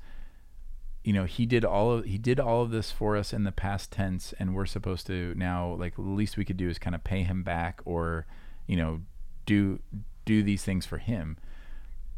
you 1.09 1.15
know 1.15 1.25
he 1.25 1.47
did 1.47 1.65
all 1.65 1.91
of 1.93 2.05
he 2.05 2.19
did 2.19 2.39
all 2.39 2.61
of 2.61 2.71
this 2.71 2.91
for 2.91 3.17
us 3.17 3.33
in 3.33 3.45
the 3.45 3.51
past 3.51 3.91
tense 3.91 4.35
and 4.39 4.55
we're 4.55 4.67
supposed 4.67 5.07
to 5.07 5.33
now 5.39 5.73
like 5.73 5.95
the 5.95 6.03
least 6.03 6.37
we 6.37 6.45
could 6.45 6.59
do 6.59 6.69
is 6.69 6.79
kind 6.79 6.95
of 6.95 7.03
pay 7.03 7.23
him 7.23 7.43
back 7.43 7.81
or 7.87 8.27
you 8.67 8.77
know 8.77 9.01
do 9.47 9.81
do 10.27 10.43
these 10.43 10.63
things 10.63 10.85
for 10.85 10.99
him. 10.99 11.39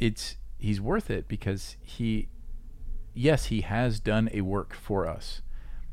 It's 0.01 0.39
he's 0.59 0.81
worth 0.81 1.09
it 1.09 1.29
because 1.29 1.77
he 1.81 2.31
yes 3.15 3.45
he 3.45 3.61
has 3.61 4.01
done 4.01 4.29
a 4.33 4.41
work 4.41 4.75
for 4.75 5.07
us 5.07 5.41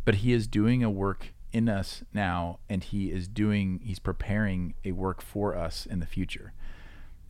but 0.04 0.16
he 0.16 0.34
is 0.34 0.48
doing 0.48 0.84
a 0.84 0.90
work 0.90 1.36
in 1.54 1.70
us 1.70 2.04
now 2.16 2.58
and 2.68 2.84
he 2.84 3.12
is 3.12 3.28
doing 3.28 3.80
he's 3.84 4.00
preparing 4.00 4.74
a 4.84 4.92
work 4.92 5.22
for 5.22 5.56
us 5.56 5.86
in 5.86 6.00
the 6.00 6.08
future. 6.08 6.52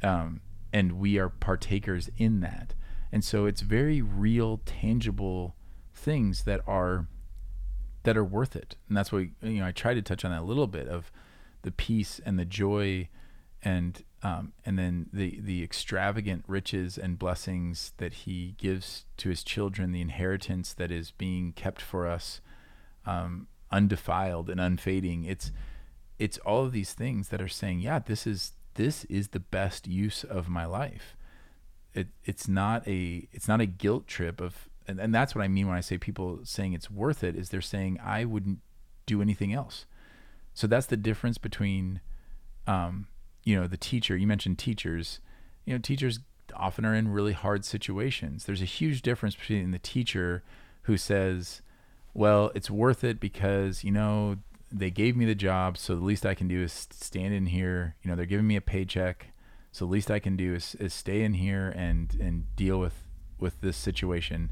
Um, 0.01 0.39
and 0.71 0.93
we 0.93 1.19
are 1.19 1.27
partakers 1.27 2.09
in 2.17 2.39
that. 2.39 2.73
And 3.11 3.21
so 3.21 3.45
it's 3.45 3.61
very 3.61 4.01
real 4.01 4.61
tangible 4.65 5.56
things 6.07 6.43
that 6.43 6.61
are 6.65 7.05
that 8.03 8.15
are 8.15 8.23
worth 8.23 8.55
it. 8.55 8.77
And 8.87 8.95
that's 8.95 9.11
what 9.11 9.25
you 9.41 9.59
know 9.59 9.65
i 9.65 9.73
tried 9.73 9.95
to 9.95 10.01
touch 10.01 10.23
on 10.23 10.31
that 10.31 10.41
a 10.41 10.51
little 10.51 10.65
bit 10.65 10.87
of 10.87 11.11
the 11.63 11.71
peace 11.71 12.21
and 12.25 12.39
the 12.39 12.45
joy 12.45 13.09
and 13.61 14.03
um, 14.23 14.53
and 14.65 14.79
then 14.79 15.09
the 15.11 15.37
the 15.41 15.61
extravagant 15.63 16.45
riches 16.47 16.97
and 16.97 17.19
blessings 17.19 17.91
that 17.97 18.13
he 18.23 18.55
gives 18.57 19.03
to 19.17 19.27
his 19.27 19.43
children 19.43 19.91
the 19.91 19.99
inheritance 19.99 20.73
that 20.73 20.91
is 20.91 21.11
being 21.11 21.51
kept 21.51 21.81
for 21.81 22.07
us 22.07 22.39
um, 23.05 23.47
undefiled 23.69 24.49
and 24.49 24.61
unfading. 24.61 25.25
It's 25.25 25.51
it's 26.17 26.37
all 26.37 26.63
of 26.63 26.71
these 26.71 26.93
things 26.93 27.27
that 27.29 27.41
are 27.41 27.49
saying 27.49 27.81
yeah 27.81 27.99
this 27.99 28.25
is 28.25 28.53
this 28.75 29.03
is 29.05 29.29
the 29.29 29.41
best 29.41 29.87
use 29.87 30.23
of 30.23 30.47
my 30.47 30.65
life. 30.65 31.17
It 31.93 32.07
it's 32.23 32.47
not 32.47 32.87
a 32.87 33.27
it's 33.33 33.49
not 33.49 33.59
a 33.59 33.65
guilt 33.65 34.07
trip 34.07 34.39
of 34.39 34.69
and, 34.87 34.99
and 34.99 35.13
that's 35.13 35.35
what 35.35 35.43
I 35.43 35.47
mean 35.47 35.67
when 35.67 35.77
I 35.77 35.81
say 35.81 35.97
people 35.97 36.39
saying 36.43 36.73
it's 36.73 36.89
worth 36.89 37.23
it 37.23 37.35
is 37.35 37.49
they're 37.49 37.61
saying 37.61 37.99
I 38.03 38.25
wouldn't 38.25 38.59
do 39.05 39.21
anything 39.21 39.53
else. 39.53 39.85
So 40.53 40.67
that's 40.67 40.87
the 40.87 40.97
difference 40.97 41.37
between 41.37 42.01
um 42.65 43.07
you 43.43 43.55
know, 43.55 43.65
the 43.65 43.77
teacher, 43.77 44.17
you 44.17 44.27
mentioned 44.27 44.59
teachers, 44.59 45.21
you 45.63 45.73
know, 45.73 45.79
teachers 45.79 46.19
often 46.53 46.83
are 46.83 46.93
in 46.93 47.07
really 47.07 47.31
hard 47.31 47.63
situations. 47.63 48.43
There's 48.43 48.61
a 48.61 48.65
huge 48.65 49.01
difference 49.01 49.35
between 49.35 49.71
the 49.71 49.79
teacher 49.79 50.43
who 50.81 50.97
says, 50.97 51.61
well, 52.13 52.51
it's 52.55 52.69
worth 52.69 53.05
it 53.05 53.21
because, 53.21 53.85
you 53.85 53.91
know, 53.91 54.35
they 54.69 54.91
gave 54.91 55.15
me 55.15 55.23
the 55.23 55.35
job, 55.35 55.77
so 55.77 55.95
the 55.95 56.03
least 56.03 56.25
I 56.25 56.33
can 56.33 56.49
do 56.49 56.61
is 56.61 56.89
stand 56.91 57.33
in 57.33 57.45
here. 57.45 57.95
You 58.03 58.09
know, 58.09 58.17
they're 58.17 58.25
giving 58.25 58.47
me 58.47 58.57
a 58.57 58.61
paycheck, 58.61 59.27
so 59.71 59.85
the 59.85 59.91
least 59.91 60.11
I 60.11 60.19
can 60.19 60.35
do 60.35 60.53
is, 60.53 60.75
is 60.75 60.93
stay 60.93 61.21
in 61.23 61.35
here 61.35 61.69
and 61.69 62.13
and 62.19 62.53
deal 62.57 62.79
with 62.79 63.07
with 63.39 63.61
this 63.61 63.77
situation. 63.77 64.51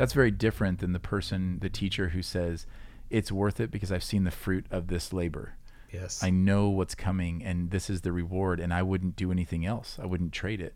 That's 0.00 0.14
very 0.14 0.30
different 0.30 0.78
than 0.78 0.94
the 0.94 0.98
person, 0.98 1.58
the 1.60 1.68
teacher 1.68 2.08
who 2.08 2.22
says, 2.22 2.66
"It's 3.10 3.30
worth 3.30 3.60
it 3.60 3.70
because 3.70 3.92
I've 3.92 4.02
seen 4.02 4.24
the 4.24 4.30
fruit 4.30 4.64
of 4.70 4.86
this 4.86 5.12
labor. 5.12 5.56
Yes. 5.92 6.22
I 6.22 6.30
know 6.30 6.70
what's 6.70 6.94
coming, 6.94 7.44
and 7.44 7.70
this 7.70 7.90
is 7.90 8.00
the 8.00 8.10
reward, 8.10 8.60
and 8.60 8.72
I 8.72 8.82
wouldn't 8.82 9.14
do 9.14 9.30
anything 9.30 9.66
else. 9.66 9.98
I 10.02 10.06
wouldn't 10.06 10.32
trade 10.32 10.62
it." 10.62 10.74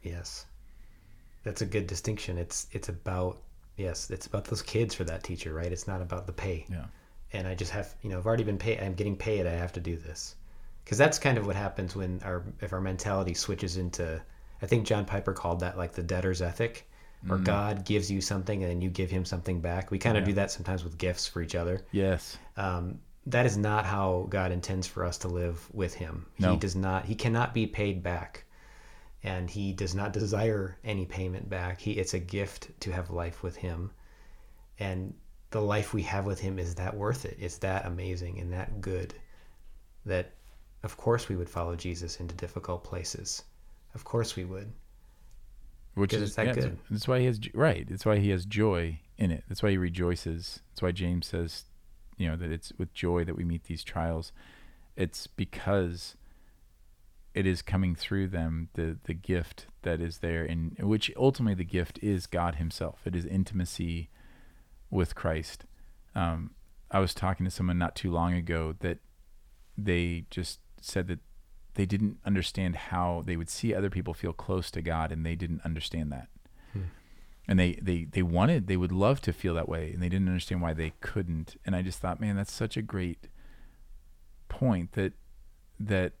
Yes. 0.00 0.46
That's 1.42 1.60
a 1.60 1.66
good 1.66 1.86
distinction. 1.86 2.38
It's 2.38 2.66
it's 2.72 2.88
about 2.88 3.42
yes, 3.76 4.10
it's 4.10 4.26
about 4.26 4.46
those 4.46 4.62
kids 4.62 4.94
for 4.94 5.04
that 5.04 5.22
teacher, 5.22 5.52
right? 5.52 5.70
It's 5.70 5.86
not 5.86 6.00
about 6.00 6.26
the 6.26 6.32
pay. 6.32 6.64
Yeah. 6.70 6.86
And 7.34 7.46
I 7.46 7.54
just 7.54 7.72
have, 7.72 7.94
you 8.00 8.08
know, 8.08 8.16
I've 8.16 8.24
already 8.24 8.44
been 8.44 8.56
paid. 8.56 8.80
I'm 8.80 8.94
getting 8.94 9.16
paid. 9.16 9.46
I 9.46 9.52
have 9.52 9.74
to 9.74 9.80
do 9.80 9.98
this, 9.98 10.34
because 10.82 10.96
that's 10.96 11.18
kind 11.18 11.36
of 11.36 11.44
what 11.46 11.56
happens 11.56 11.94
when 11.94 12.22
our 12.24 12.42
if 12.62 12.72
our 12.72 12.80
mentality 12.80 13.34
switches 13.34 13.76
into. 13.76 14.22
I 14.62 14.66
think 14.66 14.86
John 14.86 15.04
Piper 15.04 15.34
called 15.34 15.60
that 15.60 15.76
like 15.76 15.92
the 15.92 16.02
debtor's 16.02 16.40
ethic, 16.40 16.88
where 17.26 17.38
God 17.38 17.84
gives 17.84 18.10
you 18.10 18.20
something 18.20 18.62
and 18.62 18.70
then 18.70 18.80
you 18.80 18.90
give 18.90 19.10
him 19.10 19.24
something 19.24 19.60
back. 19.60 19.90
We 19.90 19.98
kind 19.98 20.16
of 20.16 20.22
Yeah. 20.22 20.26
do 20.26 20.32
that 20.34 20.50
sometimes 20.50 20.84
with 20.84 20.96
gifts 20.98 21.26
for 21.26 21.42
each 21.42 21.54
other. 21.54 21.84
Yes. 21.92 22.38
Um, 22.56 23.00
that 23.26 23.46
is 23.46 23.56
not 23.56 23.84
how 23.84 24.26
God 24.30 24.52
intends 24.52 24.86
for 24.86 25.04
us 25.04 25.18
to 25.18 25.28
live 25.28 25.68
with 25.74 25.94
Him. 25.94 26.26
No. 26.38 26.52
He 26.52 26.56
does 26.58 26.76
not. 26.76 27.04
He 27.04 27.14
cannot 27.16 27.52
be 27.52 27.66
paid 27.66 28.02
back, 28.02 28.44
and 29.24 29.50
He 29.50 29.72
does 29.72 29.94
not 29.94 30.12
desire 30.12 30.78
any 30.84 31.06
payment 31.06 31.48
back. 31.48 31.80
He 31.80 31.92
it's 31.92 32.14
a 32.14 32.20
gift 32.20 32.70
to 32.80 32.92
have 32.92 33.10
life 33.10 33.42
with 33.42 33.56
Him, 33.56 33.90
and 34.78 35.12
the 35.50 35.60
life 35.60 35.92
we 35.92 36.02
have 36.02 36.24
with 36.24 36.38
Him 36.38 36.58
is 36.58 36.76
that 36.76 36.96
worth 36.96 37.24
it. 37.24 37.36
It's 37.40 37.58
that 37.58 37.86
amazing 37.86 38.38
and 38.38 38.52
that 38.52 38.80
good, 38.80 39.12
that 40.04 40.32
of 40.84 40.96
course 40.96 41.28
we 41.28 41.34
would 41.34 41.50
follow 41.50 41.74
Jesus 41.74 42.20
into 42.20 42.34
difficult 42.36 42.84
places. 42.84 43.42
Of 43.94 44.04
course 44.04 44.36
we 44.36 44.44
would. 44.44 44.70
Which 45.96 46.12
is 46.12 46.22
it's 46.22 46.34
that 46.34 46.46
yeah, 46.46 46.52
that's- 46.52 46.72
good. 46.72 46.78
That's 46.90 47.08
why 47.08 47.20
he 47.20 47.26
has 47.26 47.40
right. 47.54 47.88
That's 47.88 48.04
why 48.04 48.18
he 48.18 48.28
has 48.30 48.44
joy 48.44 49.00
in 49.16 49.30
it. 49.30 49.44
That's 49.48 49.62
why 49.62 49.70
he 49.70 49.78
rejoices. 49.78 50.60
That's 50.70 50.82
why 50.82 50.92
James 50.92 51.26
says, 51.26 51.64
you 52.18 52.28
know, 52.28 52.36
that 52.36 52.52
it's 52.52 52.70
with 52.76 52.92
joy 52.92 53.24
that 53.24 53.34
we 53.34 53.44
meet 53.44 53.64
these 53.64 53.82
trials. 53.82 54.30
It's 54.94 55.26
because 55.26 56.14
it 57.34 57.46
is 57.46 57.62
coming 57.62 57.94
through 57.94 58.28
them 58.28 58.68
the 58.74 58.98
the 59.04 59.14
gift 59.14 59.66
that 59.82 60.00
is 60.02 60.18
there, 60.18 60.44
and 60.44 60.76
which 60.78 61.10
ultimately 61.16 61.54
the 61.54 61.64
gift 61.64 61.98
is 62.02 62.26
God 62.26 62.56
Himself. 62.56 63.00
It 63.06 63.16
is 63.16 63.24
intimacy 63.24 64.10
with 64.90 65.14
Christ. 65.14 65.64
Um, 66.14 66.50
I 66.90 66.98
was 66.98 67.14
talking 67.14 67.44
to 67.44 67.50
someone 67.50 67.78
not 67.78 67.96
too 67.96 68.10
long 68.10 68.34
ago 68.34 68.74
that 68.80 68.98
they 69.78 70.26
just 70.30 70.60
said 70.80 71.08
that 71.08 71.20
they 71.76 71.86
didn't 71.86 72.18
understand 72.24 72.76
how 72.76 73.22
they 73.26 73.36
would 73.36 73.48
see 73.48 73.74
other 73.74 73.90
people 73.90 74.14
feel 74.14 74.32
close 74.32 74.70
to 74.72 74.82
God, 74.82 75.12
and 75.12 75.24
they 75.24 75.36
didn't 75.36 75.62
understand 75.64 76.10
that. 76.12 76.28
And 77.48 77.60
they, 77.60 77.78
they, 77.80 78.04
they 78.10 78.22
wanted, 78.22 78.66
they 78.66 78.76
would 78.76 78.90
love 78.90 79.20
to 79.22 79.32
feel 79.32 79.54
that 79.54 79.68
way, 79.68 79.92
and 79.92 80.02
they 80.02 80.08
didn't 80.08 80.28
understand 80.28 80.62
why 80.62 80.72
they 80.72 80.94
couldn't. 81.00 81.56
And 81.64 81.76
I 81.76 81.82
just 81.82 82.00
thought, 82.00 82.20
man, 82.20 82.34
that's 82.34 82.52
such 82.52 82.76
a 82.76 82.82
great 82.82 83.28
point 84.48 84.92
that 84.92 85.12
that 85.78 86.14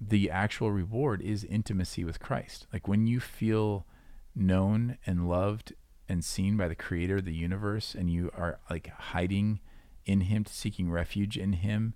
the 0.00 0.30
actual 0.30 0.72
reward 0.72 1.20
is 1.22 1.44
intimacy 1.44 2.04
with 2.04 2.18
Christ. 2.20 2.66
Like 2.72 2.88
when 2.88 3.06
you 3.06 3.20
feel 3.20 3.86
known 4.34 4.98
and 5.06 5.28
loved 5.28 5.74
and 6.08 6.24
seen 6.24 6.56
by 6.56 6.68
the 6.68 6.74
creator 6.74 7.16
of 7.16 7.24
the 7.24 7.34
universe 7.34 7.94
and 7.94 8.10
you 8.10 8.30
are 8.36 8.58
like 8.68 8.88
hiding 8.88 9.60
in 10.04 10.22
him 10.22 10.44
seeking 10.46 10.90
refuge 10.90 11.36
in 11.36 11.54
him 11.54 11.94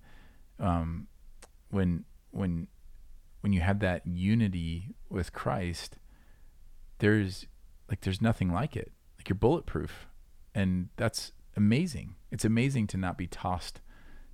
um, 0.59 1.07
when 1.69 2.05
when 2.31 2.67
when 3.41 3.53
you 3.53 3.61
have 3.61 3.79
that 3.79 4.05
unity 4.05 4.95
with 5.09 5.33
Christ 5.33 5.97
there's 6.99 7.47
like 7.89 8.01
there's 8.01 8.21
nothing 8.21 8.53
like 8.53 8.75
it. 8.75 8.91
Like 9.17 9.27
you're 9.27 9.35
bulletproof. 9.35 10.07
And 10.53 10.89
that's 10.95 11.31
amazing. 11.57 12.15
It's 12.31 12.45
amazing 12.45 12.87
to 12.87 12.97
not 12.97 13.17
be 13.17 13.27
tossed 13.27 13.81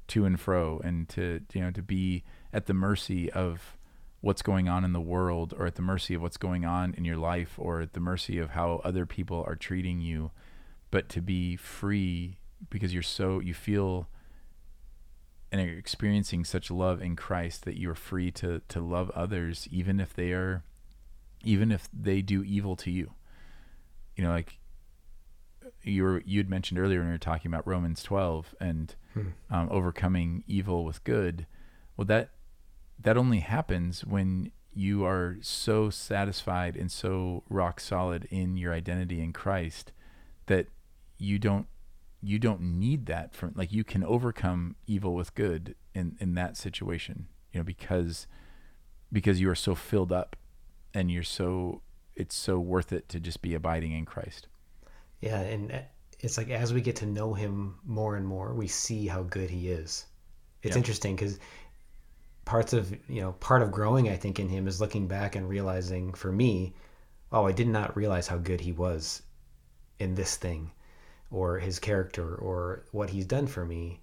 to 0.07 0.25
and 0.25 0.39
fro 0.39 0.79
and 0.83 1.09
to 1.09 1.41
you 1.53 1.61
know 1.61 1.71
to 1.71 1.81
be 1.81 2.23
at 2.53 2.67
the 2.67 2.73
mercy 2.75 3.31
of 3.31 3.77
what's 4.21 4.43
going 4.43 4.67
on 4.67 4.83
in 4.83 4.93
the 4.93 5.01
world 5.01 5.53
or 5.57 5.65
at 5.65 5.75
the 5.75 5.81
mercy 5.81 6.13
of 6.13 6.21
what's 6.21 6.37
going 6.37 6.63
on 6.63 6.93
in 6.95 7.05
your 7.05 7.17
life 7.17 7.55
or 7.57 7.81
at 7.81 7.93
the 7.93 7.99
mercy 7.99 8.37
of 8.37 8.51
how 8.51 8.81
other 8.83 9.07
people 9.07 9.43
are 9.47 9.55
treating 9.55 9.99
you 9.99 10.29
but 10.91 11.09
to 11.09 11.21
be 11.21 11.55
free 11.55 12.37
because 12.69 12.93
you're 12.93 13.01
so 13.01 13.39
you 13.39 13.53
feel 13.53 14.07
and 15.51 15.61
are 15.61 15.77
experiencing 15.77 16.43
such 16.43 16.71
love 16.71 17.01
in 17.01 17.15
Christ 17.15 17.65
that 17.65 17.79
you're 17.79 17.95
free 17.95 18.31
to 18.31 18.61
to 18.67 18.79
love 18.79 19.09
others 19.11 19.67
even 19.71 19.99
if 19.99 20.13
they 20.13 20.31
are 20.31 20.63
even 21.43 21.71
if 21.71 21.87
they 21.93 22.21
do 22.21 22.43
evil 22.43 22.75
to 22.77 22.91
you. 22.91 23.13
You 24.15 24.23
know 24.23 24.31
like 24.31 24.59
you 25.83 26.03
were 26.03 26.23
you 26.25 26.39
had 26.39 26.49
mentioned 26.49 26.79
earlier 26.79 26.99
when 26.99 27.07
we 27.07 27.13
were 27.13 27.17
talking 27.17 27.51
about 27.51 27.67
Romans 27.67 28.01
12 28.03 28.55
and 28.59 28.95
um, 29.49 29.67
overcoming 29.71 30.43
evil 30.47 30.83
with 30.83 31.03
good. 31.03 31.45
Well 31.95 32.05
that 32.05 32.31
that 32.99 33.17
only 33.17 33.39
happens 33.39 34.05
when 34.05 34.51
you 34.73 35.05
are 35.05 35.37
so 35.41 35.89
satisfied 35.89 36.75
and 36.75 36.91
so 36.91 37.43
rock 37.49 37.79
solid 37.79 38.27
in 38.29 38.57
your 38.57 38.73
identity 38.73 39.21
in 39.21 39.31
Christ 39.31 39.91
that 40.47 40.67
you 41.17 41.39
don't 41.39 41.67
you 42.25 42.39
don't 42.39 42.61
need 42.61 43.05
that 43.05 43.33
from 43.33 43.53
like 43.55 43.71
you 43.71 43.83
can 43.83 44.03
overcome 44.03 44.75
evil 44.87 45.13
with 45.13 45.33
good 45.35 45.75
in 45.93 46.15
in 46.19 46.33
that 46.33 46.57
situation 46.57 47.27
you 47.51 47.59
know 47.59 47.63
because 47.63 48.27
because 49.11 49.39
you 49.39 49.49
are 49.49 49.55
so 49.55 49.75
filled 49.75 50.11
up 50.11 50.35
and 50.93 51.11
you're 51.11 51.23
so 51.23 51.81
it's 52.15 52.35
so 52.35 52.59
worth 52.59 52.91
it 52.93 53.09
to 53.09 53.19
just 53.19 53.41
be 53.41 53.53
abiding 53.53 53.91
in 53.91 54.05
Christ. 54.05 54.47
Yeah, 55.21 55.39
and 55.39 55.71
uh, 55.71 55.79
it's 56.19 56.37
like 56.37 56.49
as 56.49 56.73
we 56.73 56.81
get 56.81 56.95
to 56.97 57.05
know 57.05 57.33
him 57.33 57.75
more 57.85 58.15
and 58.15 58.25
more, 58.25 58.53
we 58.53 58.67
see 58.67 59.05
how 59.07 59.23
good 59.23 59.49
he 59.49 59.69
is. 59.69 60.05
It's 60.63 60.75
interesting 60.75 61.15
because 61.15 61.37
parts 62.45 62.73
of 62.73 62.91
you 63.07 63.21
know 63.21 63.33
part 63.33 63.61
of 63.61 63.71
growing, 63.71 64.09
I 64.09 64.15
think, 64.15 64.39
in 64.39 64.49
him 64.49 64.67
is 64.67 64.81
looking 64.81 65.07
back 65.07 65.35
and 65.35 65.47
realizing, 65.47 66.13
for 66.13 66.31
me, 66.31 66.73
oh, 67.31 67.45
I 67.45 67.51
did 67.51 67.67
not 67.67 67.95
realize 67.95 68.27
how 68.27 68.37
good 68.37 68.61
he 68.61 68.71
was 68.71 69.21
in 69.99 70.15
this 70.15 70.37
thing, 70.37 70.71
or 71.31 71.59
his 71.59 71.79
character, 71.79 72.35
or 72.35 72.85
what 72.91 73.09
he's 73.09 73.25
done 73.25 73.47
for 73.47 73.65
me. 73.65 73.99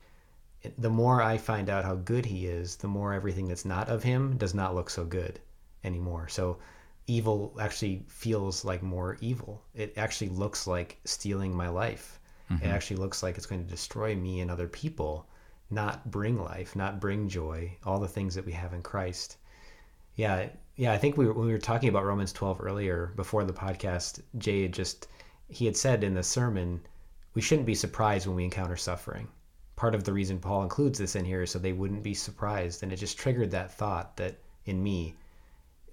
The 0.78 0.90
more 0.90 1.22
I 1.22 1.38
find 1.38 1.68
out 1.68 1.84
how 1.84 1.96
good 1.96 2.26
he 2.26 2.46
is, 2.46 2.76
the 2.76 2.88
more 2.88 3.12
everything 3.12 3.48
that's 3.48 3.64
not 3.64 3.88
of 3.88 4.02
him 4.02 4.36
does 4.36 4.54
not 4.54 4.74
look 4.74 4.90
so 4.90 5.04
good 5.04 5.40
anymore. 5.84 6.28
So 6.28 6.58
evil 7.06 7.56
actually 7.60 8.04
feels 8.08 8.64
like 8.64 8.82
more 8.82 9.16
evil. 9.20 9.62
It 9.74 9.92
actually 9.96 10.30
looks 10.30 10.66
like 10.66 11.00
stealing 11.04 11.54
my 11.54 11.68
life. 11.68 12.20
It 12.48 12.54
mm-hmm. 12.54 12.66
actually 12.66 12.96
looks 12.98 13.22
like 13.22 13.36
it's 13.36 13.46
going 13.46 13.64
to 13.64 13.70
destroy 13.70 14.14
me 14.14 14.40
and 14.40 14.50
other 14.50 14.68
people, 14.68 15.26
not 15.70 16.10
bring 16.10 16.42
life, 16.42 16.76
not 16.76 17.00
bring 17.00 17.28
joy, 17.28 17.76
all 17.84 17.98
the 17.98 18.08
things 18.08 18.34
that 18.34 18.46
we 18.46 18.52
have 18.52 18.74
in 18.74 18.82
Christ. 18.82 19.36
Yeah, 20.16 20.48
yeah. 20.76 20.92
I 20.92 20.98
think 20.98 21.16
we 21.16 21.26
were, 21.26 21.32
when 21.32 21.46
we 21.46 21.52
were 21.52 21.58
talking 21.58 21.88
about 21.88 22.04
Romans 22.04 22.32
12 22.32 22.60
earlier 22.60 23.12
before 23.16 23.44
the 23.44 23.52
podcast, 23.52 24.20
Jay 24.38 24.62
had 24.62 24.72
just 24.72 25.08
he 25.48 25.66
had 25.66 25.76
said 25.76 26.04
in 26.04 26.14
the 26.14 26.22
sermon, 26.22 26.80
we 27.34 27.42
shouldn't 27.42 27.66
be 27.66 27.74
surprised 27.74 28.26
when 28.26 28.36
we 28.36 28.44
encounter 28.44 28.76
suffering. 28.76 29.28
Part 29.76 29.94
of 29.94 30.04
the 30.04 30.12
reason 30.12 30.38
Paul 30.38 30.62
includes 30.62 30.98
this 30.98 31.16
in 31.16 31.24
here 31.24 31.42
is 31.42 31.50
so 31.50 31.58
they 31.58 31.72
wouldn't 31.72 32.02
be 32.02 32.14
surprised, 32.14 32.82
and 32.82 32.92
it 32.92 32.96
just 32.96 33.18
triggered 33.18 33.50
that 33.50 33.72
thought 33.72 34.16
that 34.16 34.38
in 34.66 34.82
me, 34.82 35.14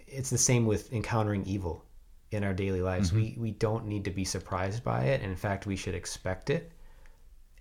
it's 0.07 0.29
the 0.29 0.37
same 0.37 0.65
with 0.65 0.91
encountering 0.93 1.45
evil 1.45 1.85
in 2.31 2.43
our 2.43 2.53
daily 2.53 2.81
lives. 2.81 3.09
Mm-hmm. 3.09 3.19
We 3.19 3.35
we 3.39 3.51
don't 3.51 3.85
need 3.85 4.05
to 4.05 4.11
be 4.11 4.25
surprised 4.25 4.83
by 4.83 5.03
it. 5.03 5.21
And 5.21 5.31
in 5.31 5.37
fact, 5.37 5.65
we 5.65 5.75
should 5.75 5.95
expect 5.95 6.49
it. 6.49 6.71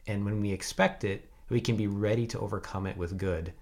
And 0.06 0.24
when 0.24 0.40
we 0.40 0.52
expect 0.52 1.04
it, 1.04 1.30
we 1.48 1.60
can 1.60 1.76
be 1.76 1.86
ready 1.86 2.26
to 2.28 2.38
overcome 2.40 2.86
it 2.86 2.96
with 2.96 3.18
good 3.18 3.52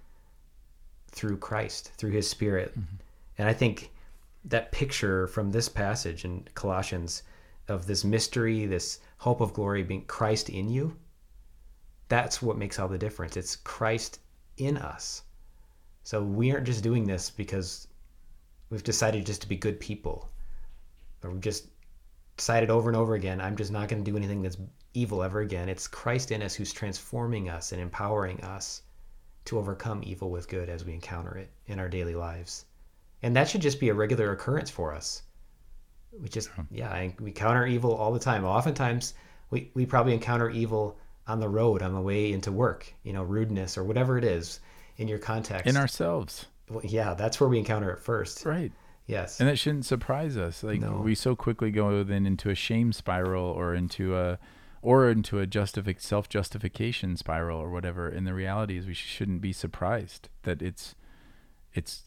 through 1.10 1.38
Christ, 1.38 1.92
through 1.96 2.10
his 2.10 2.28
spirit. 2.28 2.70
Mm-hmm. 2.70 2.96
And 3.38 3.48
I 3.48 3.52
think 3.52 3.92
that 4.44 4.72
picture 4.72 5.26
from 5.26 5.50
this 5.50 5.68
passage 5.68 6.24
in 6.24 6.46
Colossians 6.54 7.22
of 7.68 7.86
this 7.86 8.04
mystery, 8.04 8.66
this 8.66 9.00
hope 9.18 9.40
of 9.40 9.52
glory 9.52 9.82
being 9.82 10.04
Christ 10.04 10.48
in 10.48 10.68
you, 10.68 10.96
that's 12.08 12.40
what 12.40 12.58
makes 12.58 12.78
all 12.78 12.88
the 12.88 12.98
difference. 12.98 13.36
It's 13.36 13.56
Christ 13.56 14.20
in 14.56 14.76
us. 14.76 15.22
So 16.04 16.22
we 16.22 16.52
aren't 16.52 16.66
just 16.66 16.84
doing 16.84 17.04
this 17.04 17.30
because 17.30 17.88
we've 18.70 18.84
decided 18.84 19.26
just 19.26 19.42
to 19.42 19.48
be 19.48 19.56
good 19.56 19.80
people 19.80 20.30
or 21.22 21.30
we've 21.30 21.40
just 21.40 21.68
decided 22.36 22.70
over 22.70 22.90
and 22.90 22.96
over 22.96 23.14
again 23.14 23.40
i'm 23.40 23.56
just 23.56 23.72
not 23.72 23.88
going 23.88 24.04
to 24.04 24.10
do 24.10 24.16
anything 24.16 24.42
that's 24.42 24.58
evil 24.92 25.22
ever 25.22 25.40
again 25.40 25.68
it's 25.68 25.88
christ 25.88 26.30
in 26.30 26.42
us 26.42 26.54
who's 26.54 26.72
transforming 26.72 27.48
us 27.48 27.72
and 27.72 27.80
empowering 27.80 28.38
us 28.42 28.82
to 29.46 29.58
overcome 29.58 30.02
evil 30.04 30.30
with 30.30 30.48
good 30.48 30.68
as 30.68 30.84
we 30.84 30.92
encounter 30.92 31.36
it 31.36 31.50
in 31.66 31.78
our 31.78 31.88
daily 31.88 32.14
lives. 32.14 32.64
And 33.22 33.34
that 33.36 33.48
should 33.48 33.62
just 33.62 33.80
be 33.80 33.88
a 33.88 33.94
regular 33.94 34.32
occurrence 34.32 34.70
for 34.70 34.92
us. 34.92 35.22
We 36.20 36.28
just, 36.28 36.50
yeah, 36.70 36.88
I, 36.88 37.14
we 37.20 37.30
counter 37.30 37.66
evil 37.66 37.94
all 37.94 38.12
the 38.12 38.18
time. 38.18 38.44
Oftentimes, 38.44 39.14
we, 39.50 39.70
we 39.74 39.86
probably 39.86 40.14
encounter 40.14 40.50
evil 40.50 40.98
on 41.26 41.40
the 41.40 41.48
road, 41.48 41.82
on 41.82 41.92
the 41.94 42.00
way 42.00 42.32
into 42.32 42.52
work, 42.52 42.92
you 43.02 43.12
know, 43.12 43.22
rudeness 43.22 43.76
or 43.76 43.84
whatever 43.84 44.16
it 44.16 44.24
is 44.24 44.60
in 44.96 45.08
your 45.08 45.18
context. 45.18 45.66
In 45.66 45.76
ourselves. 45.76 46.46
Well, 46.70 46.84
yeah, 46.84 47.14
that's 47.14 47.40
where 47.40 47.48
we 47.48 47.58
encounter 47.58 47.90
it 47.90 48.00
first. 48.00 48.44
Right. 48.44 48.72
Yes. 49.06 49.38
And 49.40 49.48
that 49.48 49.56
shouldn't 49.56 49.86
surprise 49.86 50.36
us. 50.36 50.62
Like 50.62 50.80
No. 50.80 50.98
we 50.98 51.14
so 51.14 51.36
quickly 51.36 51.70
go 51.70 52.02
then 52.02 52.26
into 52.26 52.50
a 52.50 52.54
shame 52.54 52.92
spiral 52.92 53.44
or 53.44 53.74
into 53.74 54.16
a 54.16 54.38
or 54.82 55.10
into 55.10 55.38
a 55.40 55.46
justific 55.46 56.00
self 56.00 56.28
justification 56.28 57.16
spiral 57.16 57.60
or 57.60 57.70
whatever. 57.70 58.08
And 58.08 58.26
the 58.26 58.34
reality 58.34 58.76
is 58.76 58.86
we 58.86 58.94
shouldn't 58.94 59.40
be 59.40 59.52
surprised 59.52 60.28
that 60.42 60.60
it's 60.60 60.94
it's 61.72 62.02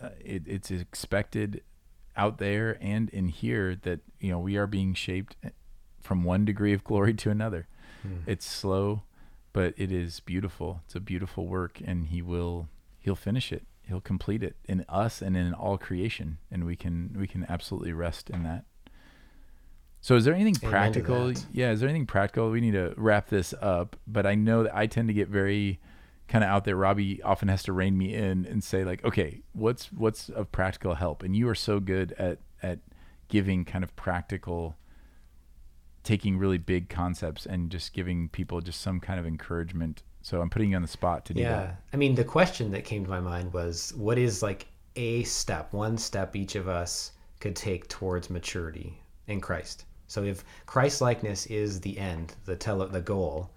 uh, 0.00 0.10
it, 0.24 0.44
it's 0.46 0.70
expected 0.70 1.62
out 2.18 2.38
there 2.38 2.76
and 2.80 3.08
in 3.10 3.28
here 3.28 3.76
that 3.82 4.00
you 4.20 4.30
know 4.30 4.38
we 4.38 4.56
are 4.56 4.66
being 4.66 4.92
shaped 4.92 5.36
from 6.02 6.24
one 6.24 6.44
degree 6.44 6.74
of 6.74 6.84
glory 6.84 7.14
to 7.14 7.30
another. 7.30 7.66
Hmm. 8.02 8.18
It's 8.26 8.46
slow, 8.46 9.02
but 9.52 9.74
it 9.76 9.90
is 9.90 10.20
beautiful. 10.20 10.82
It's 10.84 10.94
a 10.94 11.00
beautiful 11.00 11.46
work, 11.46 11.80
and 11.84 12.08
he 12.08 12.20
will 12.20 12.68
he'll 12.98 13.16
finish 13.16 13.52
it. 13.52 13.62
He'll 13.82 14.00
complete 14.02 14.42
it 14.42 14.56
in 14.64 14.84
us 14.88 15.22
and 15.22 15.36
in 15.36 15.54
all 15.54 15.78
creation, 15.78 16.38
and 16.50 16.64
we 16.64 16.76
can 16.76 17.16
we 17.18 17.26
can 17.26 17.46
absolutely 17.48 17.92
rest 17.92 18.28
in 18.28 18.42
that. 18.42 18.64
So, 20.00 20.14
is 20.14 20.24
there 20.24 20.34
anything 20.34 20.56
Amen 20.62 20.70
practical? 20.70 21.32
Yeah, 21.52 21.70
is 21.72 21.80
there 21.80 21.88
anything 21.88 22.06
practical? 22.06 22.50
We 22.50 22.60
need 22.60 22.72
to 22.72 22.94
wrap 22.96 23.28
this 23.28 23.54
up, 23.60 23.96
but 24.06 24.26
I 24.26 24.34
know 24.34 24.64
that 24.64 24.76
I 24.76 24.86
tend 24.86 25.08
to 25.08 25.14
get 25.14 25.28
very 25.28 25.80
kind 26.28 26.44
of 26.44 26.50
out 26.50 26.64
there. 26.64 26.76
Robbie 26.76 27.22
often 27.22 27.48
has 27.48 27.62
to 27.64 27.72
rein 27.72 27.96
me 27.96 28.14
in 28.14 28.46
and 28.46 28.62
say 28.62 28.84
like, 28.84 29.04
okay, 29.04 29.42
what's 29.52 29.92
what's 29.92 30.28
of 30.28 30.52
practical 30.52 30.94
help? 30.94 31.22
And 31.22 31.34
you 31.34 31.48
are 31.48 31.54
so 31.54 31.80
good 31.80 32.12
at 32.12 32.38
at 32.62 32.80
giving 33.28 33.64
kind 33.64 33.82
of 33.82 33.94
practical 33.96 34.76
taking 36.04 36.38
really 36.38 36.58
big 36.58 36.88
concepts 36.88 37.44
and 37.44 37.70
just 37.70 37.92
giving 37.92 38.28
people 38.30 38.60
just 38.60 38.80
some 38.80 39.00
kind 39.00 39.20
of 39.20 39.26
encouragement. 39.26 40.02
So 40.22 40.40
I'm 40.40 40.48
putting 40.48 40.70
you 40.70 40.76
on 40.76 40.82
the 40.82 40.88
spot 40.88 41.24
to 41.26 41.34
do 41.34 41.42
that. 41.42 41.48
yeah. 41.48 41.56
that. 41.56 41.82
I 41.92 41.96
mean, 41.96 42.14
the 42.14 42.24
question 42.24 42.70
that 42.72 42.84
came 42.84 43.04
to 43.04 43.10
my 43.10 43.20
mind 43.20 43.52
was 43.52 43.92
what 43.96 44.16
is 44.16 44.42
like 44.42 44.66
a 44.96 45.22
step, 45.24 45.72
one 45.72 45.98
step 45.98 46.34
each 46.34 46.54
of 46.54 46.68
us 46.68 47.12
could 47.40 47.54
take 47.54 47.88
towards 47.88 48.30
maturity 48.30 49.00
in 49.26 49.40
Christ? 49.40 49.84
So 50.06 50.24
if 50.24 50.44
Christ 50.64 51.02
likeness 51.02 51.46
is 51.46 51.80
the 51.80 51.98
end, 51.98 52.34
the 52.46 52.56
telos, 52.56 52.90
the 52.90 53.02
goal, 53.02 53.50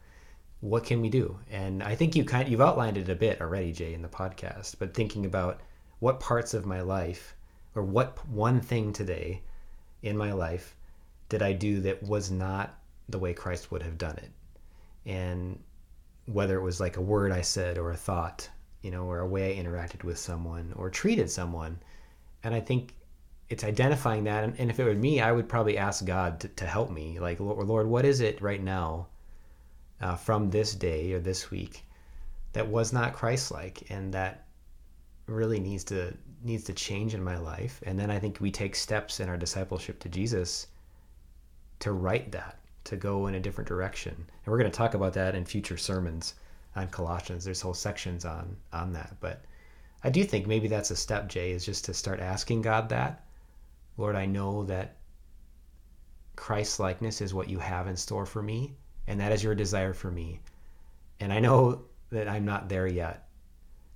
what 0.61 0.83
can 0.85 1.01
we 1.01 1.09
do? 1.09 1.37
And 1.49 1.81
I 1.81 1.95
think 1.95 2.15
you 2.15 2.23
kind 2.23 2.47
you've 2.47 2.61
outlined 2.61 2.97
it 2.97 3.09
a 3.09 3.15
bit 3.15 3.41
already, 3.41 3.71
Jay, 3.73 3.93
in 3.93 4.03
the 4.03 4.07
podcast, 4.07 4.75
but 4.79 4.93
thinking 4.93 5.25
about 5.25 5.59
what 5.99 6.19
parts 6.19 6.53
of 6.53 6.65
my 6.65 6.81
life 6.81 7.35
or 7.75 7.83
what 7.83 8.25
one 8.27 8.61
thing 8.61 8.93
today 8.93 9.41
in 10.03 10.15
my 10.15 10.31
life 10.31 10.75
did 11.29 11.41
I 11.41 11.53
do 11.53 11.79
that 11.81 12.03
was 12.03 12.29
not 12.29 12.77
the 13.09 13.19
way 13.19 13.33
Christ 13.33 13.71
would 13.71 13.81
have 13.81 13.97
done 13.97 14.17
it? 14.17 14.31
And 15.05 15.59
whether 16.25 16.57
it 16.57 16.63
was 16.63 16.79
like 16.79 16.97
a 16.97 17.01
word 17.01 17.31
I 17.31 17.41
said 17.41 17.77
or 17.77 17.91
a 17.91 17.97
thought, 17.97 18.47
you 18.81 18.91
know, 18.91 19.05
or 19.05 19.19
a 19.19 19.27
way 19.27 19.57
I 19.57 19.63
interacted 19.63 20.03
with 20.03 20.19
someone 20.19 20.73
or 20.75 20.89
treated 20.89 21.29
someone. 21.29 21.79
And 22.43 22.53
I 22.53 22.59
think 22.59 22.93
it's 23.49 23.63
identifying 23.63 24.25
that. 24.25 24.43
And, 24.43 24.69
if 24.69 24.79
it 24.79 24.83
were 24.83 24.93
me, 24.93 25.21
I 25.21 25.31
would 25.31 25.49
probably 25.49 25.77
ask 25.77 26.05
God 26.05 26.39
to, 26.41 26.47
to 26.49 26.65
help 26.65 26.91
me. 26.91 27.19
Like, 27.19 27.39
Lord, 27.39 27.87
what 27.87 28.05
is 28.05 28.21
it 28.21 28.41
right 28.41 28.61
now 28.61 29.07
uh, 30.01 30.15
from 30.15 30.49
this 30.49 30.75
day 30.75 31.13
or 31.13 31.19
this 31.19 31.51
week 31.51 31.85
that 32.53 32.67
was 32.67 32.91
not 32.91 33.13
Christ-like 33.13 33.89
and 33.89 34.13
that 34.13 34.45
really 35.27 35.59
needs 35.59 35.83
to 35.85 36.13
needs 36.43 36.63
to 36.65 36.73
change 36.73 37.13
in 37.13 37.23
my 37.23 37.37
life? 37.37 37.81
And 37.85 37.97
then 37.99 38.09
I 38.11 38.19
think 38.19 38.39
we 38.39 38.51
take 38.51 38.75
steps 38.75 39.19
in 39.19 39.29
our 39.29 39.37
discipleship 39.37 39.99
to 39.99 40.09
Jesus 40.09 40.67
to 41.79 41.93
right 41.93 42.31
that, 42.31 42.59
to 42.85 42.95
go 42.95 43.27
in 43.27 43.35
a 43.35 43.39
different 43.39 43.67
direction. 43.67 44.13
And 44.15 44.51
we're 44.51 44.57
going 44.57 44.71
to 44.71 44.77
talk 44.77 44.93
about 44.93 45.13
that 45.13 45.35
in 45.35 45.45
future 45.45 45.77
sermons 45.77 46.35
on 46.75 46.87
Colossians. 46.87 47.43
There's 47.43 47.61
whole 47.61 47.73
sections 47.73 48.25
on 48.25 48.55
on 48.73 48.93
that. 48.93 49.15
But 49.19 49.45
I 50.03 50.09
do 50.09 50.23
think 50.23 50.47
maybe 50.47 50.67
that's 50.67 50.91
a 50.91 50.95
step, 50.95 51.29
Jay, 51.29 51.51
is 51.51 51.65
just 51.65 51.85
to 51.85 51.93
start 51.93 52.19
asking 52.19 52.63
God 52.63 52.89
that. 52.89 53.25
Lord, 53.97 54.15
I 54.15 54.25
know 54.25 54.63
that 54.65 54.97
Christ 56.35 56.79
likeness 56.79 57.21
is 57.21 57.33
what 57.33 57.49
you 57.49 57.59
have 57.59 57.87
in 57.87 57.95
store 57.95 58.25
for 58.25 58.41
me, 58.41 58.75
and 59.11 59.19
that 59.19 59.33
is 59.33 59.43
your 59.43 59.53
desire 59.53 59.93
for 59.93 60.09
me. 60.09 60.39
And 61.19 61.33
I 61.33 61.39
know 61.39 61.81
that 62.11 62.29
I'm 62.29 62.45
not 62.45 62.69
there 62.69 62.87
yet. 62.87 63.27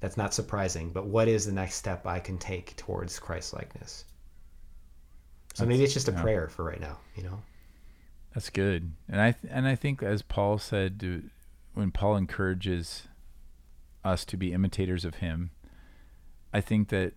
That's 0.01 0.17
not 0.17 0.33
surprising, 0.33 0.89
but 0.89 1.05
what 1.05 1.29
is 1.29 1.45
the 1.45 1.53
next 1.53 1.75
step 1.75 2.05
I 2.05 2.19
can 2.19 2.37
take 2.37 2.75
towards 2.75 3.17
Christ 3.17 3.53
likeness? 3.53 4.03
So 5.53 5.65
maybe 5.65 5.85
it's 5.85 5.93
just 5.93 6.09
a 6.09 6.11
yeah. 6.11 6.21
prayer 6.21 6.49
for 6.49 6.65
right 6.65 6.81
now, 6.81 6.97
you 7.15 7.23
know? 7.23 7.41
That's 8.33 8.49
good. 8.49 8.91
And 9.07 9.21
I 9.21 9.31
th- 9.31 9.53
and 9.53 9.65
I 9.65 9.75
think 9.75 10.03
as 10.03 10.21
Paul 10.21 10.57
said 10.57 10.99
to, 10.99 11.23
when 11.73 11.91
Paul 11.91 12.17
encourages 12.17 13.07
us 14.03 14.25
to 14.25 14.35
be 14.35 14.51
imitators 14.51 15.05
of 15.05 15.15
him, 15.15 15.51
I 16.53 16.59
think 16.59 16.89
that 16.89 17.13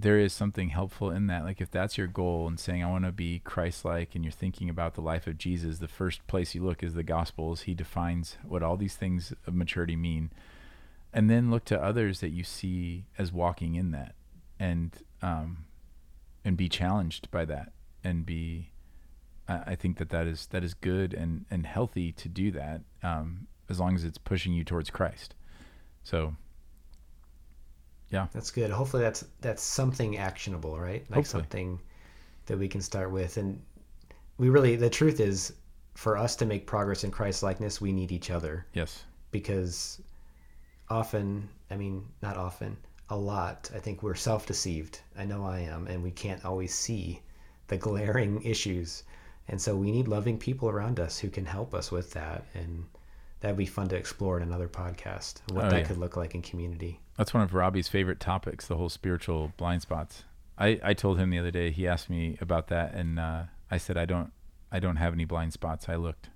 there 0.00 0.18
is 0.18 0.32
something 0.32 0.68
helpful 0.68 1.10
in 1.10 1.26
that. 1.26 1.44
Like 1.44 1.60
if 1.60 1.70
that's 1.70 1.98
your 1.98 2.06
goal 2.06 2.46
and 2.46 2.58
saying 2.58 2.84
I 2.84 2.90
want 2.90 3.04
to 3.04 3.12
be 3.12 3.40
Christ-like 3.40 4.14
and 4.14 4.24
you're 4.24 4.32
thinking 4.32 4.70
about 4.70 4.94
the 4.94 5.00
life 5.00 5.26
of 5.26 5.38
Jesus, 5.38 5.78
the 5.78 5.88
first 5.88 6.26
place 6.26 6.54
you 6.54 6.62
look 6.62 6.82
is 6.82 6.94
the 6.94 7.02
gospels. 7.02 7.62
He 7.62 7.74
defines 7.74 8.38
what 8.46 8.62
all 8.62 8.76
these 8.76 8.94
things 8.94 9.32
of 9.46 9.54
maturity 9.54 9.96
mean. 9.96 10.30
And 11.12 11.28
then 11.28 11.50
look 11.50 11.64
to 11.66 11.82
others 11.82 12.20
that 12.20 12.30
you 12.30 12.44
see 12.44 13.06
as 13.16 13.32
walking 13.32 13.74
in 13.74 13.90
that 13.92 14.14
and 14.60 14.92
um 15.22 15.64
and 16.44 16.56
be 16.56 16.68
challenged 16.68 17.30
by 17.30 17.44
that 17.44 17.72
and 18.04 18.26
be 18.26 18.70
I 19.48 19.76
think 19.76 19.96
that 19.96 20.10
that 20.10 20.26
is 20.26 20.46
that 20.48 20.62
is 20.62 20.74
good 20.74 21.14
and 21.14 21.46
and 21.50 21.66
healthy 21.66 22.12
to 22.12 22.28
do 22.28 22.50
that 22.50 22.82
um, 23.02 23.46
as 23.70 23.80
long 23.80 23.94
as 23.94 24.04
it's 24.04 24.18
pushing 24.18 24.52
you 24.52 24.62
towards 24.62 24.90
Christ. 24.90 25.34
So 26.02 26.36
That's 28.10 28.50
good. 28.50 28.70
Hopefully 28.70 29.02
that's 29.02 29.24
that's 29.40 29.62
something 29.62 30.16
actionable, 30.16 30.78
right? 30.78 31.04
Like 31.10 31.16
Hopefully. 31.18 31.42
something 31.42 31.80
that 32.46 32.58
we 32.58 32.68
can 32.68 32.80
start 32.80 33.10
with. 33.10 33.36
And 33.36 33.60
we 34.38 34.48
really 34.48 34.76
the 34.76 34.90
truth 34.90 35.20
is 35.20 35.52
for 35.94 36.16
us 36.16 36.36
to 36.36 36.46
make 36.46 36.66
progress 36.66 37.04
in 37.04 37.10
Christ 37.10 37.42
likeness, 37.42 37.80
we 37.80 37.92
need 37.92 38.12
each 38.12 38.30
other 38.30 38.66
yes, 38.72 39.04
because 39.32 40.00
often, 40.88 41.48
I 41.70 41.76
mean, 41.76 42.06
not 42.22 42.36
often, 42.36 42.76
a 43.10 43.16
lot, 43.16 43.70
I 43.74 43.78
think 43.78 44.02
we're 44.02 44.14
self-deceived. 44.14 45.00
I 45.18 45.24
know 45.24 45.44
I 45.44 45.60
am, 45.60 45.86
and 45.88 46.02
we 46.02 46.10
can't 46.10 46.44
always 46.44 46.72
see 46.72 47.20
the 47.66 47.76
glaring 47.76 48.42
issues. 48.42 49.02
And 49.48 49.60
so 49.60 49.74
we 49.74 49.90
need 49.90 50.08
loving 50.08 50.38
people 50.38 50.68
around 50.68 51.00
us 51.00 51.18
who 51.18 51.30
can 51.30 51.44
help 51.44 51.74
us 51.74 51.90
with 51.90 52.12
that 52.12 52.44
and 52.54 52.84
that'd 53.40 53.56
be 53.56 53.66
fun 53.66 53.88
to 53.88 53.96
explore 53.96 54.36
in 54.36 54.42
another 54.42 54.68
podcast 54.68 55.40
what 55.52 55.66
Oh, 55.66 55.70
that 55.70 55.78
yeah. 55.80 55.84
could 55.86 55.98
look 55.98 56.16
like 56.16 56.34
in 56.34 56.42
community. 56.42 57.00
that's 57.16 57.32
one 57.34 57.42
of 57.42 57.54
Robbie's 57.54 57.88
favorite 57.88 58.20
topics, 58.20 58.66
the 58.66 58.76
whole 58.76 58.88
spiritual 58.88 59.52
blind 59.56 59.82
spots. 59.82 60.24
I 60.58 60.80
I 60.82 60.94
told 60.94 61.18
him 61.18 61.30
the 61.30 61.38
other 61.38 61.50
day. 61.52 61.70
He 61.70 61.86
asked 61.86 62.10
me 62.10 62.36
about 62.40 62.68
that, 62.68 62.92
and 62.94 63.18
uh, 63.20 63.42
I 63.70 63.78
said 63.78 63.96
I 63.96 64.04
don't 64.06 64.32
I 64.72 64.80
don't 64.80 64.96
have 64.96 65.12
any 65.12 65.24
blind 65.24 65.52
spots. 65.52 65.88
I 65.88 65.96
looked. 65.96 66.28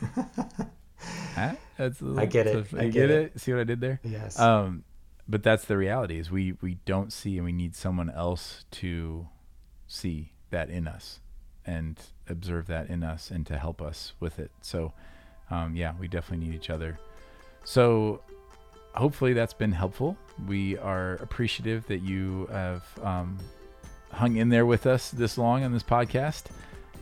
Huh? 1.34 1.54
That's 1.76 2.00
a 2.00 2.04
little- 2.04 2.20
I 2.20 2.26
get 2.26 2.46
it. 2.46 2.72
a- 2.72 2.78
I 2.80 2.88
get 2.88 3.10
it. 3.10 3.32
it. 3.34 3.40
See 3.40 3.52
what 3.52 3.60
I 3.60 3.64
did 3.64 3.80
there? 3.80 4.00
Yes. 4.04 4.38
Um, 4.38 4.84
but 5.28 5.42
that's 5.42 5.64
the 5.66 5.76
reality 5.76 6.18
is 6.18 6.30
we 6.30 6.52
we 6.62 6.74
don't 6.86 7.12
see 7.12 7.36
and 7.36 7.44
we 7.44 7.52
need 7.52 7.74
someone 7.74 8.08
else 8.08 8.64
to 8.72 9.28
see 9.86 10.32
that 10.50 10.70
in 10.70 10.86
us 10.86 11.20
and 11.66 11.98
observe 12.28 12.66
that 12.68 12.88
in 12.88 13.02
us 13.02 13.30
and 13.30 13.44
to 13.46 13.58
help 13.58 13.82
us 13.82 14.12
with 14.20 14.38
it. 14.38 14.50
So 14.62 14.92
um, 15.50 15.74
yeah, 15.76 15.92
we 16.00 16.08
definitely 16.08 16.46
need 16.46 16.54
each 16.54 16.70
other. 16.70 16.98
So 17.64 18.20
hopefully 18.94 19.32
that's 19.32 19.54
been 19.54 19.72
helpful. 19.72 20.16
We 20.46 20.78
are 20.78 21.14
appreciative 21.14 21.86
that 21.86 22.02
you 22.02 22.46
have 22.50 22.84
um, 23.02 23.38
hung 24.12 24.36
in 24.36 24.48
there 24.48 24.66
with 24.66 24.86
us 24.86 25.10
this 25.10 25.38
long 25.38 25.64
on 25.64 25.72
this 25.72 25.82
podcast, 25.82 26.44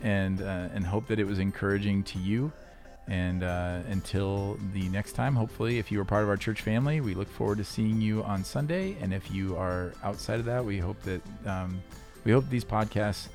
and 0.03 0.41
uh, 0.43 0.69
and 0.75 0.85
hope 0.85 1.07
that 1.09 1.19
it 1.19 1.25
was 1.25 1.39
encouraging 1.39 2.03
to 2.05 2.19
you. 2.19 2.53
And 3.09 3.43
uh, 3.43 3.81
until 3.91 4.59
the 4.73 4.89
next 4.89 5.13
time, 5.13 5.35
hopefully, 5.35 5.79
if 5.79 5.91
you 5.91 6.01
are 6.01 6.05
part 6.05 6.23
of 6.23 6.29
our 6.29 6.37
church 6.37 6.63
family, 6.63 7.01
we 7.01 7.15
look 7.15 7.29
forward 7.29 7.59
to 7.59 7.65
seeing 7.65 8.01
you 8.01 8.23
on 8.23 8.45
Sunday. 8.45 8.97
And 9.01 9.13
if 9.13 9.31
you 9.31 9.57
are 9.57 9.93
outside 10.05 10.39
of 10.39 10.45
that, 10.47 10.65
we 10.65 10.79
hope 10.79 11.03
that 11.03 11.21
um, 11.45 11.83
we 12.25 12.31
hope 12.31 12.49
these 12.49 12.65
podcasts 12.65 13.29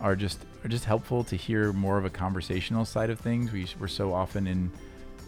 are 0.00 0.14
just 0.14 0.38
are 0.64 0.68
just 0.68 0.84
helpful 0.84 1.24
to 1.24 1.36
hear 1.36 1.72
more 1.72 1.98
of 1.98 2.04
a 2.04 2.10
conversational 2.10 2.84
side 2.84 3.10
of 3.10 3.20
things. 3.20 3.52
We, 3.52 3.66
we're 3.78 3.88
so 3.88 4.12
often 4.12 4.46
in 4.46 4.70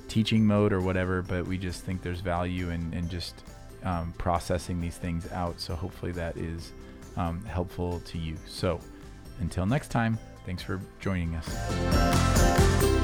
teaching 0.08 0.44
mode 0.44 0.72
or 0.72 0.80
whatever, 0.80 1.22
but 1.22 1.46
we 1.46 1.56
just 1.56 1.84
think 1.84 2.02
there's 2.02 2.20
value 2.20 2.70
in, 2.70 2.92
in 2.92 3.08
just 3.08 3.44
um, 3.84 4.12
processing 4.18 4.80
these 4.80 4.96
things 4.96 5.30
out. 5.32 5.60
So 5.60 5.74
hopefully 5.74 6.12
that 6.12 6.36
is 6.36 6.72
um, 7.16 7.44
helpful 7.44 8.00
to 8.00 8.18
you. 8.18 8.36
So 8.46 8.80
until 9.38 9.66
next 9.66 9.88
time, 9.88 10.18
thanks 10.44 10.62
for 10.62 10.80
joining 11.00 11.36
us. 11.36 12.99